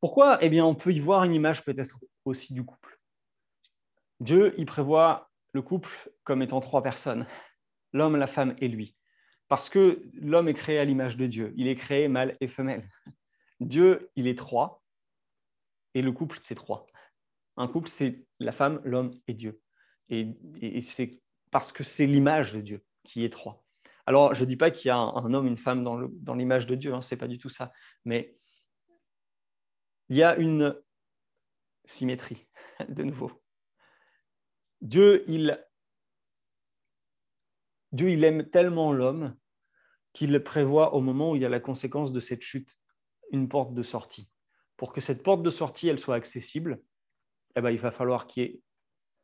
Pourquoi? 0.00 0.38
Eh 0.42 0.50
bien, 0.50 0.66
on 0.66 0.74
peut 0.74 0.92
y 0.92 1.00
voir 1.00 1.24
une 1.24 1.34
image 1.34 1.64
peut-être 1.64 1.98
aussi 2.26 2.52
du 2.52 2.62
couple. 2.62 3.00
Dieu, 4.20 4.54
il 4.58 4.66
prévoit 4.66 5.30
le 5.52 5.62
couple 5.62 5.90
comme 6.24 6.42
étant 6.42 6.60
trois 6.60 6.82
personnes, 6.82 7.26
l'homme, 7.94 8.16
la 8.16 8.26
femme 8.26 8.54
et 8.58 8.68
lui. 8.68 8.94
Parce 9.48 9.68
que 9.68 10.02
l'homme 10.14 10.48
est 10.48 10.54
créé 10.54 10.78
à 10.78 10.84
l'image 10.84 11.16
de 11.16 11.26
Dieu. 11.26 11.52
Il 11.56 11.68
est 11.68 11.76
créé 11.76 12.08
mâle 12.08 12.36
et 12.40 12.48
femelle. 12.48 12.86
Dieu, 13.60 14.10
il 14.16 14.26
est 14.26 14.36
trois, 14.36 14.82
et 15.94 16.02
le 16.02 16.12
couple, 16.12 16.38
c'est 16.42 16.54
trois. 16.54 16.86
Un 17.56 17.68
couple, 17.68 17.88
c'est 17.88 18.26
la 18.38 18.52
femme, 18.52 18.82
l'homme 18.84 19.14
et 19.28 19.32
Dieu. 19.32 19.62
Et, 20.10 20.36
c'est 20.82 21.22
parce 21.50 21.72
que 21.72 21.84
c'est 21.84 22.06
l'image 22.06 22.52
de 22.52 22.60
Dieu 22.60 22.84
qui 23.02 23.24
est 23.24 23.30
trois. 23.30 23.64
Alors, 24.04 24.34
je 24.34 24.44
ne 24.44 24.48
dis 24.48 24.56
pas 24.56 24.70
qu'il 24.70 24.88
y 24.88 24.90
a 24.90 24.96
un, 24.98 25.32
homme, 25.32 25.46
une 25.46 25.56
femme 25.56 25.82
dans 25.82 26.34
l'image 26.34 26.66
de 26.66 26.74
Dieu, 26.74 26.92
hein, 26.92 27.00
ce 27.00 27.14
n'est 27.14 27.18
pas 27.18 27.28
du 27.28 27.38
tout 27.38 27.48
ça. 27.48 27.72
Mais 28.04 28.36
il 30.10 30.18
y 30.18 30.22
a 30.22 30.36
une 30.36 30.76
symétrie, 31.86 32.46
de 32.88 33.02
nouveau. 33.02 33.32
Dieu, 34.82 35.24
il, 35.28 35.65
Dieu, 37.92 38.10
il 38.10 38.24
aime 38.24 38.48
tellement 38.48 38.92
l'homme 38.92 39.36
qu'il 40.12 40.42
prévoit 40.42 40.94
au 40.94 41.00
moment 41.00 41.32
où 41.32 41.36
il 41.36 41.42
y 41.42 41.46
a 41.46 41.50
la 41.50 41.60
conséquence 41.60 42.12
de 42.12 42.20
cette 42.20 42.42
chute 42.42 42.78
une 43.32 43.48
porte 43.48 43.74
de 43.74 43.82
sortie. 43.82 44.30
Pour 44.76 44.92
que 44.92 45.00
cette 45.00 45.22
porte 45.22 45.42
de 45.42 45.50
sortie 45.50 45.96
soit 45.98 46.14
accessible, 46.14 46.82
eh 47.54 47.60
ben, 47.60 47.70
il 47.70 47.78
va 47.78 47.90
falloir 47.90 48.26
qu'il 48.26 48.42
y 48.42 48.46
ait 48.46 48.62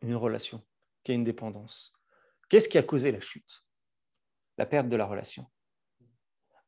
une 0.03 0.17
relation, 0.17 0.63
qu'il 1.03 1.13
y 1.13 1.15
ait 1.15 1.19
une 1.19 1.25
dépendance. 1.25 1.93
Qu'est-ce 2.49 2.69
qui 2.69 2.79
a 2.79 2.83
causé 2.83 3.13
la 3.13 3.21
chute? 3.21 3.65
La 4.59 4.67
perte 4.67 4.89
de 4.89 4.97
la 4.97 5.07
relation. 5.07 5.47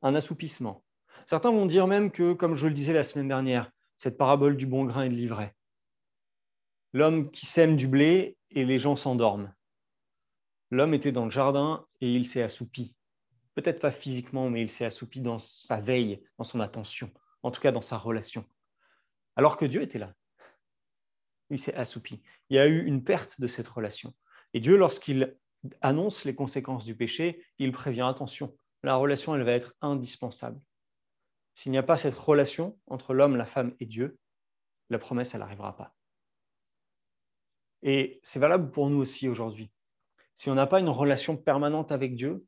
Un 0.02 0.14
assoupissement. 0.14 0.84
Certains 1.26 1.50
vont 1.50 1.66
dire 1.66 1.86
même 1.86 2.10
que, 2.10 2.34
comme 2.34 2.56
je 2.56 2.66
le 2.66 2.74
disais 2.74 2.92
la 2.92 3.02
semaine 3.02 3.28
dernière, 3.28 3.70
cette 3.96 4.18
parabole 4.18 4.56
du 4.56 4.66
bon 4.66 4.84
grain 4.84 5.04
et 5.04 5.08
de 5.08 5.14
l'ivraie. 5.14 5.54
L'homme 6.92 7.30
qui 7.30 7.46
sème 7.46 7.76
du 7.76 7.88
blé 7.88 8.36
et 8.50 8.64
les 8.64 8.78
gens 8.78 8.96
s'endorment. 8.96 9.53
L'homme 10.70 10.94
était 10.94 11.12
dans 11.12 11.24
le 11.24 11.30
jardin 11.30 11.86
et 12.00 12.12
il 12.12 12.26
s'est 12.26 12.42
assoupi. 12.42 12.94
Peut-être 13.54 13.80
pas 13.80 13.92
physiquement, 13.92 14.50
mais 14.50 14.62
il 14.62 14.70
s'est 14.70 14.84
assoupi 14.84 15.20
dans 15.20 15.38
sa 15.38 15.80
veille, 15.80 16.22
dans 16.38 16.44
son 16.44 16.60
attention, 16.60 17.10
en 17.42 17.50
tout 17.50 17.60
cas 17.60 17.72
dans 17.72 17.82
sa 17.82 17.96
relation. 17.96 18.44
Alors 19.36 19.56
que 19.56 19.64
Dieu 19.64 19.82
était 19.82 19.98
là. 19.98 20.14
Il 21.50 21.58
s'est 21.58 21.74
assoupi. 21.74 22.22
Il 22.50 22.56
y 22.56 22.58
a 22.58 22.66
eu 22.66 22.84
une 22.84 23.04
perte 23.04 23.40
de 23.40 23.46
cette 23.46 23.68
relation. 23.68 24.14
Et 24.54 24.60
Dieu, 24.60 24.76
lorsqu'il 24.76 25.36
annonce 25.80 26.24
les 26.24 26.34
conséquences 26.34 26.84
du 26.84 26.96
péché, 26.96 27.44
il 27.58 27.72
prévient 27.72 28.02
attention, 28.02 28.56
la 28.82 28.96
relation, 28.96 29.34
elle 29.34 29.42
va 29.44 29.52
être 29.52 29.74
indispensable. 29.80 30.60
S'il 31.54 31.72
n'y 31.72 31.78
a 31.78 31.82
pas 31.82 31.96
cette 31.96 32.14
relation 32.14 32.78
entre 32.86 33.14
l'homme, 33.14 33.36
la 33.36 33.46
femme 33.46 33.74
et 33.80 33.86
Dieu, 33.86 34.18
la 34.90 34.98
promesse, 34.98 35.34
elle 35.34 35.40
n'arrivera 35.40 35.76
pas. 35.76 35.94
Et 37.82 38.20
c'est 38.22 38.38
valable 38.38 38.70
pour 38.70 38.90
nous 38.90 38.98
aussi 38.98 39.28
aujourd'hui. 39.28 39.70
Si 40.34 40.50
on 40.50 40.54
n'a 40.54 40.66
pas 40.66 40.80
une 40.80 40.88
relation 40.88 41.36
permanente 41.36 41.92
avec 41.92 42.16
Dieu, 42.16 42.44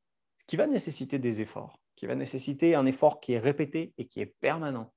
qui 0.47 0.57
va 0.57 0.67
nécessiter 0.67 1.19
des 1.19 1.41
efforts, 1.41 1.81
qui 1.97 2.07
va 2.07 2.15
nécessiter 2.15 2.75
un 2.75 2.87
effort 2.87 3.21
qui 3.21 3.33
est 3.33 3.39
répété 3.39 3.95
et 3.99 4.07
qui 4.07 4.21
est 4.21 4.35
permanent. 4.41 4.93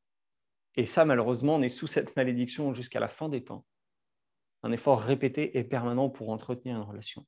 Et 0.76 0.86
ça, 0.86 1.06
malheureusement, 1.06 1.56
on 1.56 1.62
est 1.62 1.70
sous 1.70 1.88
cette 1.88 2.16
malédiction 2.16 2.74
jusqu'à 2.74 3.00
la 3.00 3.08
fin 3.08 3.30
des 3.30 3.44
temps. 3.44 3.66
Un 4.64 4.72
effort 4.72 5.00
répété 5.00 5.58
et 5.58 5.64
permanent 5.64 6.10
pour 6.10 6.30
entretenir 6.30 6.76
une 6.78 6.84
relation. 6.84 7.26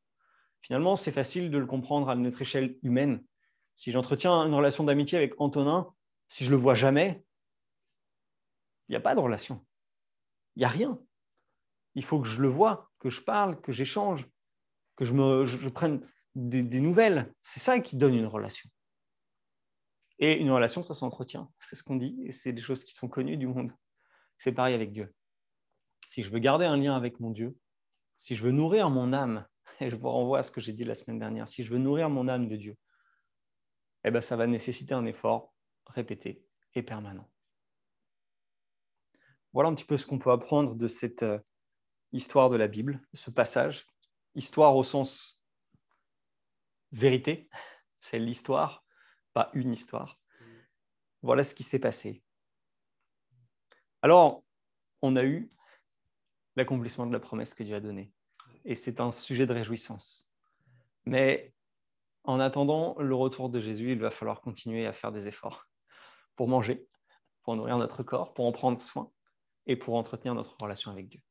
Finalement, 0.61 0.95
c'est 0.95 1.11
facile 1.11 1.49
de 1.49 1.57
le 1.57 1.65
comprendre 1.65 2.09
à 2.09 2.15
notre 2.15 2.41
échelle 2.41 2.77
humaine. 2.83 3.23
Si 3.75 3.91
j'entretiens 3.91 4.45
une 4.45 4.53
relation 4.53 4.83
d'amitié 4.83 5.17
avec 5.17 5.39
Antonin, 5.39 5.91
si 6.27 6.45
je 6.45 6.51
le 6.51 6.57
vois 6.57 6.75
jamais, 6.75 7.23
il 8.87 8.91
n'y 8.91 8.97
a 8.97 9.01
pas 9.01 9.15
de 9.15 9.19
relation. 9.19 9.65
Il 10.55 10.59
n'y 10.59 10.65
a 10.65 10.69
rien. 10.69 10.99
Il 11.95 12.03
faut 12.03 12.19
que 12.19 12.27
je 12.27 12.41
le 12.41 12.47
vois, 12.47 12.91
que 12.99 13.09
je 13.09 13.21
parle, 13.21 13.59
que 13.59 13.71
j'échange, 13.71 14.27
que 15.05 15.45
je, 15.45 15.69
prenne 15.69 16.01
des, 16.35 16.63
des 16.63 16.79
nouvelles. 16.79 17.33
C'est 17.41 17.59
ça 17.59 17.79
qui 17.79 17.95
donne 17.95 18.15
une 18.15 18.27
relation. 18.27 18.69
Et 20.19 20.33
une 20.33 20.51
relation, 20.51 20.83
ça 20.83 20.93
s'entretient. 20.93 21.51
C'est 21.59 21.75
ce 21.75 21.83
qu'on 21.83 21.95
dit, 21.95 22.21
et 22.23 22.31
c'est 22.31 22.53
des 22.53 22.61
choses 22.61 22.83
qui 22.83 22.93
sont 22.93 23.07
connues 23.07 23.37
du 23.37 23.47
monde. 23.47 23.71
C'est 24.37 24.51
pareil 24.51 24.75
avec 24.75 24.91
Dieu. 24.91 25.13
Si 26.07 26.23
je 26.23 26.31
veux 26.31 26.39
garder 26.39 26.65
un 26.65 26.77
lien 26.77 26.95
avec 26.95 27.19
mon 27.19 27.31
Dieu, 27.31 27.57
si 28.17 28.35
je 28.35 28.43
veux 28.43 28.51
nourrir 28.51 28.89
mon 28.89 29.13
âme, 29.13 29.47
et 29.79 29.89
je 29.89 29.95
vous 29.95 30.09
renvoie 30.09 30.39
à 30.39 30.43
ce 30.43 30.51
que 30.51 30.61
j'ai 30.61 30.73
dit 30.73 30.83
la 30.83 30.95
semaine 30.95 31.17
dernière, 31.17 31.47
si 31.47 31.63
je 31.63 31.71
veux 31.71 31.79
nourrir 31.79 32.09
mon 32.09 32.27
âme 32.27 32.47
de 32.47 32.55
Dieu, 32.55 32.77
eh 34.03 34.11
ben, 34.11 34.21
ça 34.21 34.35
va 34.35 34.45
nécessiter 34.45 34.93
un 34.93 35.05
effort 35.05 35.53
répété 35.87 36.45
et 36.75 36.83
permanent. 36.83 37.29
Voilà 39.53 39.69
un 39.69 39.75
petit 39.75 39.85
peu 39.85 39.97
ce 39.97 40.05
qu'on 40.05 40.19
peut 40.19 40.31
apprendre 40.31 40.75
de 40.75 40.87
cette 40.87 41.23
euh, 41.23 41.39
histoire 42.13 42.49
de 42.49 42.55
la 42.55 42.67
Bible, 42.67 43.01
ce 43.13 43.31
passage. 43.31 43.87
Histoire 44.35 44.75
au 44.75 44.83
sens 44.83 45.41
vérité, 46.91 47.49
c'est 48.01 48.19
l'histoire, 48.19 48.83
pas 49.33 49.49
une 49.53 49.71
histoire. 49.73 50.19
Voilà 51.21 51.43
ce 51.43 51.53
qui 51.53 51.63
s'est 51.63 51.79
passé. 51.79 52.23
Alors, 54.01 54.43
on 55.01 55.15
a 55.15 55.23
eu 55.23 55.51
l'accomplissement 56.55 57.05
de 57.05 57.13
la 57.13 57.19
promesse 57.19 57.53
que 57.53 57.63
Dieu 57.63 57.75
a 57.75 57.79
donnée. 57.79 58.11
Et 58.65 58.75
c'est 58.75 58.99
un 58.99 59.11
sujet 59.11 59.45
de 59.45 59.53
réjouissance. 59.53 60.27
Mais 61.05 61.53
en 62.23 62.39
attendant 62.39 62.95
le 62.99 63.15
retour 63.15 63.49
de 63.49 63.59
Jésus, 63.59 63.91
il 63.91 63.99
va 63.99 64.11
falloir 64.11 64.41
continuer 64.41 64.85
à 64.85 64.93
faire 64.93 65.11
des 65.11 65.27
efforts 65.27 65.67
pour 66.35 66.47
manger, 66.47 66.87
pour 67.43 67.55
nourrir 67.55 67.77
notre 67.77 68.03
corps, 68.03 68.33
pour 68.33 68.45
en 68.45 68.51
prendre 68.51 68.81
soin 68.81 69.11
et 69.65 69.75
pour 69.75 69.95
entretenir 69.95 70.35
notre 70.35 70.55
relation 70.59 70.91
avec 70.91 71.09
Dieu. 71.09 71.21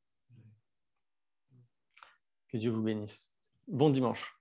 Que 2.50 2.56
Dieu 2.56 2.72
vous 2.72 2.82
bénisse. 2.82 3.32
Bon 3.68 3.90
dimanche. 3.90 4.39